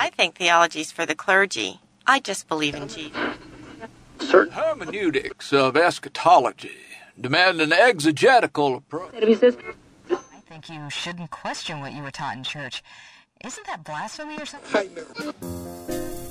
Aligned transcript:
I 0.00 0.08
think 0.08 0.36
theology's 0.36 0.90
for 0.90 1.04
the 1.04 1.14
clergy. 1.14 1.78
I 2.06 2.20
just 2.20 2.48
believe 2.48 2.74
in 2.74 2.88
Jesus. 2.88 3.12
Certain 4.18 4.54
hermeneutics 4.54 5.52
of 5.52 5.76
eschatology 5.76 6.70
demand 7.20 7.60
an 7.60 7.70
exegetical 7.70 8.76
approach. 8.76 9.12
I 9.12 10.40
think 10.48 10.70
you 10.70 10.88
shouldn't 10.88 11.30
question 11.30 11.80
what 11.80 11.92
you 11.92 12.02
were 12.02 12.10
taught 12.10 12.34
in 12.34 12.44
church. 12.44 12.82
Isn't 13.44 13.66
that 13.66 13.84
blasphemy 13.84 14.38
or 14.38 14.46
something? 14.46 14.88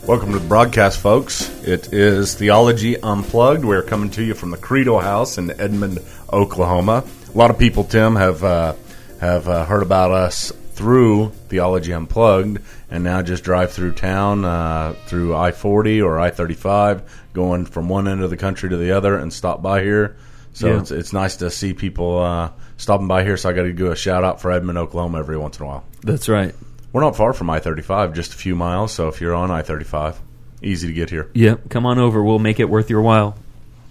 Welcome 0.07 0.31
to 0.31 0.39
the 0.39 0.47
broadcast, 0.47 0.99
folks. 0.99 1.51
It 1.63 1.93
is 1.93 2.33
Theology 2.33 2.99
Unplugged. 2.99 3.63
We're 3.63 3.83
coming 3.83 4.09
to 4.11 4.23
you 4.23 4.33
from 4.33 4.49
the 4.49 4.57
Credo 4.57 4.97
House 4.97 5.37
in 5.37 5.51
Edmond, 5.61 5.99
Oklahoma. 6.33 7.03
A 7.31 7.37
lot 7.37 7.51
of 7.51 7.59
people, 7.59 7.83
Tim, 7.83 8.15
have 8.15 8.43
uh, 8.43 8.73
have 9.21 9.47
uh, 9.47 9.65
heard 9.65 9.83
about 9.83 10.09
us 10.09 10.51
through 10.79 11.29
Theology 11.49 11.91
Unplugged, 11.91 12.61
and 12.89 13.03
now 13.03 13.21
just 13.21 13.43
drive 13.43 13.73
through 13.73 13.91
town 13.91 14.45
uh, 14.45 14.95
through 15.07 15.35
I 15.35 15.51
forty 15.51 16.01
or 16.01 16.17
I 16.19 16.29
thirty 16.29 16.53
five, 16.53 17.03
going 17.33 17.65
from 17.65 17.89
one 17.89 18.07
end 18.07 18.23
of 18.23 18.29
the 18.29 18.37
country 18.37 18.69
to 18.69 18.77
the 18.77 18.91
other, 18.91 19.17
and 19.17 19.33
stop 19.33 19.61
by 19.61 19.83
here. 19.83 20.15
So 20.53 20.67
Yeah. 20.67 20.79
it's 20.79 20.91
it's 20.91 21.11
nice 21.11 21.35
to 21.37 21.51
see 21.51 21.73
people 21.73 22.17
uh, 22.19 22.51
stopping 22.77 23.09
by 23.09 23.25
here. 23.25 23.35
So 23.35 23.49
I 23.49 23.53
got 23.53 23.63
to 23.63 23.73
do 23.73 23.91
a 23.91 23.95
shout 23.95 24.23
out 24.23 24.39
for 24.41 24.51
Edmond, 24.51 24.77
Oklahoma, 24.77 25.19
every 25.19 25.37
once 25.37 25.57
in 25.59 25.65
a 25.65 25.67
while. 25.67 25.83
That's 26.01 26.29
right. 26.29 26.55
We're 26.93 27.01
not 27.01 27.17
far 27.17 27.33
from 27.33 27.49
I 27.49 27.59
thirty 27.59 27.81
five, 27.81 28.13
just 28.13 28.33
a 28.33 28.37
few 28.37 28.55
miles. 28.55 28.93
So 28.93 29.09
if 29.09 29.19
you're 29.19 29.35
on 29.35 29.51
I 29.51 29.61
thirty 29.63 29.83
five, 29.85 30.17
easy 30.61 30.87
to 30.87 30.93
get 30.93 31.09
here. 31.09 31.29
Yep. 31.33 31.69
Come 31.69 31.85
on 31.85 31.99
over. 31.99 32.23
We'll 32.23 32.39
make 32.39 32.61
it 32.61 32.69
worth 32.69 32.89
your 32.89 33.01
while. 33.01 33.35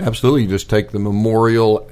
Absolutely. 0.01 0.45
You 0.45 0.49
just 0.49 0.71
take 0.71 0.91
the 0.91 0.99
Memorial 0.99 1.87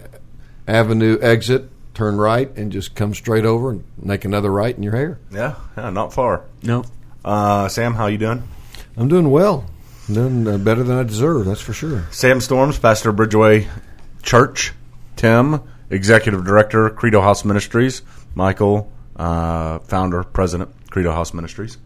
Avenue 0.67 1.19
exit, 1.21 1.69
turn 1.97 2.17
right, 2.19 2.55
and 2.57 2.71
just 2.71 2.95
come 2.95 3.15
straight 3.15 3.45
over 3.45 3.71
and 3.71 3.85
make 4.01 4.25
another 4.25 4.53
right 4.53 4.77
in 4.77 4.83
your 4.83 4.95
hair. 4.95 5.19
Yeah, 5.33 5.55
yeah, 5.77 5.91
not 5.91 6.13
far. 6.13 6.45
No. 6.63 6.85
Uh, 7.25 7.69
Sam, 7.69 7.95
how 7.95 8.07
you 8.07 8.19
doing? 8.19 8.43
I'm 8.97 9.09
doing 9.09 9.31
well. 9.31 9.65
I'm 10.09 10.15
doing 10.15 10.47
uh, 10.47 10.59
better 10.59 10.85
than 10.85 10.97
I 10.97 11.03
deserve, 11.03 11.47
that's 11.47 11.61
for 11.61 11.73
sure. 11.73 12.07
Sam 12.13 12.41
Storms, 12.41 12.79
pastor 12.79 13.11
of 13.11 13.17
Bridgeway 13.17 13.67
Church. 14.23 14.73
Tim, 15.17 15.63
executive 15.91 16.45
director, 16.45 16.91
Credo 16.91 17.21
House 17.21 17.45
Ministries. 17.45 18.03
Michael, 18.35 18.93
uh, 19.17 19.79
founder, 19.81 20.23
president, 20.23 20.71
Credo 20.91 21.11
House 21.11 21.33
Ministries. 21.33 21.79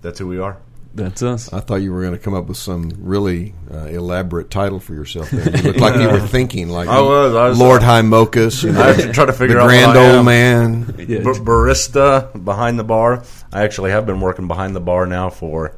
That's 0.00 0.18
who 0.18 0.28
we 0.28 0.38
are. 0.38 0.56
That's 0.94 1.22
us. 1.22 1.52
I 1.52 1.58
thought 1.60 1.76
you 1.76 1.92
were 1.92 2.02
going 2.02 2.12
to 2.14 2.18
come 2.20 2.34
up 2.34 2.46
with 2.46 2.56
some 2.56 2.90
really 3.00 3.52
uh, 3.72 3.86
elaborate 3.86 4.48
title 4.50 4.78
for 4.78 4.94
yourself. 4.94 5.28
There. 5.30 5.56
You 5.56 5.62
looked 5.62 5.80
like 5.80 6.00
you 6.00 6.08
were 6.08 6.20
thinking, 6.26 6.68
like 6.68 6.88
I 6.88 7.00
was, 7.00 7.34
I 7.34 7.48
was- 7.48 7.58
Lord 7.58 7.82
Hymochus, 7.82 8.62
you 8.62 8.70
know, 8.72 8.80
I 8.82 8.92
had 8.92 8.96
to 9.06 9.12
try 9.12 9.24
to 9.26 9.32
figure 9.32 9.58
out 9.58 9.68
the 9.68 9.84
out 9.84 9.92
grand 9.94 9.98
old 9.98 10.18
am. 10.20 10.24
man. 10.24 10.94
Yeah. 11.08 11.22
Bar- 11.22 11.34
barista 11.34 12.44
behind 12.44 12.78
the 12.78 12.84
bar. 12.84 13.24
I 13.52 13.62
actually 13.64 13.90
have 13.90 14.06
been 14.06 14.20
working 14.20 14.46
behind 14.46 14.76
the 14.76 14.80
bar 14.80 15.04
now 15.06 15.30
for 15.30 15.74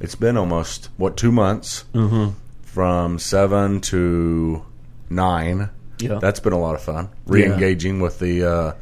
it's 0.00 0.14
been 0.14 0.36
almost 0.36 0.88
what 0.96 1.16
two 1.16 1.32
months 1.32 1.84
Mm-hmm. 1.92 2.30
from 2.62 3.18
seven 3.18 3.80
to 3.82 4.64
nine. 5.08 5.70
Yeah. 5.98 6.18
that's 6.20 6.40
been 6.40 6.52
a 6.54 6.58
lot 6.60 6.74
of 6.76 6.82
fun. 6.82 7.10
Re-engaging 7.26 8.00
with 8.00 8.18
the 8.20 8.44
uh, 8.44 8.72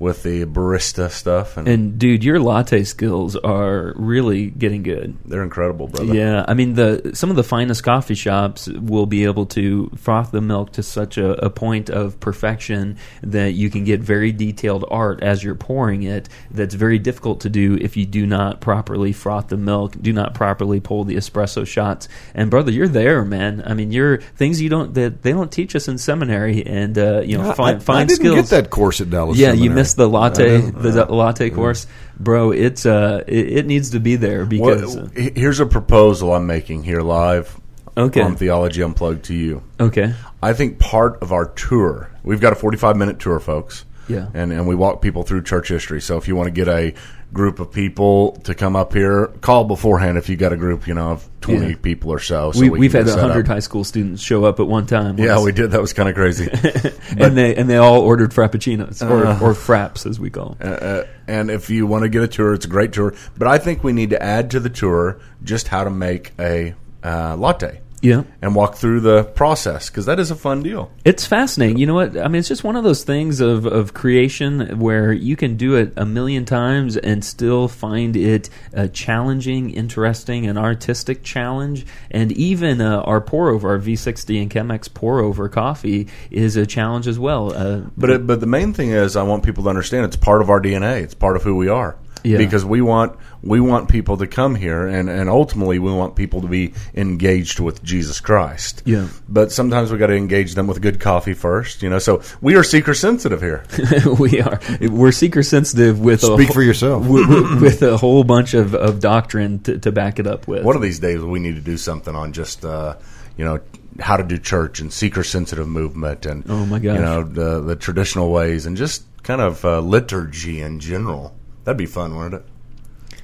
with 0.00 0.22
the 0.24 0.44
barista 0.46 1.10
stuff, 1.10 1.56
and, 1.58 1.68
And 1.68 1.98
dude, 1.98 2.24
your 2.24 2.40
latte 2.40 2.82
skills 2.84 3.36
are 3.36 3.92
really 3.96 4.46
getting 4.50 4.82
good. 4.82 5.16
they're 5.26 5.42
incredible, 5.44 5.86
brother. 5.88 6.12
Yeah, 6.14 6.44
I 6.48 6.54
mean 6.54 6.72
the 6.74 7.10
some 7.14 7.28
of 7.30 7.36
the 7.36 7.44
finest 7.44 7.84
coffee 7.84 8.14
shops 8.14 8.66
will 8.66 9.04
be 9.06 9.24
able 9.24 9.44
to 9.46 9.90
froth 9.96 10.30
the 10.32 10.40
milk 10.40 10.72
to 10.72 10.82
such 10.82 11.18
a, 11.18 11.32
a 11.44 11.50
point 11.50 11.90
of 11.90 12.18
perfection 12.18 12.96
that 13.22 13.52
you 13.52 13.68
can 13.70 13.84
get 13.84 14.00
very 14.00 14.32
detailed 14.32 14.86
art 14.90 15.22
as 15.22 15.44
you're 15.44 15.54
pouring 15.54 16.02
it. 16.02 16.28
That's 16.50 16.74
very 16.74 16.98
difficult 16.98 17.40
to 17.42 17.50
do 17.50 17.76
if 17.78 17.94
you 17.96 18.06
do 18.06 18.26
not 18.26 18.62
properly 18.62 19.12
froth 19.12 19.48
the 19.48 19.58
milk, 19.58 19.96
do 20.00 20.12
not 20.14 20.32
properly 20.32 20.80
pull 20.80 21.04
the 21.04 21.16
espresso 21.16 21.66
shots. 21.66 22.08
And 22.34 22.50
brother, 22.50 22.72
you're 22.72 22.88
there, 22.88 23.22
man. 23.24 23.62
I 23.66 23.74
mean, 23.74 23.92
you're 23.92 24.16
things 24.36 24.62
you 24.62 24.70
don't 24.70 24.94
that 24.94 25.20
they 25.20 25.32
don't 25.32 25.52
teach 25.52 25.76
us 25.76 25.88
in 25.88 25.98
seminary, 25.98 26.64
and 26.64 26.96
uh, 26.96 27.20
you 27.20 27.36
know, 27.36 27.50
I- 27.50 27.54
fine, 27.54 27.76
I, 27.76 27.78
fine 27.80 27.96
I 27.96 28.04
didn't 28.06 28.16
skills. 28.20 28.36
get 28.36 28.62
that 28.62 28.70
course 28.70 29.02
at 29.02 29.10
Dallas. 29.10 29.36
Yeah, 29.36 29.48
you 29.48 29.54
Seminary. 29.64 29.74
The 29.94 30.08
latte, 30.08 30.60
the 30.60 31.06
latte 31.06 31.50
course, 31.50 31.86
bro. 32.18 32.50
It's 32.52 32.84
uh, 32.86 33.24
it, 33.26 33.58
it 33.58 33.66
needs 33.66 33.90
to 33.90 34.00
be 34.00 34.16
there 34.16 34.44
because 34.46 34.96
Well, 34.96 35.10
here's 35.14 35.60
a 35.60 35.66
proposal 35.66 36.32
I'm 36.34 36.46
making 36.46 36.82
here 36.84 37.00
live 37.00 37.58
Okay. 37.96 38.20
on 38.20 38.36
Theology 38.36 38.82
Unplugged 38.82 39.24
to 39.24 39.34
you. 39.34 39.62
okay, 39.78 40.14
I 40.42 40.52
think 40.52 40.78
part 40.78 41.20
of 41.22 41.32
our 41.32 41.46
tour, 41.46 42.10
we've 42.22 42.40
got 42.40 42.52
a 42.52 42.56
45 42.56 42.96
minute 42.96 43.18
tour, 43.18 43.38
folks. 43.40 43.84
Yeah. 44.08 44.28
And, 44.34 44.52
and 44.52 44.66
we 44.66 44.74
walk 44.74 45.02
people 45.02 45.22
through 45.22 45.42
church 45.44 45.68
history. 45.68 46.00
So 46.00 46.16
if 46.16 46.26
you 46.26 46.34
want 46.34 46.46
to 46.48 46.50
get 46.50 46.66
a 46.66 46.94
group 47.32 47.60
of 47.60 47.70
people 47.70 48.32
to 48.44 48.54
come 48.54 48.74
up 48.74 48.92
here, 48.92 49.28
call 49.40 49.64
beforehand 49.64 50.18
if 50.18 50.28
you 50.28 50.36
got 50.36 50.52
a 50.52 50.56
group, 50.56 50.86
you 50.88 50.94
know, 50.94 51.10
of 51.12 51.28
20 51.42 51.68
Yeah. 51.70 51.74
people 51.80 52.10
or 52.12 52.18
so. 52.18 52.50
so 52.52 52.60
we, 52.60 52.70
we've 52.70 52.92
had 52.92 53.08
hundred 53.08 53.46
high 53.46 53.60
school 53.60 53.84
students 53.84 54.20
show 54.22 54.44
up 54.44 54.58
at 54.60 54.66
one 54.66 54.86
time. 54.86 55.16
Yeah, 55.18 55.40
we 55.42 55.52
did. 55.52 55.70
That 55.70 55.80
was 55.80 55.92
kind 55.92 56.08
of 56.08 56.14
crazy. 56.16 56.48
and 57.18 57.36
they 57.36 57.54
and 57.54 57.70
they 57.70 57.76
all 57.76 58.00
ordered 58.00 58.32
frappuccinos 58.32 59.08
or, 59.08 59.26
Uh. 59.26 59.40
or 59.40 59.52
fraps 59.54 60.06
as 60.06 60.18
we 60.18 60.30
call 60.30 60.56
them. 60.58 60.78
uh, 60.82 61.02
and 61.28 61.50
if 61.50 61.70
you 61.70 61.86
want 61.86 62.02
to 62.02 62.08
get 62.08 62.22
a 62.22 62.28
tour, 62.28 62.52
it's 62.54 62.64
a 62.66 62.68
great 62.68 62.92
tour. 62.92 63.14
But 63.38 63.46
I 63.48 63.58
think 63.58 63.84
we 63.84 63.92
need 63.92 64.10
to 64.10 64.20
add 64.22 64.50
to 64.50 64.60
the 64.60 64.70
tour 64.70 65.20
just 65.44 65.68
how 65.68 65.84
to 65.84 65.90
make 65.90 66.32
a 66.38 66.74
uh, 67.04 67.36
latte 67.36 67.80
Yeah, 68.02 68.22
and 68.40 68.54
walk 68.54 68.76
through 68.76 69.00
the 69.00 69.24
process 69.24 69.90
because 69.90 70.06
that 70.06 70.18
is 70.18 70.30
a 70.30 70.34
fun 70.36 70.62
deal. 70.62 70.90
it's 71.04 71.26
fascinating. 71.26 71.76
You 71.78 71.86
know 71.86 71.94
what? 71.94 72.16
I 72.16 72.28
mean, 72.28 72.38
it's 72.40 72.48
just 72.48 72.64
one 72.64 72.76
of 72.76 72.84
those 72.84 73.04
things 73.04 73.40
of 73.40 73.66
of 73.66 73.92
creation 73.94 74.78
where 74.78 75.12
you 75.12 75.36
can 75.36 75.56
do 75.56 75.74
it 75.76 75.92
a 75.96 76.06
million 76.06 76.44
times 76.44 76.96
and 76.96 77.24
still 77.24 77.68
find 77.68 78.16
it 78.16 78.48
uh, 78.74 78.88
challenging, 78.88 79.70
interesting, 79.70 80.46
an 80.46 80.56
artistic 80.56 81.22
challenge. 81.22 81.84
And 82.10 82.32
even 82.32 82.80
uh, 82.80 83.00
our 83.00 83.20
pour 83.20 83.50
over, 83.50 83.70
our 83.70 83.78
V60 83.78 84.40
and 84.42 84.50
Chemex 84.50 84.92
pour 84.92 85.20
over 85.20 85.48
coffee 85.48 86.08
is 86.30 86.56
a 86.56 86.64
challenge 86.66 87.06
as 87.06 87.18
well. 87.18 87.52
Uh, 87.52 87.82
But 87.96 88.10
it, 88.10 88.26
but 88.26 88.40
the 88.40 88.46
main 88.46 88.72
thing 88.72 88.90
is, 88.90 89.14
I 89.16 89.22
want 89.24 89.44
people 89.44 89.64
to 89.64 89.68
understand 89.70 90.06
it's 90.06 90.16
part 90.16 90.40
of 90.40 90.48
our 90.48 90.60
DNA. 90.60 91.02
It's 91.02 91.14
part 91.14 91.36
of 91.36 91.42
who 91.42 91.56
we 91.56 91.68
are. 91.68 91.96
Yeah. 92.22 92.38
Because 92.38 92.64
we 92.64 92.80
want 92.80 93.16
we 93.42 93.58
want 93.60 93.88
people 93.88 94.18
to 94.18 94.26
come 94.26 94.54
here, 94.54 94.86
and, 94.86 95.08
and 95.08 95.30
ultimately 95.30 95.78
we 95.78 95.90
want 95.90 96.14
people 96.14 96.42
to 96.42 96.48
be 96.48 96.74
engaged 96.94 97.58
with 97.60 97.82
Jesus 97.82 98.20
Christ. 98.20 98.82
Yeah. 98.84 99.08
But 99.28 99.50
sometimes 99.52 99.90
we 99.90 99.96
got 99.98 100.08
to 100.08 100.14
engage 100.16 100.54
them 100.54 100.66
with 100.66 100.82
good 100.82 101.00
coffee 101.00 101.32
first, 101.34 101.82
you 101.82 101.88
know. 101.88 101.98
So 101.98 102.22
we 102.42 102.56
are 102.56 102.62
seeker 102.62 102.92
sensitive 102.94 103.40
here. 103.40 103.64
we 104.18 104.40
are 104.42 104.60
we're 104.80 105.12
seeker 105.12 105.42
sensitive 105.42 106.00
with 106.00 106.22
a 106.22 106.26
Speak 106.34 106.48
whole- 106.48 106.54
for 106.54 106.62
yourself. 106.62 107.06
with, 107.06 107.82
a 107.82 107.96
whole 107.96 108.24
bunch 108.24 108.52
of, 108.54 108.74
of 108.74 109.00
doctrine 109.00 109.60
to, 109.60 109.78
to 109.78 109.90
back 109.92 110.18
it 110.18 110.26
up 110.26 110.46
with. 110.46 110.64
One 110.64 110.76
of 110.76 110.82
these 110.82 110.98
days 110.98 111.20
we 111.22 111.40
need 111.40 111.54
to 111.54 111.60
do 111.62 111.78
something 111.78 112.14
on 112.14 112.32
just 112.32 112.64
uh, 112.64 112.96
you 113.38 113.44
know 113.44 113.60
how 113.98 114.16
to 114.16 114.24
do 114.24 114.36
church 114.38 114.80
and 114.80 114.92
seeker 114.92 115.22
sensitive 115.24 115.66
movement 115.68 116.24
and 116.26 116.44
Oh, 116.48 116.64
my 116.66 116.78
gosh. 116.78 116.96
you 116.96 117.02
know 117.02 117.22
the 117.24 117.60
the 117.60 117.76
traditional 117.76 118.30
ways 118.30 118.66
and 118.66 118.76
just 118.76 119.04
kind 119.22 119.40
of 119.40 119.64
uh, 119.64 119.80
liturgy 119.80 120.60
in 120.60 120.80
general. 120.80 121.34
That'd 121.70 121.78
be 121.78 121.86
fun, 121.86 122.16
wouldn't 122.16 122.34
it? 122.34 122.44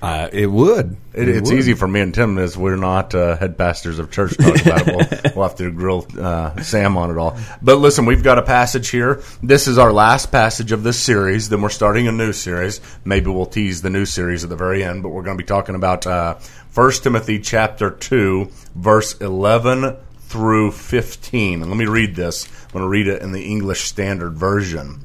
Uh, 0.00 0.28
it 0.32 0.46
would. 0.46 0.96
It, 1.12 1.28
it's 1.28 1.50
would. 1.50 1.58
easy 1.58 1.74
for 1.74 1.88
me 1.88 1.98
and 1.98 2.14
Tim 2.14 2.38
as 2.38 2.56
we're 2.56 2.76
not 2.76 3.12
uh, 3.12 3.36
head 3.36 3.58
pastors 3.58 3.98
of 3.98 4.12
church 4.12 4.36
talk 4.36 4.64
about 4.64 4.86
it. 4.86 4.94
We'll, 4.94 5.32
we'll 5.34 5.48
have 5.48 5.56
to 5.56 5.72
grill 5.72 6.06
uh, 6.16 6.62
Sam 6.62 6.96
on 6.96 7.10
it 7.10 7.18
all. 7.18 7.36
But 7.60 7.78
listen, 7.78 8.06
we've 8.06 8.22
got 8.22 8.38
a 8.38 8.42
passage 8.42 8.88
here. 8.90 9.20
This 9.42 9.66
is 9.66 9.78
our 9.78 9.92
last 9.92 10.30
passage 10.30 10.70
of 10.70 10.84
this 10.84 11.02
series. 11.02 11.48
Then 11.48 11.60
we're 11.60 11.70
starting 11.70 12.06
a 12.06 12.12
new 12.12 12.32
series. 12.32 12.80
Maybe 13.04 13.32
we'll 13.32 13.46
tease 13.46 13.82
the 13.82 13.90
new 13.90 14.06
series 14.06 14.44
at 14.44 14.50
the 14.50 14.54
very 14.54 14.84
end. 14.84 15.02
But 15.02 15.08
we're 15.08 15.24
going 15.24 15.36
to 15.36 15.42
be 15.42 15.48
talking 15.48 15.74
about 15.74 16.06
uh, 16.06 16.36
1 16.72 16.92
Timothy 17.02 17.40
chapter 17.40 17.90
two, 17.90 18.52
verse 18.76 19.20
eleven 19.20 19.96
through 20.28 20.70
fifteen. 20.70 21.62
And 21.62 21.68
let 21.68 21.76
me 21.76 21.86
read 21.86 22.14
this. 22.14 22.46
I'm 22.66 22.70
going 22.70 22.84
to 22.84 22.88
read 22.88 23.08
it 23.08 23.22
in 23.22 23.32
the 23.32 23.42
English 23.42 23.80
Standard 23.80 24.34
Version. 24.34 25.04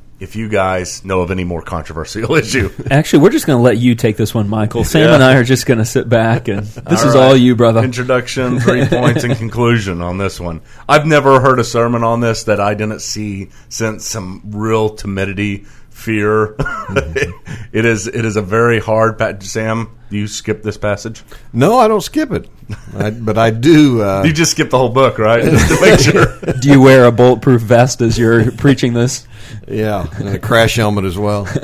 if 0.21 0.35
you 0.37 0.47
guys 0.47 1.03
know 1.03 1.19
of 1.21 1.31
any 1.31 1.43
more 1.43 1.61
controversial 1.61 2.35
issue. 2.35 2.69
Actually, 2.89 3.23
we're 3.23 3.31
just 3.31 3.45
going 3.47 3.57
to 3.57 3.63
let 3.63 3.77
you 3.77 3.95
take 3.95 4.15
this 4.17 4.33
one, 4.33 4.47
Michael. 4.47 4.83
Sam 4.83 5.07
Yeah. 5.09 5.15
and 5.15 5.23
I 5.23 5.35
are 5.35 5.43
just 5.43 5.65
going 5.65 5.79
to 5.79 5.85
sit 5.85 6.07
back, 6.07 6.47
and 6.47 6.59
this 6.65 7.01
All 7.03 7.09
is 7.09 7.15
right. 7.15 7.23
all 7.23 7.35
you, 7.35 7.55
brother. 7.55 7.83
Introduction, 7.83 8.59
three 8.61 8.85
points, 8.85 9.23
and 9.23 9.35
conclusion 9.35 10.01
on 10.01 10.17
this 10.19 10.39
one. 10.39 10.61
I've 10.87 11.05
never 11.07 11.41
heard 11.41 11.59
a 11.59 11.63
sermon 11.63 12.03
on 12.03 12.19
this 12.21 12.43
that 12.43 12.59
I 12.61 12.75
didn't 12.75 13.01
see 13.01 13.49
sense 13.67 14.05
some 14.07 14.41
real 14.45 14.89
timidity, 14.89 15.65
fear. 15.89 16.53
Mm-hmm. 16.59 17.65
it 17.73 17.85
is 17.85 18.07
it 18.07 18.23
is 18.23 18.35
a 18.37 18.41
very 18.41 18.79
hard. 18.79 19.17
pa- 19.17 19.33
Sam, 19.39 19.89
Do 20.11 20.17
you 20.17 20.27
skip 20.27 20.61
this 20.61 20.77
passage? 20.77 21.23
No, 21.53 21.79
I 21.79 21.87
don't 21.87 22.01
skip 22.01 22.31
it, 22.31 22.49
I, 22.95 23.09
but 23.11 23.37
I 23.37 23.49
do. 23.49 24.03
Uh, 24.03 24.23
You 24.25 24.33
just 24.33 24.51
skip 24.51 24.69
the 24.69 24.77
whole 24.77 24.89
book, 24.89 25.17
right? 25.17 25.41
Just 25.51 25.67
to 25.69 25.81
make 25.81 25.99
sure. 25.99 26.53
Do 26.59 26.69
you 26.69 26.81
wear 26.81 27.05
a 27.05 27.11
bulletproof 27.11 27.61
vest 27.61 28.01
as 28.01 28.17
you're 28.19 28.51
preaching 28.51 28.93
this? 28.93 29.25
yeah, 29.67 30.07
and 30.17 30.29
a 30.29 30.37
crash 30.39 30.75
helmet 30.75 31.05
as 31.05 31.17
well. 31.17 31.47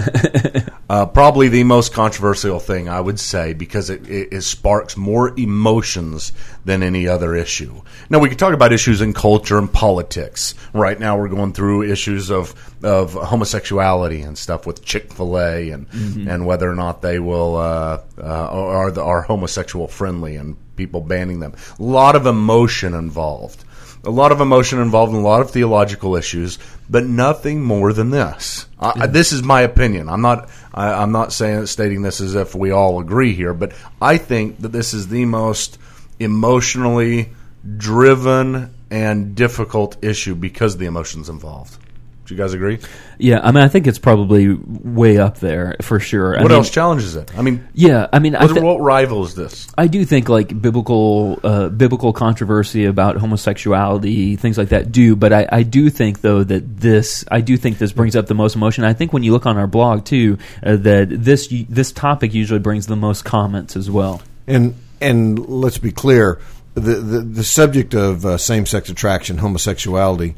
Uh, 0.90 1.06
probably 1.06 1.50
the 1.50 1.66
most 1.66 1.92
controversial 1.94 2.62
thing 2.62 2.88
I 2.88 3.02
would 3.02 3.20
say 3.20 3.52
because 3.52 3.90
it, 3.90 4.08
it, 4.10 4.30
it 4.32 4.42
sparks 4.44 4.96
more 4.96 5.38
emotions 5.38 6.32
than 6.64 6.82
any 6.82 7.10
other 7.10 7.36
issue. 7.36 7.82
Now 8.10 8.20
we 8.20 8.30
could 8.30 8.40
talk 8.40 8.54
about 8.54 8.72
issues 8.72 9.02
in 9.02 9.12
culture 9.12 9.58
and 9.58 9.72
politics. 9.72 10.56
Right 10.72 10.98
now 10.98 11.18
we're 11.18 11.28
going 11.28 11.52
through 11.52 11.84
issues 11.92 12.32
of 12.32 12.54
of 12.84 13.12
homosexuality 13.16 14.22
and 14.22 14.38
stuff 14.38 14.66
with 14.66 14.86
Chick 14.86 15.12
Fil 15.12 15.38
A 15.38 15.72
and 15.72 15.88
and 16.30 16.46
whether 16.46 16.72
or 16.72 16.76
not 16.76 17.02
they 17.02 17.20
will 17.20 17.58
uh, 17.58 18.02
uh, 18.46 18.68
are 18.68 18.92
the, 18.92 19.02
are 19.04 19.22
homosexual 19.24 19.88
friendly 19.88 20.36
and 20.36 20.56
people 20.76 21.02
banning 21.02 21.40
them. 21.40 21.54
A 21.80 21.84
lot 21.84 22.16
of 22.16 22.26
emotion 22.26 22.94
involved. 22.94 23.64
A 24.04 24.12
lot 24.12 24.32
of 24.32 24.40
emotion 24.42 24.80
involved 24.80 25.12
and 25.14 25.22
a 25.22 25.28
lot 25.28 25.42
of 25.42 25.50
theological 25.52 26.16
issues, 26.16 26.60
but 26.90 27.06
nothing 27.06 27.62
more 27.64 27.92
than 27.94 28.10
this. 28.12 28.68
I, 28.80 28.94
I- 29.02 29.08
this 29.08 29.32
is 29.34 29.44
my 29.44 29.62
opinion. 29.62 30.08
I'm 30.08 30.22
not. 30.22 30.50
I, 30.74 30.94
I'm 30.94 31.12
not 31.12 31.34
saying 31.34 31.66
stating 31.66 32.04
this 32.04 32.22
as 32.22 32.36
if 32.36 32.54
we 32.56 32.72
all 32.72 33.00
agree 33.00 33.34
here, 33.34 33.54
but 33.54 33.74
I 34.02 34.18
think 34.18 34.60
that 34.62 34.70
this 34.72 34.94
is 34.94 35.08
the 35.08 35.26
most 35.26 35.78
emotionally 36.20 37.30
driven 37.78 38.74
and 38.90 39.36
difficult 39.36 39.98
issue 40.04 40.36
because 40.36 40.76
of 40.76 40.80
the 40.80 40.86
emotions 40.86 41.28
involved. 41.30 41.78
Do 42.28 42.36
you 42.36 42.38
guys 42.38 42.54
agree? 42.54 42.80
Yeah, 43.18 43.40
I 43.42 43.52
mean, 43.54 43.64
I 43.64 43.70
think 43.70 43.88
it's 43.88 44.00
probably 44.00 44.54
way 44.54 45.18
up 45.18 45.40
there 45.40 45.78
for 45.82 45.98
sure. 46.02 46.38
I 46.38 46.42
What 46.42 46.50
mean, 46.50 46.58
else 46.58 46.70
challenges 46.70 47.16
it? 47.16 47.32
I 47.38 47.42
mean, 47.42 47.66
Yeah, 47.74 48.08
I 48.12 48.20
mean, 48.20 48.36
I, 48.36 48.46
what, 48.46 48.62
what 48.62 48.82
rivals 48.82 49.34
this? 49.34 49.70
I 49.78 49.88
do 49.88 50.04
think 50.04 50.28
like 50.28 50.62
biblical 50.62 51.40
uh, 51.42 51.70
biblical 51.70 52.12
controversy 52.12 52.84
about 52.84 53.16
homosexuality, 53.16 54.36
things 54.36 54.58
like 54.58 54.70
that, 54.70 54.92
do. 54.92 55.16
But 55.16 55.32
I, 55.32 55.48
I 55.50 55.64
do 55.64 55.90
think 55.90 56.20
though 56.20 56.44
that 56.44 56.78
this 56.82 57.24
I 57.32 57.40
do 57.40 57.56
think 57.56 57.78
this 57.78 57.94
brings 57.94 58.18
up 58.18 58.28
the 58.28 58.36
most 58.36 58.58
emotion. 58.58 58.84
I 58.84 58.92
think 58.92 59.14
when 59.14 59.24
you 59.24 59.32
look 59.32 59.46
on 59.46 59.58
our 59.58 59.68
blog 59.68 60.04
too, 60.04 60.38
uh, 60.62 60.76
that 60.76 61.08
this 61.10 61.48
this 61.70 61.94
topic 61.94 62.34
usually 62.34 62.60
brings 62.60 62.88
the 62.88 62.98
most 62.98 63.24
comments 63.24 63.78
as 63.78 63.90
well. 63.90 64.22
And 64.48 64.76
and 65.00 65.48
let's 65.48 65.78
be 65.78 65.94
clear, 65.94 66.42
the 66.74 66.96
the, 66.96 67.20
the 67.22 67.44
subject 67.46 67.94
of 67.94 68.26
uh, 68.26 68.38
same 68.38 68.66
sex 68.66 68.90
attraction, 68.90 69.38
homosexuality, 69.38 70.36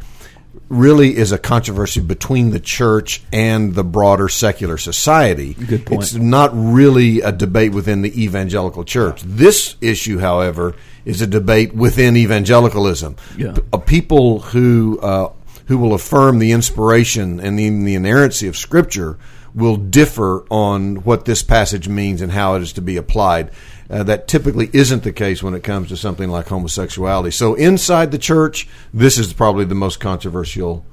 really 0.70 1.18
is 1.18 1.32
a 1.32 1.38
controversy 1.38 2.00
between 2.00 2.52
the 2.52 2.60
church 2.60 3.22
and 3.34 3.74
the 3.74 3.84
broader 3.84 4.30
secular 4.30 4.78
society. 4.78 5.56
Good 5.56 5.86
point. 5.86 6.04
It's 6.04 6.14
not 6.14 6.52
really 6.54 7.22
a 7.22 7.32
debate 7.32 7.74
within 7.74 8.04
the 8.04 8.24
evangelical 8.24 8.84
church. 8.84 9.22
This 9.24 9.76
issue, 9.82 10.20
however, 10.20 10.76
is 11.06 11.22
a 11.22 11.28
debate 11.28 11.74
within 11.74 12.16
evangelicalism. 12.16 13.16
Yeah. 13.36 13.56
Uh, 13.74 13.78
people 13.78 14.40
who 14.40 15.00
uh, 15.00 15.34
who 15.66 15.78
will 15.78 15.94
affirm 15.94 16.40
the 16.40 16.52
inspiration 16.52 17.40
and 17.40 17.60
even 17.60 17.84
the 17.84 17.96
inerrancy 17.96 18.48
of 18.48 18.56
Scripture 18.56 19.18
will 19.54 19.76
differ 19.76 20.46
on 20.50 20.98
what 20.98 21.26
this 21.26 21.44
passage 21.44 21.88
means 21.88 22.22
and 22.22 22.32
how 22.32 22.56
it 22.56 22.62
is 22.62 22.74
to 22.74 22.82
be 22.82 22.98
applied. 22.98 23.52
Uh, 23.90 24.04
that 24.04 24.28
typically 24.28 24.70
isn't 24.72 25.04
the 25.04 25.12
case 25.12 25.42
when 25.42 25.56
it 25.56 25.64
comes 25.64 25.90
to 25.90 25.98
something 25.98 26.30
like 26.30 26.48
homosexuality. 26.48 27.32
So, 27.32 27.56
inside 27.56 28.12
the 28.12 28.20
church, 28.20 28.68
this 28.94 29.18
is 29.18 29.34
probably 29.34 29.66
the 29.66 29.74
most 29.74 30.00
controversial 30.00 30.86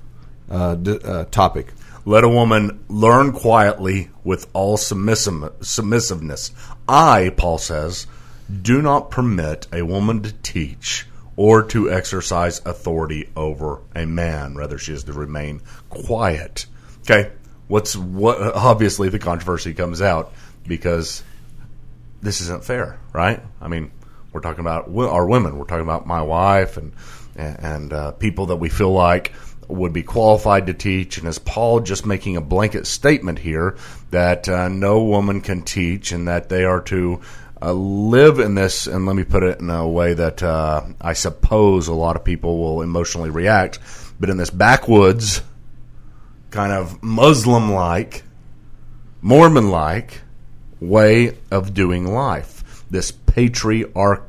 uh, 0.51 0.77
d- 0.77 0.99
uh, 1.05 1.27
topic. 1.27 1.75
Let 2.07 2.25
a 2.25 2.29
woman 2.29 2.85
learn 2.89 3.33
quietly 3.33 4.11
with 4.25 4.47
all 4.55 4.77
submissive, 4.77 5.35
submissiveness. 5.61 6.53
I, 6.89 7.35
Paul 7.37 7.59
says, 7.59 8.07
do 8.63 8.81
not 8.81 9.11
permit 9.11 9.67
a 9.73 9.83
woman 9.83 10.23
to 10.23 10.33
teach 10.33 11.07
or 11.37 11.65
to 11.65 11.91
exercise 11.91 12.65
authority 12.65 13.29
over 13.37 13.81
a 13.95 14.07
man. 14.07 14.55
Rather, 14.55 14.79
she 14.79 14.93
is 14.93 15.05
to 15.05 15.13
remain 15.13 15.61
quiet. 15.91 16.67
Okay, 17.01 17.31
what's 17.69 17.97
what? 17.97 18.41
Obviously, 18.41 19.09
the 19.09 19.19
controversy 19.19 19.75
comes 19.75 20.01
out 20.01 20.33
because 20.67 21.23
this 22.23 22.41
isn't 22.41 22.65
fair, 22.65 22.99
right? 23.13 23.43
I 23.61 23.69
mean, 23.69 23.91
we're 24.33 24.41
talking 24.41 24.61
about 24.61 24.89
our 24.89 25.27
women. 25.27 25.59
We're 25.59 25.65
talking 25.67 25.85
about 25.85 26.07
my 26.07 26.23
wife 26.23 26.77
and 26.77 26.93
and 27.37 27.93
uh, 27.93 28.13
people 28.13 28.47
that 28.47 28.57
we 28.57 28.69
feel 28.69 28.93
like 28.93 29.33
would 29.69 29.93
be 29.93 30.03
qualified 30.03 30.67
to 30.67 30.75
teach. 30.75 31.19
And 31.19 31.27
is 31.27 31.39
Paul 31.39 31.81
just 31.81 32.07
making 32.07 32.37
a 32.37 32.41
blanket 32.41 32.87
statement 32.87 33.39
here 33.39 33.77
that 34.11 34.49
uh, 34.49 34.69
no 34.69 35.03
woman 35.03 35.41
can 35.41 35.63
teach 35.63 36.13
and 36.13 36.29
that 36.29 36.49
they 36.49 36.65
are 36.65 36.81
to 36.83 37.21
uh, 37.61 37.73
live 37.73 38.39
in 38.39 38.55
this? 38.55 38.87
And 38.87 39.07
let 39.07 39.17
me 39.17 39.25
put 39.25 39.43
it 39.43 39.61
in 39.61 39.71
a 39.71 39.89
way 39.89 40.15
that 40.15 40.43
uh, 40.43 40.85
I 41.01 41.13
suppose 41.15 41.89
a 41.89 41.95
lot 41.95 42.17
of 42.17 42.25
people 42.25 42.59
will 42.59 42.83
emotionally 42.83 43.31
react, 43.31 43.79
but 44.19 44.31
in 44.31 44.37
this 44.37 44.51
backwoods 44.51 45.43
kind 46.51 46.73
of 46.73 47.03
Muslim-like, 47.03 48.23
Mormon-like 49.21 50.23
way 50.81 51.37
of 51.51 51.75
doing 51.75 52.13
life. 52.13 52.85
This 52.91 53.11
patriarch, 53.11 54.23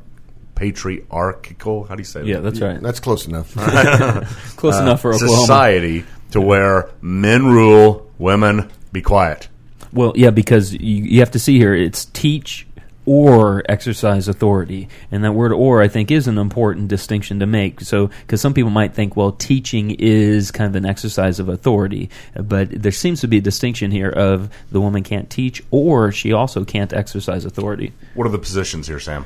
patriarchal. 0.56 1.84
How 1.86 1.96
do 1.96 2.02
you 2.02 2.06
say 2.06 2.22
that? 2.22 2.28
Yeah, 2.28 2.40
that's 2.40 2.60
right. 2.60 2.82
That's 2.82 3.00
close 3.00 3.28
enough. 3.28 3.54
Close 4.58 4.78
enough 4.78 5.02
for 5.02 5.14
Oklahoma. 5.14 5.40
society 5.42 6.06
to 6.32 6.42
where 6.42 6.90
men 7.02 7.46
rule, 7.46 8.10
women 8.18 8.70
be 8.92 9.02
quiet. 9.02 9.48
Well, 9.94 10.14
yeah, 10.16 10.32
because 10.32 10.74
you, 10.74 11.04
you 11.04 11.20
have 11.20 11.32
to 11.32 11.40
see 11.40 11.58
here 11.58 11.74
it's 11.74 12.06
teach 12.06 12.67
or 13.08 13.64
exercise 13.70 14.28
authority, 14.28 14.90
and 15.12 15.24
that 15.24 15.32
word 15.32 15.54
"or" 15.54 15.82
I 15.82 15.88
think 15.88 16.12
is 16.12 16.28
an 16.28 16.38
important 16.38 16.90
distinction 16.90 17.40
to 17.40 17.46
make. 17.46 17.80
So, 17.82 18.08
because 18.22 18.42
some 18.42 18.54
people 18.54 18.70
might 18.70 18.94
think, 18.94 19.16
well, 19.16 19.32
teaching 19.32 19.92
is 19.92 20.52
kind 20.52 20.70
of 20.70 20.76
an 20.76 20.86
exercise 20.86 21.40
of 21.40 21.48
authority, 21.48 22.10
but 22.36 22.70
there 22.70 22.92
seems 22.92 23.22
to 23.22 23.28
be 23.28 23.38
a 23.38 23.42
distinction 23.42 23.92
here 23.92 24.10
of 24.10 24.50
the 24.72 24.82
woman 24.82 25.04
can't 25.04 25.30
teach 25.30 25.64
or 25.72 26.12
she 26.12 26.34
also 26.34 26.66
can't 26.66 26.92
exercise 26.92 27.46
authority. 27.46 27.94
What 28.14 28.28
are 28.28 28.32
the 28.32 28.40
positions 28.40 28.88
here, 28.88 29.00
Sam? 29.00 29.26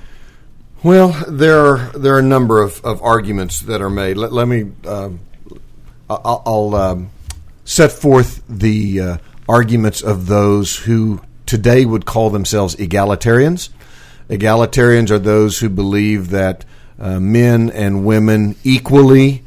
Well, 0.83 1.09
there 1.27 1.59
are 1.59 1.77
there 1.97 2.13
are 2.15 2.19
a 2.19 2.23
number 2.23 2.61
of, 2.61 2.85
of 2.85 3.01
arguments 3.01 3.61
that 3.61 3.81
are 3.81 3.89
made. 3.89 4.15
Let, 4.15 4.31
let 4.31 4.47
me 4.47 4.71
um, 4.85 5.21
I'll, 6.07 6.43
I'll 6.45 6.75
um, 6.75 7.09
set 7.65 7.91
forth 7.91 8.43
the 8.47 8.99
uh, 8.99 9.17
arguments 9.49 10.03
of 10.03 10.27
those 10.27 10.77
who 10.77 11.21
today 11.51 11.83
would 11.83 12.05
call 12.05 12.29
themselves 12.29 12.77
egalitarians. 12.77 13.67
Egalitarians 14.29 15.11
are 15.11 15.19
those 15.19 15.59
who 15.59 15.67
believe 15.67 16.29
that 16.29 16.63
uh, 16.97 17.19
men 17.19 17.69
and 17.71 18.05
women 18.05 18.55
equally 18.63 19.43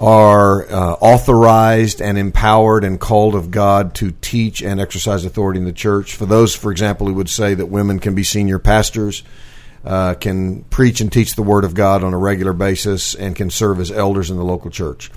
are 0.00 0.68
uh, 0.68 0.94
authorized 0.94 2.02
and 2.02 2.18
empowered 2.18 2.82
and 2.82 2.98
called 2.98 3.36
of 3.36 3.52
God 3.52 3.94
to 3.94 4.10
teach 4.20 4.62
and 4.62 4.80
exercise 4.80 5.24
authority 5.24 5.60
in 5.60 5.64
the 5.64 5.72
church. 5.72 6.16
For 6.16 6.26
those, 6.26 6.56
for 6.56 6.72
example, 6.72 7.06
who 7.06 7.14
would 7.14 7.30
say 7.30 7.54
that 7.54 7.66
women 7.66 8.00
can 8.00 8.16
be 8.16 8.24
senior 8.24 8.58
pastors, 8.58 9.22
uh, 9.84 10.14
can 10.14 10.64
preach 10.64 11.00
and 11.00 11.12
teach 11.12 11.36
the 11.36 11.44
Word 11.44 11.62
of 11.62 11.74
God 11.74 12.02
on 12.02 12.12
a 12.12 12.18
regular 12.18 12.52
basis, 12.52 13.14
and 13.14 13.36
can 13.36 13.48
serve 13.48 13.78
as 13.78 13.92
elders 13.92 14.28
in 14.28 14.38
the 14.38 14.44
local 14.44 14.72
church. 14.72 15.08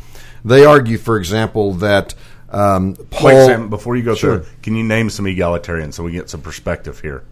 They 0.46 0.66
argue, 0.66 1.00
for 1.00 1.18
example, 1.18 1.74
that 1.74 2.14
um, 2.50 2.96
Paul. 3.10 3.26
Wait, 3.28 3.46
Sam, 3.46 3.70
before 3.70 3.96
you 3.96 4.04
go 4.04 4.16
Sure. 4.16 4.40
through, 4.40 4.48
can 4.64 4.76
you 4.76 4.84
name 4.84 5.10
some 5.10 5.26
egalitarians 5.26 5.94
so 5.96 6.04
we 6.04 6.12
get 6.12 6.30
some 6.30 6.42
perspective 6.42 7.00
here 7.02 7.24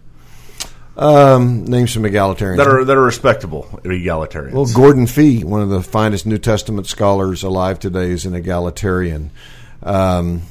Um, 0.96 1.64
name 1.64 1.86
some 1.86 2.02
egalitarians. 2.04 2.56
that 2.58 2.66
are 2.68 2.84
that 2.84 2.96
are 2.96 3.02
respectable 3.02 3.64
egalitarians? 3.84 4.52
Well, 4.52 4.66
Gordon 4.66 5.06
Fee, 5.06 5.44
one 5.44 5.60
of 5.62 5.68
the 5.68 5.82
finest 5.82 6.26
New 6.26 6.38
Testament 6.38 6.86
scholars 6.86 7.42
alive 7.42 7.78
today, 7.78 8.10
is 8.10 8.24
an 8.26 8.34
egalitarian. 8.34 9.30
Um, 9.82 10.42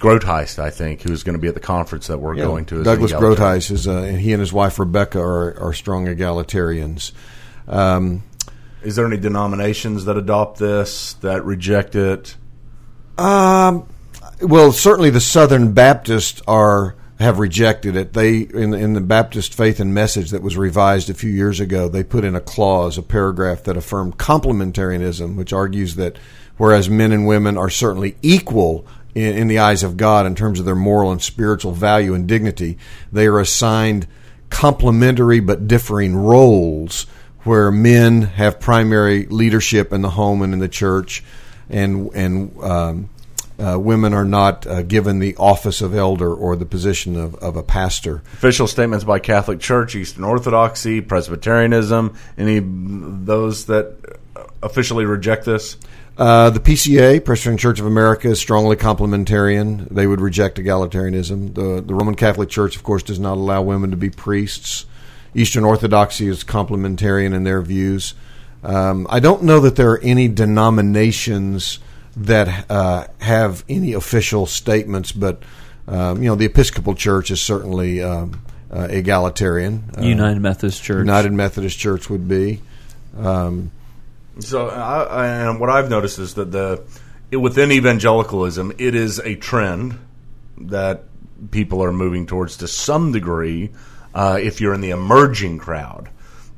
Groothuis, 0.00 0.60
I 0.60 0.70
think, 0.70 1.02
who's 1.02 1.24
going 1.24 1.34
to 1.34 1.40
be 1.40 1.48
at 1.48 1.54
the 1.54 1.60
conference 1.60 2.06
that 2.06 2.18
we're 2.18 2.36
Yeah, 2.36 2.44
going 2.44 2.64
to. 2.66 2.78
is 2.80 2.84
Douglas. 2.84 3.12
Groothuis 3.12 3.70
is, 3.72 3.88
uh, 3.88 3.94
and 4.02 4.18
he 4.20 4.32
and 4.32 4.38
his 4.40 4.52
wife 4.52 4.78
Rebecca 4.78 5.18
are, 5.20 5.58
are 5.60 5.72
strong 5.72 6.06
egalitarians. 6.06 7.10
Um, 7.66 8.22
Is 8.84 8.94
there 8.94 9.04
any 9.06 9.16
denominations 9.16 10.04
that 10.04 10.16
adopt 10.16 10.60
this 10.60 11.14
that 11.22 11.44
reject 11.44 11.96
it? 11.96 12.36
um, 13.18 13.88
well, 14.40 14.72
certainly 14.72 15.10
the 15.10 15.20
Southern 15.20 15.72
Baptists 15.72 16.42
are 16.46 16.94
have 17.18 17.40
rejected 17.40 17.96
it. 17.96 18.12
They 18.12 18.40
in 18.40 18.72
in 18.74 18.94
the 18.94 19.00
Baptist 19.00 19.54
Faith 19.54 19.80
and 19.80 19.92
Message 19.92 20.30
that 20.30 20.42
was 20.42 20.56
revised 20.56 21.10
a 21.10 21.14
few 21.14 21.30
years 21.30 21.60
ago, 21.60 21.88
they 21.88 22.04
put 22.04 22.24
in 22.24 22.36
a 22.36 22.40
clause, 22.40 22.96
a 22.96 23.02
paragraph 23.02 23.64
that 23.64 23.76
affirmed 23.76 24.18
complementarianism, 24.18 25.36
which 25.36 25.52
argues 25.52 25.96
that 25.96 26.18
whereas 26.56 26.88
men 26.88 27.12
and 27.12 27.26
women 27.26 27.58
are 27.58 27.70
certainly 27.70 28.16
equal 28.22 28.86
in, 29.14 29.36
in 29.36 29.48
the 29.48 29.58
eyes 29.58 29.82
of 29.82 29.96
God 29.96 30.26
in 30.26 30.34
terms 30.34 30.60
of 30.60 30.66
their 30.66 30.76
moral 30.76 31.10
and 31.10 31.20
spiritual 31.20 31.72
value 31.72 32.14
and 32.14 32.28
dignity, 32.28 32.78
they 33.12 33.26
are 33.26 33.40
assigned 33.40 34.06
complementary 34.50 35.40
but 35.40 35.66
differing 35.66 36.16
roles 36.16 37.06
where 37.42 37.70
men 37.70 38.22
have 38.22 38.60
primary 38.60 39.26
leadership 39.26 39.92
in 39.92 40.02
the 40.02 40.10
home 40.10 40.42
and 40.42 40.52
in 40.52 40.58
the 40.58 40.68
church 40.68 41.24
and 41.68 42.10
and 42.14 42.56
um, 42.62 43.10
uh, 43.58 43.78
women 43.78 44.14
are 44.14 44.24
not 44.24 44.66
uh, 44.66 44.82
given 44.82 45.18
the 45.18 45.34
office 45.36 45.80
of 45.80 45.94
elder 45.94 46.32
or 46.32 46.54
the 46.54 46.66
position 46.66 47.16
of, 47.16 47.34
of 47.36 47.56
a 47.56 47.62
pastor. 47.62 48.22
Official 48.34 48.66
statements 48.66 49.04
by 49.04 49.18
Catholic 49.18 49.60
Church, 49.60 49.94
Eastern 49.96 50.24
Orthodoxy, 50.24 51.00
Presbyterianism. 51.00 52.14
Any 52.36 52.60
those 52.62 53.66
that 53.66 53.96
officially 54.62 55.04
reject 55.04 55.44
this? 55.44 55.76
Uh, 56.16 56.50
the 56.50 56.60
PCA, 56.60 57.24
Presbyterian 57.24 57.58
Church 57.58 57.78
of 57.78 57.86
America, 57.86 58.28
is 58.28 58.40
strongly 58.40 58.76
complementarian. 58.76 59.88
They 59.88 60.06
would 60.06 60.20
reject 60.20 60.58
egalitarianism. 60.58 61.54
The, 61.54 61.80
the 61.80 61.94
Roman 61.94 62.16
Catholic 62.16 62.48
Church, 62.48 62.76
of 62.76 62.82
course, 62.82 63.04
does 63.04 63.20
not 63.20 63.34
allow 63.34 63.62
women 63.62 63.90
to 63.92 63.96
be 63.96 64.10
priests. 64.10 64.86
Eastern 65.34 65.64
Orthodoxy 65.64 66.26
is 66.26 66.42
complementarian 66.42 67.34
in 67.34 67.44
their 67.44 67.60
views. 67.60 68.14
Um, 68.64 69.06
I 69.08 69.20
don't 69.20 69.44
know 69.44 69.60
that 69.60 69.76
there 69.76 69.92
are 69.92 70.00
any 70.00 70.26
denominations 70.26 71.78
that 72.18 72.70
uh, 72.70 73.06
have 73.20 73.64
any 73.68 73.92
official 73.92 74.46
statements, 74.46 75.12
but 75.12 75.42
um, 75.86 76.22
you 76.22 76.28
know 76.28 76.34
the 76.34 76.46
Episcopal 76.46 76.94
Church 76.94 77.30
is 77.30 77.40
certainly 77.40 78.02
um, 78.02 78.42
uh, 78.70 78.88
egalitarian. 78.90 79.84
Uh, 79.96 80.02
United 80.02 80.40
Methodist 80.40 80.82
Church. 80.82 80.98
United 80.98 81.32
Methodist 81.32 81.78
Church 81.78 82.10
would 82.10 82.28
be. 82.28 82.60
Um, 83.16 83.70
so, 84.40 84.68
I, 84.68 85.26
and 85.26 85.60
what 85.60 85.70
I've 85.70 85.90
noticed 85.90 86.18
is 86.18 86.34
that 86.34 86.52
the 86.52 86.82
within 87.36 87.72
evangelicalism, 87.72 88.72
it 88.78 88.94
is 88.94 89.18
a 89.18 89.34
trend 89.34 89.98
that 90.58 91.04
people 91.50 91.82
are 91.82 91.92
moving 91.92 92.26
towards 92.26 92.58
to 92.58 92.68
some 92.68 93.12
degree. 93.12 93.70
Uh, 94.14 94.38
if 94.40 94.60
you're 94.60 94.74
in 94.74 94.80
the 94.80 94.90
emerging 94.90 95.58
crowd, 95.58 96.08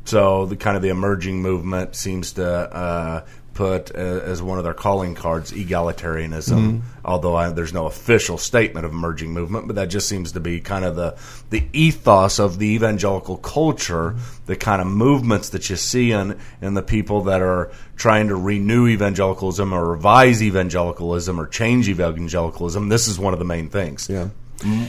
so 0.05 0.47
the 0.47 0.57
kind 0.57 0.76
of 0.76 0.83
the 0.83 0.88
emerging 0.88 1.43
movement 1.43 1.95
seems 1.95 2.33
to 2.33 2.47
uh, 2.47 3.26
put 3.61 3.95
uh, 3.95 3.99
as 3.99 4.43
one 4.43 4.57
of 4.57 4.64
their 4.64 4.73
calling 4.73 5.14
cards 5.14 5.52
egalitarianism. 5.52 6.59
Mm-hmm. 6.59 6.79
Although 7.05 7.37
I, 7.37 7.50
there's 7.50 7.75
no 7.75 7.85
official 7.85 8.38
statement 8.38 8.87
of 8.87 8.93
emerging 8.93 9.35
movement, 9.35 9.67
but 9.67 9.76
that 9.76 9.90
just 9.90 10.09
seems 10.09 10.33
to 10.33 10.40
be 10.40 10.61
kind 10.61 10.83
of 10.83 10.97
the 10.97 11.19
the 11.50 11.64
ethos 11.75 12.38
of 12.38 12.59
the 12.59 12.69
evangelical 12.69 13.37
culture, 13.37 14.12
mm-hmm. 14.12 14.47
the 14.47 14.57
kind 14.57 14.81
of 14.81 14.87
movements 14.87 15.50
that 15.50 15.69
you 15.69 15.76
see 15.76 16.11
in 16.11 16.38
in 16.62 16.73
the 16.73 16.83
people 16.83 17.25
that 17.25 17.43
are 17.43 17.71
trying 17.97 18.29
to 18.29 18.35
renew 18.35 18.88
evangelicalism 18.88 19.75
or 19.75 19.90
revise 19.90 20.43
evangelicalism 20.43 21.38
or 21.38 21.47
change 21.47 21.87
evangelicalism. 21.87 22.88
This 22.88 23.09
is 23.09 23.19
one 23.19 23.35
of 23.35 23.38
the 23.38 23.45
main 23.45 23.69
things. 23.69 24.09
Yeah. 24.09 24.31
Mm-hmm. 24.61 24.87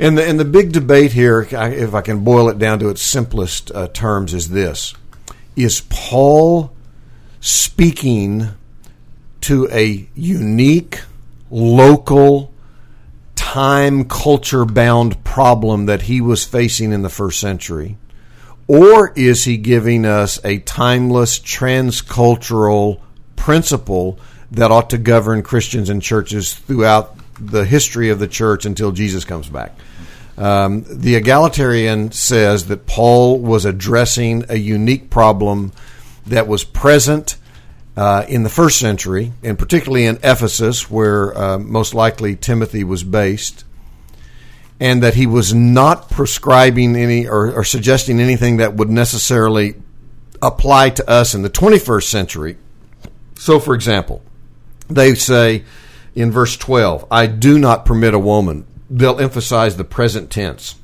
And 0.00 0.18
the 0.18 0.26
and 0.26 0.40
the 0.40 0.44
big 0.44 0.72
debate 0.72 1.12
here, 1.12 1.46
if 1.48 1.94
I 1.94 2.00
can 2.00 2.24
boil 2.24 2.48
it 2.48 2.58
down 2.58 2.80
to 2.80 2.88
its 2.88 3.02
simplest 3.02 3.70
uh, 3.70 3.86
terms, 3.86 4.34
is 4.34 4.48
this: 4.48 4.94
Is 5.54 5.82
Paul 5.88 6.73
speaking 7.44 8.48
to 9.42 9.68
a 9.70 10.08
unique, 10.14 11.02
local, 11.50 12.54
time 13.34 14.06
culture 14.06 14.64
bound 14.64 15.22
problem 15.24 15.84
that 15.84 16.00
he 16.00 16.22
was 16.22 16.42
facing 16.42 16.90
in 16.90 17.02
the 17.02 17.10
first 17.10 17.38
century? 17.38 17.98
Or 18.66 19.12
is 19.14 19.44
he 19.44 19.58
giving 19.58 20.06
us 20.06 20.42
a 20.42 20.60
timeless, 20.60 21.38
transcultural 21.38 23.02
principle 23.36 24.18
that 24.52 24.70
ought 24.70 24.88
to 24.88 24.98
govern 24.98 25.42
Christians 25.42 25.90
and 25.90 26.00
churches 26.00 26.54
throughout 26.54 27.14
the 27.38 27.66
history 27.66 28.08
of 28.08 28.18
the 28.18 28.28
church 28.28 28.64
until 28.64 28.90
Jesus 28.90 29.26
comes 29.26 29.50
back? 29.50 29.76
Um, 30.38 30.86
the 30.88 31.16
egalitarian 31.16 32.10
says 32.10 32.68
that 32.68 32.86
Paul 32.86 33.38
was 33.38 33.66
addressing 33.66 34.46
a 34.48 34.56
unique 34.56 35.10
problem 35.10 35.72
that 36.26 36.46
was 36.46 36.64
present 36.64 37.36
uh, 37.96 38.24
in 38.28 38.42
the 38.42 38.48
first 38.48 38.78
century, 38.78 39.32
and 39.42 39.58
particularly 39.58 40.06
in 40.06 40.16
Ephesus, 40.16 40.90
where 40.90 41.36
uh, 41.36 41.58
most 41.58 41.94
likely 41.94 42.34
Timothy 42.34 42.82
was 42.82 43.04
based, 43.04 43.64
and 44.80 45.02
that 45.02 45.14
he 45.14 45.26
was 45.26 45.54
not 45.54 46.10
prescribing 46.10 46.96
any 46.96 47.28
or, 47.28 47.52
or 47.52 47.64
suggesting 47.64 48.20
anything 48.20 48.56
that 48.56 48.74
would 48.74 48.90
necessarily 48.90 49.74
apply 50.42 50.90
to 50.90 51.08
us 51.08 51.34
in 51.34 51.42
the 51.42 51.50
21st 51.50 52.04
century. 52.04 52.56
So, 53.36 53.60
for 53.60 53.74
example, 53.74 54.22
they 54.88 55.14
say 55.14 55.64
in 56.14 56.30
verse 56.30 56.56
12, 56.56 57.06
I 57.10 57.26
do 57.26 57.58
not 57.58 57.86
permit 57.86 58.14
a 58.14 58.18
woman. 58.18 58.66
They'll 58.90 59.20
emphasize 59.20 59.76
the 59.76 59.84
present 59.84 60.30
tense. 60.30 60.74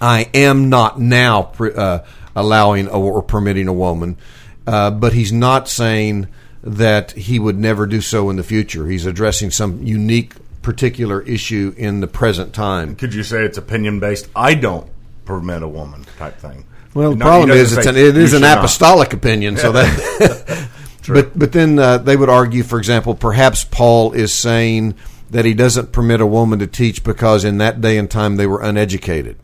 I 0.00 0.28
am 0.34 0.68
not 0.68 1.00
now 1.00 1.52
uh, 1.60 2.04
allowing 2.36 2.88
or 2.88 3.22
permitting 3.22 3.68
a 3.68 3.72
woman 3.72 4.18
uh, 4.66 4.90
but 4.90 5.12
he's 5.12 5.32
not 5.32 5.68
saying 5.68 6.28
that 6.62 7.12
he 7.12 7.38
would 7.38 7.58
never 7.58 7.86
do 7.86 8.00
so 8.00 8.30
in 8.30 8.36
the 8.36 8.42
future. 8.42 8.86
He's 8.86 9.06
addressing 9.06 9.50
some 9.50 9.82
unique, 9.82 10.34
particular 10.62 11.20
issue 11.22 11.74
in 11.76 12.00
the 12.00 12.06
present 12.06 12.54
time. 12.54 12.96
Could 12.96 13.12
you 13.12 13.22
say 13.22 13.44
it's 13.44 13.58
opinion 13.58 14.00
based? 14.00 14.28
I 14.34 14.54
don't 14.54 14.88
permit 15.26 15.62
a 15.62 15.68
woman 15.68 16.04
type 16.16 16.38
thing. 16.38 16.64
Well, 16.94 17.10
the 17.10 17.16
no, 17.16 17.24
problem 17.24 17.50
is 17.50 17.76
it's 17.76 17.86
an, 17.86 17.96
it 17.96 18.16
is 18.16 18.32
an 18.32 18.44
apostolic 18.44 19.10
not. 19.10 19.14
opinion, 19.14 19.56
so 19.56 19.72
that. 19.72 20.68
but 21.08 21.36
but 21.36 21.52
then 21.52 21.78
uh, 21.78 21.98
they 21.98 22.16
would 22.16 22.28
argue, 22.28 22.62
for 22.62 22.78
example, 22.78 23.14
perhaps 23.14 23.64
Paul 23.64 24.12
is 24.12 24.32
saying 24.32 24.94
that 25.30 25.44
he 25.44 25.54
doesn't 25.54 25.92
permit 25.92 26.20
a 26.20 26.26
woman 26.26 26.60
to 26.60 26.66
teach 26.66 27.02
because 27.02 27.44
in 27.44 27.58
that 27.58 27.80
day 27.80 27.98
and 27.98 28.08
time 28.08 28.36
they 28.36 28.46
were 28.46 28.62
uneducated 28.62 29.36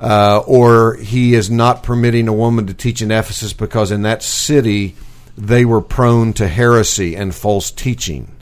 uh, 0.00 0.42
or 0.46 0.94
he 0.96 1.34
is 1.34 1.50
not 1.50 1.82
permitting 1.82 2.26
a 2.26 2.32
woman 2.32 2.66
to 2.66 2.74
teach 2.74 3.02
in 3.02 3.10
Ephesus 3.10 3.52
because 3.52 3.90
in 3.90 4.02
that 4.02 4.22
city 4.22 4.96
they 5.36 5.64
were 5.64 5.82
prone 5.82 6.32
to 6.32 6.48
heresy 6.48 7.14
and 7.14 7.34
false 7.34 7.70
teaching. 7.70 8.34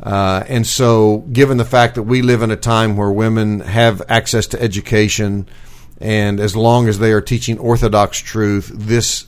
Uh, 0.00 0.44
and 0.46 0.64
so, 0.64 1.18
given 1.32 1.56
the 1.56 1.64
fact 1.64 1.96
that 1.96 2.04
we 2.04 2.22
live 2.22 2.42
in 2.42 2.52
a 2.52 2.56
time 2.56 2.96
where 2.96 3.10
women 3.10 3.58
have 3.60 4.00
access 4.08 4.46
to 4.46 4.62
education, 4.62 5.48
and 6.00 6.38
as 6.38 6.54
long 6.54 6.86
as 6.86 7.00
they 7.00 7.12
are 7.12 7.20
teaching 7.20 7.58
Orthodox 7.58 8.18
truth, 8.18 8.70
this 8.72 9.26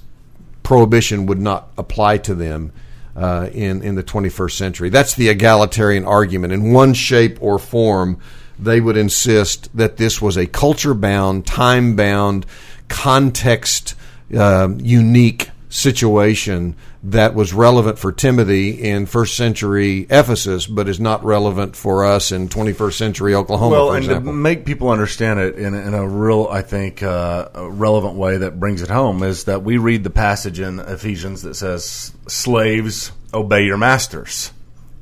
prohibition 0.63 1.27
would 1.27 1.41
not 1.41 1.73
apply 1.77 2.19
to 2.19 2.37
them 2.37 2.73
uh, 3.17 3.49
in 3.53 3.83
in 3.83 3.97
the 3.97 4.05
21st 4.05 4.53
century. 4.53 4.89
That's 4.89 5.15
the 5.15 5.29
egalitarian 5.29 6.05
argument 6.05 6.53
in 6.53 6.73
one 6.73 6.95
shape 6.95 7.39
or 7.43 7.59
form 7.59 8.21
they 8.63 8.81
would 8.81 8.97
insist 8.97 9.75
that 9.77 9.97
this 9.97 10.21
was 10.21 10.37
a 10.37 10.47
culture 10.47 10.95
bound, 10.95 11.47
time 11.47 11.97
bound, 11.97 12.47
context 12.89 13.95
uh, 14.37 14.69
unique 14.79 15.51
situation 15.71 16.77
that 17.03 17.35
was 17.35 17.55
relevant 17.55 17.99
for 17.99 18.13
Timothy 18.13 18.71
in 18.71 19.07
first 19.07 19.37
century 19.37 20.07
Ephesus, 20.11 20.67
but 20.67 20.89
is 20.89 21.01
not 21.01 21.25
relevant 21.25 21.75
for 21.75 22.05
us 22.05 22.31
in 22.31 22.49
21st 22.49 22.93
century 22.93 23.35
Oklahoma. 23.35 23.71
Well, 23.71 23.93
and 23.93 24.05
example. 24.05 24.33
to 24.33 24.37
make 24.37 24.67
people 24.67 24.91
understand 24.91 25.41
it 25.41 25.57
in, 25.57 25.75
in 25.75 25.95
a 25.95 26.07
real, 26.07 26.49
I 26.51 26.61
think, 26.63 27.03
uh, 27.03 27.49
relevant 27.55 28.17
way 28.17 28.39
that 28.39 28.61
brings 28.61 28.83
it 28.83 28.91
home 28.91 29.23
is 29.23 29.45
that 29.45 29.63
we 29.63 29.79
read 29.79 30.05
the 30.05 30.11
passage 30.11 30.61
in 30.61 30.81
Ephesians 30.81 31.43
that 31.43 31.55
says, 31.55 32.13
"Slaves, 32.27 33.13
obey 33.33 33.65
your 33.65 33.79
masters." 33.79 34.51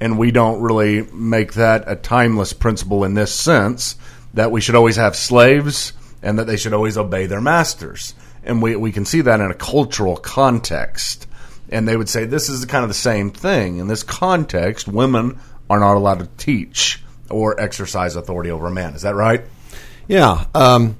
And 0.01 0.19
we 0.19 0.31
don't 0.31 0.61
really 0.61 1.03
make 1.13 1.55
that 1.55 1.85
a 1.87 1.97
timeless 1.97 2.53
principle 2.53 3.05
in 3.05 3.15
this 3.15 3.33
sense 3.33 3.97
that 4.35 4.53
we 4.53 4.61
should 4.61 4.75
always 4.75 4.97
have 4.97 5.17
slaves 5.17 5.93
and 6.23 6.39
that 6.39 6.47
they 6.47 6.57
should 6.57 6.73
always 6.73 6.97
obey 6.97 7.27
their 7.27 7.41
masters. 7.41 8.15
And 8.45 8.63
we, 8.63 8.77
we 8.77 8.93
can 8.93 9.05
see 9.05 9.21
that 9.23 9.41
in 9.41 9.51
a 9.51 9.55
cultural 9.55 10.17
context. 10.17 11.27
And 11.71 11.87
they 11.87 11.97
would 11.97 12.09
say 12.09 12.25
this 12.25 12.49
is 12.49 12.65
kind 12.65 12.85
of 12.85 12.89
the 12.89 12.95
same 12.95 13.31
thing. 13.31 13.79
In 13.79 13.89
this 13.89 14.03
context, 14.03 14.89
women 14.89 15.39
are 15.69 15.81
not 15.81 15.97
allowed 15.97 16.21
to 16.21 16.29
teach 16.37 17.03
or 17.31 17.61
exercise 17.61 18.17
authority 18.17 18.51
over 18.51 18.69
a 18.69 18.71
man. 18.71 18.95
Is 18.95 19.03
that 19.03 19.15
right? 19.15 19.43
Yeah. 20.07 20.47
Um, 20.55 20.97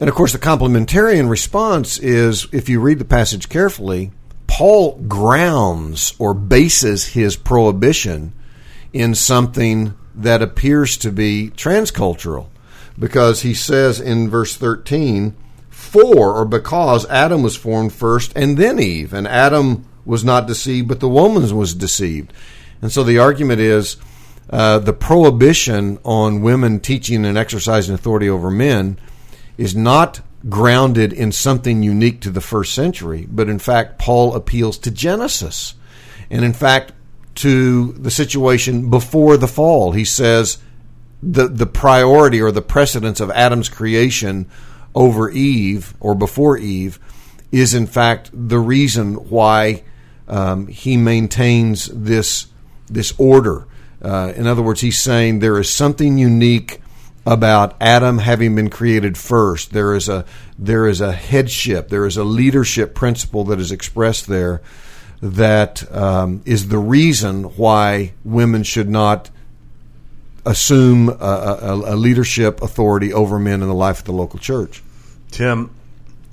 and 0.00 0.08
of 0.08 0.14
course, 0.14 0.32
the 0.32 0.38
complementarian 0.38 1.30
response 1.30 1.98
is 1.98 2.46
if 2.52 2.68
you 2.68 2.80
read 2.80 2.98
the 2.98 3.04
passage 3.04 3.48
carefully, 3.48 4.10
Paul 4.52 4.98
grounds 5.08 6.14
or 6.18 6.34
bases 6.34 7.06
his 7.06 7.36
prohibition 7.36 8.34
in 8.92 9.14
something 9.14 9.94
that 10.14 10.42
appears 10.42 10.98
to 10.98 11.10
be 11.10 11.50
transcultural 11.56 12.48
because 12.98 13.40
he 13.40 13.54
says 13.54 13.98
in 13.98 14.28
verse 14.28 14.54
13, 14.54 15.34
for 15.70 16.36
or 16.36 16.44
because 16.44 17.08
Adam 17.08 17.42
was 17.42 17.56
formed 17.56 17.94
first 17.94 18.30
and 18.36 18.58
then 18.58 18.78
Eve, 18.78 19.14
and 19.14 19.26
Adam 19.26 19.86
was 20.04 20.22
not 20.22 20.46
deceived, 20.46 20.86
but 20.86 21.00
the 21.00 21.08
woman 21.08 21.56
was 21.56 21.72
deceived. 21.72 22.30
And 22.82 22.92
so 22.92 23.02
the 23.02 23.20
argument 23.20 23.60
is 23.60 23.96
uh, 24.50 24.80
the 24.80 24.92
prohibition 24.92 25.98
on 26.04 26.42
women 26.42 26.78
teaching 26.78 27.24
and 27.24 27.38
exercising 27.38 27.94
authority 27.94 28.28
over 28.28 28.50
men 28.50 28.98
is 29.56 29.74
not 29.74 30.20
grounded 30.48 31.12
in 31.12 31.32
something 31.32 31.82
unique 31.82 32.20
to 32.22 32.30
the 32.30 32.40
first 32.40 32.74
century, 32.74 33.26
but 33.30 33.48
in 33.48 33.58
fact, 33.58 33.98
Paul 33.98 34.34
appeals 34.34 34.78
to 34.78 34.90
Genesis. 34.90 35.74
And 36.30 36.44
in 36.44 36.52
fact, 36.52 36.92
to 37.36 37.92
the 37.92 38.10
situation 38.10 38.90
before 38.90 39.36
the 39.36 39.48
fall. 39.48 39.92
He 39.92 40.04
says 40.04 40.58
the, 41.22 41.48
the 41.48 41.66
priority 41.66 42.40
or 42.40 42.50
the 42.50 42.62
precedence 42.62 43.20
of 43.20 43.30
Adam's 43.30 43.68
creation 43.68 44.48
over 44.94 45.30
Eve 45.30 45.94
or 46.00 46.14
before 46.14 46.58
Eve 46.58 46.98
is, 47.50 47.74
in 47.74 47.86
fact, 47.86 48.30
the 48.32 48.58
reason 48.58 49.14
why 49.14 49.82
um, 50.28 50.66
he 50.66 50.96
maintains 50.96 51.86
this, 51.86 52.46
this 52.86 53.14
order. 53.18 53.66
Uh, 54.02 54.32
in 54.36 54.46
other 54.46 54.62
words, 54.62 54.80
he's 54.80 54.98
saying 54.98 55.38
there 55.38 55.58
is 55.58 55.72
something 55.72 56.18
unique 56.18 56.81
about 57.24 57.76
Adam 57.80 58.18
having 58.18 58.54
been 58.54 58.70
created 58.70 59.16
first. 59.16 59.72
There 59.72 59.94
is 59.94 60.08
a 60.08 60.24
there 60.58 60.86
is 60.86 61.00
a 61.00 61.12
headship, 61.12 61.88
there 61.88 62.06
is 62.06 62.16
a 62.16 62.24
leadership 62.24 62.94
principle 62.94 63.44
that 63.44 63.58
is 63.60 63.72
expressed 63.72 64.26
there 64.26 64.62
that 65.20 65.90
um, 65.94 66.42
is 66.44 66.68
the 66.68 66.78
reason 66.78 67.44
why 67.56 68.12
women 68.24 68.64
should 68.64 68.88
not 68.88 69.30
assume 70.44 71.08
a, 71.08 71.12
a, 71.12 71.94
a, 71.94 71.96
leadership 71.96 72.60
authority 72.60 73.12
over 73.12 73.38
men 73.38 73.62
in 73.62 73.68
the 73.68 73.74
life 73.74 74.00
of 74.00 74.04
the 74.04 74.12
local 74.12 74.40
church. 74.40 74.82
Tim, 75.30 75.72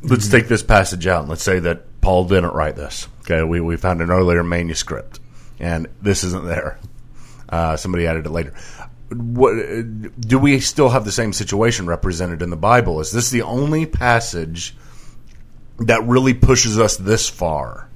let's 0.01 0.27
take 0.27 0.48
this 0.48 0.63
passage 0.63 1.05
out 1.05 1.22
and 1.22 1.29
let's 1.29 1.43
say 1.43 1.60
that 1.60 2.01
Paul 2.01 2.25
didn't 2.25 2.53
write 2.53 2.75
this. 2.75 3.08
Okay, 3.22 3.43
we, 3.43 3.62
we 3.62 3.77
found 3.77 4.01
an 4.01 4.10
earlier 4.10 4.43
manuscript, 4.43 5.19
and 5.60 5.88
this 6.01 6.24
isn't 6.24 6.46
there. 6.46 6.79
Uh, 7.48 7.77
somebody 7.77 8.08
added 8.08 8.25
it 8.25 8.31
later. 8.31 8.53
What, 9.12 9.54
do 10.20 10.39
we 10.39 10.60
still 10.60 10.89
have 10.89 11.06
the 11.06 11.12
same 11.12 11.34
situation 11.34 11.88
represented 11.88 12.42
in 12.42 12.50
the 12.50 12.56
Bible? 12.56 13.00
Is 13.00 13.12
this 13.12 13.30
the 13.30 13.42
only 13.42 13.86
passage 13.86 14.75
that 15.80 16.04
really 16.04 16.34
pushes 16.34 16.80
us 16.80 16.98
this 16.98 17.28
far? 17.28 17.89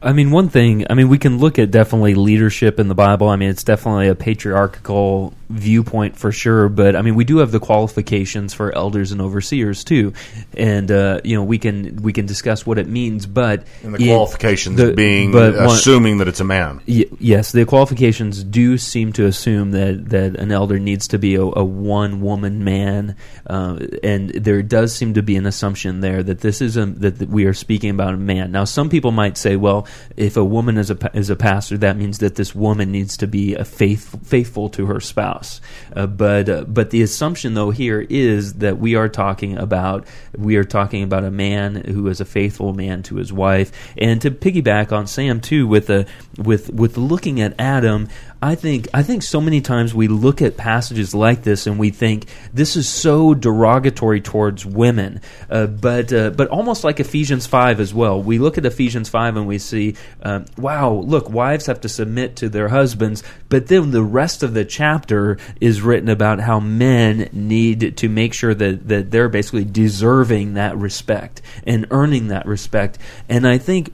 I 0.00 0.12
mean, 0.12 0.30
one 0.30 0.48
thing, 0.48 0.86
I 0.88 0.94
mean, 0.94 1.08
we 1.08 1.18
can 1.18 1.38
look 1.38 1.58
at 1.58 1.70
definitely 1.70 2.14
leadership 2.14 2.78
in 2.78 2.88
the 2.88 2.94
Bible. 2.94 3.28
I 3.28 3.36
mean, 3.36 3.50
it's 3.50 3.64
definitely 3.64 4.08
a 4.08 4.14
patriarchal 4.14 5.34
viewpoint 5.48 6.16
for 6.16 6.32
sure, 6.32 6.68
but 6.68 6.96
I 6.96 7.02
mean, 7.02 7.14
we 7.14 7.24
do 7.24 7.38
have 7.38 7.52
the 7.52 7.60
qualifications 7.60 8.54
for 8.54 8.74
elders 8.74 9.12
and 9.12 9.20
overseers 9.20 9.84
too, 9.84 10.12
and 10.54 10.90
uh, 10.90 11.20
you 11.24 11.36
know, 11.36 11.44
we 11.44 11.58
can 11.58 11.96
we 11.96 12.12
can 12.12 12.26
discuss 12.26 12.66
what 12.66 12.78
it 12.78 12.88
means. 12.88 13.26
But 13.26 13.64
and 13.82 13.94
the 13.94 14.08
qualifications 14.08 14.76
the, 14.76 14.92
being 14.92 15.32
but 15.32 15.54
assuming 15.54 16.12
one, 16.12 16.18
that 16.18 16.28
it's 16.28 16.40
a 16.40 16.44
man. 16.44 16.80
Y- 16.88 17.06
yes, 17.18 17.52
the 17.52 17.64
qualifications 17.64 18.42
do 18.42 18.78
seem 18.78 19.12
to 19.14 19.26
assume 19.26 19.70
that 19.72 20.08
that 20.08 20.36
an 20.36 20.50
elder 20.50 20.78
needs 20.78 21.08
to 21.08 21.18
be 21.18 21.36
a, 21.36 21.42
a 21.42 21.64
one 21.64 22.20
woman 22.20 22.64
man, 22.64 23.16
uh, 23.46 23.78
and 24.02 24.30
there 24.30 24.62
does 24.62 24.94
seem 24.94 25.14
to 25.14 25.22
be 25.22 25.36
an 25.36 25.46
assumption 25.46 26.00
there 26.00 26.22
that 26.22 26.40
this 26.40 26.60
is 26.60 26.76
a 26.76 26.86
that 26.86 27.28
we 27.28 27.44
are 27.44 27.54
speaking 27.54 27.90
about 27.90 28.14
a 28.14 28.18
man. 28.18 28.50
Now, 28.50 28.64
some 28.64 28.88
people 28.88 29.12
might 29.12 29.36
say, 29.36 29.56
well, 29.56 29.86
if 30.16 30.36
a 30.36 30.44
woman 30.44 30.76
is 30.76 30.90
a 30.90 31.10
is 31.16 31.30
a 31.30 31.36
pastor, 31.36 31.78
that 31.78 31.96
means 31.96 32.18
that 32.18 32.34
this 32.34 32.54
woman 32.54 32.90
needs 32.90 33.16
to 33.18 33.26
be 33.26 33.54
a 33.54 33.64
faith, 33.64 34.26
faithful 34.26 34.68
to 34.70 34.86
her 34.86 35.00
spouse 35.00 35.35
spouse. 35.36 35.60
Uh, 35.94 36.06
but 36.06 36.48
uh, 36.48 36.64
but 36.64 36.90
the 36.90 37.02
assumption 37.02 37.54
though 37.54 37.70
here 37.70 38.04
is 38.08 38.54
that 38.54 38.78
we 38.78 38.94
are 38.94 39.08
talking 39.08 39.56
about 39.56 40.06
we 40.36 40.56
are 40.56 40.64
talking 40.64 41.02
about 41.02 41.24
a 41.24 41.30
man 41.30 41.76
who 41.76 42.08
is 42.08 42.20
a 42.20 42.24
faithful 42.24 42.72
man 42.72 43.02
to 43.04 43.16
his 43.16 43.32
wife. 43.32 43.72
And 43.96 44.20
to 44.22 44.30
piggyback 44.30 44.92
on 44.92 45.06
Sam 45.06 45.40
too 45.40 45.66
with 45.66 45.86
the 45.86 46.06
with 46.38 46.70
with 46.70 46.96
looking 46.96 47.40
at 47.40 47.54
Adam, 47.58 48.08
I 48.42 48.54
think 48.54 48.88
I 48.92 49.02
think 49.02 49.22
so 49.22 49.40
many 49.40 49.62
times 49.62 49.94
we 49.94 50.08
look 50.08 50.42
at 50.42 50.58
passages 50.58 51.14
like 51.14 51.42
this 51.42 51.66
and 51.66 51.78
we 51.78 51.88
think 51.88 52.26
this 52.52 52.76
is 52.76 52.86
so 52.86 53.32
derogatory 53.32 54.20
towards 54.20 54.66
women, 54.66 55.22
uh, 55.48 55.66
but 55.66 56.12
uh, 56.12 56.30
but 56.30 56.48
almost 56.48 56.84
like 56.84 57.00
Ephesians 57.00 57.46
five 57.46 57.80
as 57.80 57.94
well. 57.94 58.22
We 58.22 58.38
look 58.38 58.58
at 58.58 58.66
Ephesians 58.66 59.08
five 59.08 59.36
and 59.36 59.46
we 59.46 59.58
see, 59.58 59.96
uh, 60.22 60.40
wow, 60.58 60.92
look, 60.92 61.30
wives 61.30 61.66
have 61.66 61.80
to 61.80 61.88
submit 61.88 62.36
to 62.36 62.50
their 62.50 62.68
husbands, 62.68 63.22
but 63.48 63.68
then 63.68 63.90
the 63.90 64.02
rest 64.02 64.42
of 64.42 64.52
the 64.52 64.66
chapter 64.66 65.38
is 65.60 65.80
written 65.80 66.10
about 66.10 66.40
how 66.40 66.60
men 66.60 67.30
need 67.32 67.96
to 67.96 68.08
make 68.08 68.34
sure 68.34 68.54
that 68.54 68.86
that 68.88 69.10
they're 69.10 69.30
basically 69.30 69.64
deserving 69.64 70.54
that 70.54 70.76
respect 70.76 71.40
and 71.66 71.86
earning 71.90 72.28
that 72.28 72.44
respect, 72.44 72.98
and 73.30 73.48
I 73.48 73.56
think 73.56 73.92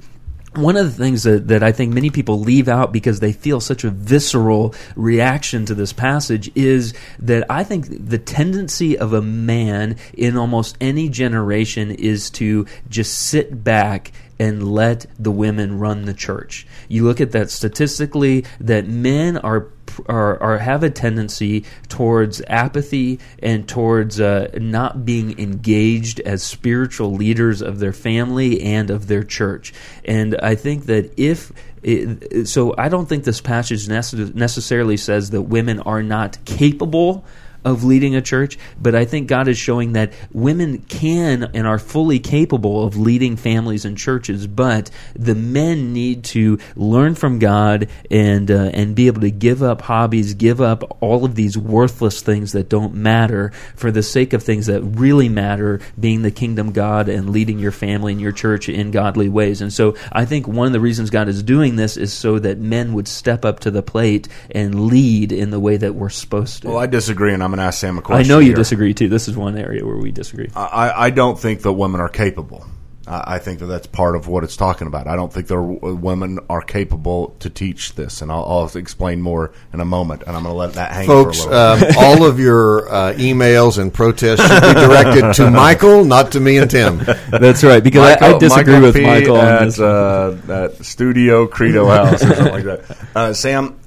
one 0.54 0.76
of 0.76 0.84
the 0.84 1.02
things 1.04 1.22
that, 1.22 1.48
that 1.48 1.62
I 1.62 1.72
think 1.72 1.94
many 1.94 2.10
people 2.10 2.38
leave 2.40 2.68
out 2.68 2.92
because 2.92 3.20
they 3.20 3.32
feel 3.32 3.60
such 3.60 3.84
a 3.84 3.90
visceral 3.90 4.74
reaction 4.96 5.64
to 5.66 5.74
this 5.74 5.92
passage 5.92 6.50
is 6.54 6.94
that 7.20 7.50
I 7.50 7.64
think 7.64 7.86
the 7.88 8.18
tendency 8.18 8.98
of 8.98 9.12
a 9.12 9.22
man 9.22 9.96
in 10.12 10.36
almost 10.36 10.76
any 10.80 11.08
generation 11.08 11.90
is 11.90 12.30
to 12.30 12.66
just 12.88 13.14
sit 13.14 13.64
back 13.64 14.12
and 14.38 14.72
let 14.72 15.06
the 15.18 15.30
women 15.30 15.78
run 15.78 16.04
the 16.04 16.14
church. 16.14 16.66
You 16.88 17.04
look 17.04 17.20
at 17.20 17.32
that 17.32 17.50
statistically 17.50 18.44
that 18.60 18.86
men 18.86 19.36
are 19.38 19.68
are, 20.06 20.42
are 20.42 20.58
have 20.58 20.82
a 20.82 20.90
tendency 20.90 21.64
towards 21.88 22.40
apathy 22.48 23.18
and 23.42 23.68
towards 23.68 24.20
uh, 24.20 24.50
not 24.54 25.04
being 25.04 25.38
engaged 25.38 26.20
as 26.20 26.42
spiritual 26.42 27.14
leaders 27.14 27.60
of 27.60 27.78
their 27.78 27.92
family 27.92 28.62
and 28.62 28.90
of 28.90 29.06
their 29.06 29.22
church. 29.22 29.74
And 30.04 30.36
I 30.40 30.54
think 30.54 30.86
that 30.86 31.12
if 31.18 31.52
it, 31.82 32.46
so, 32.46 32.74
I 32.78 32.88
don't 32.88 33.08
think 33.08 33.24
this 33.24 33.40
passage 33.40 33.88
necessarily 33.88 34.96
says 34.96 35.30
that 35.30 35.42
women 35.42 35.80
are 35.80 36.02
not 36.02 36.38
capable 36.44 37.24
of 37.64 37.84
leading 37.84 38.16
a 38.16 38.22
church, 38.22 38.58
but 38.80 38.94
I 38.94 39.04
think 39.04 39.28
God 39.28 39.48
is 39.48 39.58
showing 39.58 39.92
that 39.92 40.12
women 40.32 40.78
can 40.78 41.44
and 41.54 41.66
are 41.66 41.78
fully 41.78 42.18
capable 42.18 42.84
of 42.84 42.96
leading 42.96 43.36
families 43.36 43.84
and 43.84 43.96
churches, 43.96 44.46
but 44.46 44.90
the 45.14 45.34
men 45.34 45.92
need 45.92 46.24
to 46.24 46.58
learn 46.74 47.14
from 47.14 47.38
God 47.38 47.88
and 48.10 48.50
uh, 48.50 48.70
and 48.72 48.94
be 48.94 49.06
able 49.06 49.20
to 49.20 49.30
give 49.30 49.62
up 49.62 49.82
hobbies, 49.82 50.34
give 50.34 50.60
up 50.60 50.98
all 51.00 51.24
of 51.24 51.34
these 51.34 51.56
worthless 51.56 52.20
things 52.20 52.52
that 52.52 52.68
don't 52.68 52.94
matter 52.94 53.52
for 53.76 53.90
the 53.90 54.02
sake 54.02 54.32
of 54.32 54.42
things 54.42 54.66
that 54.66 54.82
really 54.82 55.28
matter, 55.28 55.80
being 55.98 56.22
the 56.22 56.30
kingdom 56.30 56.72
God 56.72 57.08
and 57.08 57.30
leading 57.30 57.58
your 57.58 57.72
family 57.72 58.12
and 58.12 58.20
your 58.20 58.32
church 58.32 58.68
in 58.68 58.90
godly 58.90 59.28
ways. 59.28 59.60
And 59.60 59.72
so 59.72 59.96
I 60.10 60.24
think 60.24 60.48
one 60.48 60.66
of 60.66 60.72
the 60.72 60.80
reasons 60.80 61.10
God 61.10 61.28
is 61.28 61.42
doing 61.42 61.76
this 61.76 61.96
is 61.96 62.12
so 62.12 62.38
that 62.38 62.58
men 62.58 62.92
would 62.94 63.08
step 63.08 63.44
up 63.44 63.60
to 63.60 63.70
the 63.70 63.82
plate 63.82 64.28
and 64.50 64.86
lead 64.86 65.32
in 65.32 65.50
the 65.50 65.60
way 65.60 65.76
that 65.76 65.94
we're 65.94 66.08
supposed 66.08 66.62
to. 66.62 66.68
Well, 66.68 66.78
I 66.78 66.86
disagree, 66.86 67.32
and 67.32 67.42
I'm 67.42 67.51
going 67.52 67.58
to 67.58 67.64
ask 67.64 67.80
Sam 67.80 67.98
a 67.98 68.02
question. 68.02 68.30
I 68.30 68.34
know 68.34 68.40
you 68.40 68.48
here. 68.48 68.56
disagree 68.56 68.94
too. 68.94 69.08
This 69.08 69.28
is 69.28 69.36
one 69.36 69.56
area 69.56 69.84
where 69.86 69.96
we 69.96 70.10
disagree. 70.10 70.50
I, 70.54 71.06
I 71.06 71.10
don't 71.10 71.38
think 71.38 71.62
that 71.62 71.72
women 71.72 72.00
are 72.00 72.08
capable. 72.08 72.66
I 73.06 73.38
think 73.38 73.58
that 73.58 73.66
that's 73.66 73.88
part 73.88 74.14
of 74.14 74.28
what 74.28 74.44
it's 74.44 74.56
talking 74.56 74.86
about. 74.86 75.08
I 75.08 75.16
don't 75.16 75.32
think 75.32 75.48
the 75.48 75.60
women 75.60 76.38
are 76.48 76.62
capable 76.62 77.34
to 77.40 77.50
teach 77.50 77.94
this, 77.94 78.22
and 78.22 78.30
I'll, 78.30 78.44
I'll, 78.44 78.76
explain 78.76 79.20
more 79.20 79.52
in 79.72 79.80
a 79.80 79.84
moment. 79.84 80.22
And 80.24 80.36
I'm 80.36 80.44
going 80.44 80.54
to 80.54 80.58
let 80.58 80.74
that 80.74 80.92
hang. 80.92 81.06
Folks, 81.06 81.44
um, 81.44 81.82
all 81.98 82.24
of 82.24 82.38
your 82.38 82.88
uh, 82.88 83.12
emails 83.14 83.78
and 83.78 83.92
protests 83.92 84.46
should 84.46 84.60
be 84.60 84.80
directed 84.80 85.32
to 85.34 85.50
Michael, 85.50 86.04
not 86.04 86.32
to 86.32 86.40
me 86.40 86.58
and 86.58 86.70
Tim. 86.70 86.98
That's 87.28 87.64
right, 87.64 87.82
because 87.82 88.20
Michael, 88.20 88.26
I, 88.26 88.36
I, 88.36 88.38
disagree 88.38 88.74
Michael 88.74 88.86
with 88.86 88.94
P 88.94 89.02
Michael 89.02 89.36
at, 89.36 89.58
on 89.58 89.66
this. 89.66 89.80
Uh, 89.80 90.70
at 90.78 90.84
Studio 90.84 91.46
Credo 91.48 91.86
House 91.88 92.22
or 92.22 92.34
something 92.34 92.52
like 92.52 92.64
that. 92.64 92.98
Uh, 93.14 93.32
Sam, 93.32 93.78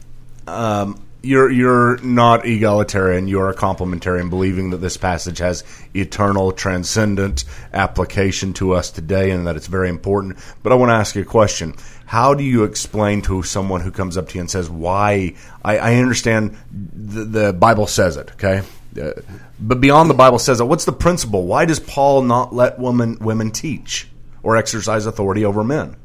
um, 0.45 1.04
you're 1.25 1.49
you're 1.49 1.97
not 1.97 2.45
egalitarian. 2.45 3.27
You're 3.27 3.49
a 3.49 3.55
complementarian, 3.55 4.29
believing 4.29 4.69
that 4.69 4.77
this 4.77 4.97
passage 4.97 5.39
has 5.39 5.63
eternal, 5.93 6.51
transcendent 6.51 7.45
application 7.73 8.53
to 8.53 8.73
us 8.73 8.91
today, 8.91 9.31
and 9.31 9.47
that 9.47 9.55
it's 9.55 9.67
very 9.67 9.89
important. 9.89 10.37
But 10.63 10.71
I 10.71 10.75
want 10.75 10.91
to 10.91 10.95
ask 10.95 11.15
you 11.15 11.23
a 11.23 11.25
question: 11.25 11.75
How 12.05 12.33
do 12.33 12.43
you 12.43 12.63
explain 12.63 13.21
to 13.23 13.43
someone 13.43 13.81
who 13.81 13.91
comes 13.91 14.17
up 14.17 14.29
to 14.29 14.35
you 14.35 14.41
and 14.41 14.51
says, 14.51 14.69
"Why?" 14.69 15.35
I, 15.63 15.77
I 15.77 15.95
understand 15.95 16.57
the, 16.71 17.25
the, 17.25 17.53
Bible 17.53 17.87
says 17.87 18.17
it, 18.17 18.31
okay, 18.33 18.61
uh, 19.01 19.11
but 19.59 19.81
beyond 19.81 20.09
the 20.09 20.15
Bible 20.15 20.39
says 20.39 20.61
it, 20.61 20.65
what's 20.65 20.85
the 20.85 20.93
principle? 20.93 21.47
Why 21.47 21.65
does 21.65 21.79
Paul 21.79 22.21
not 22.21 22.53
let 22.53 22.77
women 22.77 23.17
women 23.19 23.51
teach 23.51 24.07
or 24.43 24.57
exercise 24.57 25.05
authority 25.07 25.43
over 25.43 25.63
men 25.63 25.95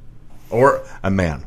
or 0.49 0.83
a 1.03 1.11
man? 1.11 1.45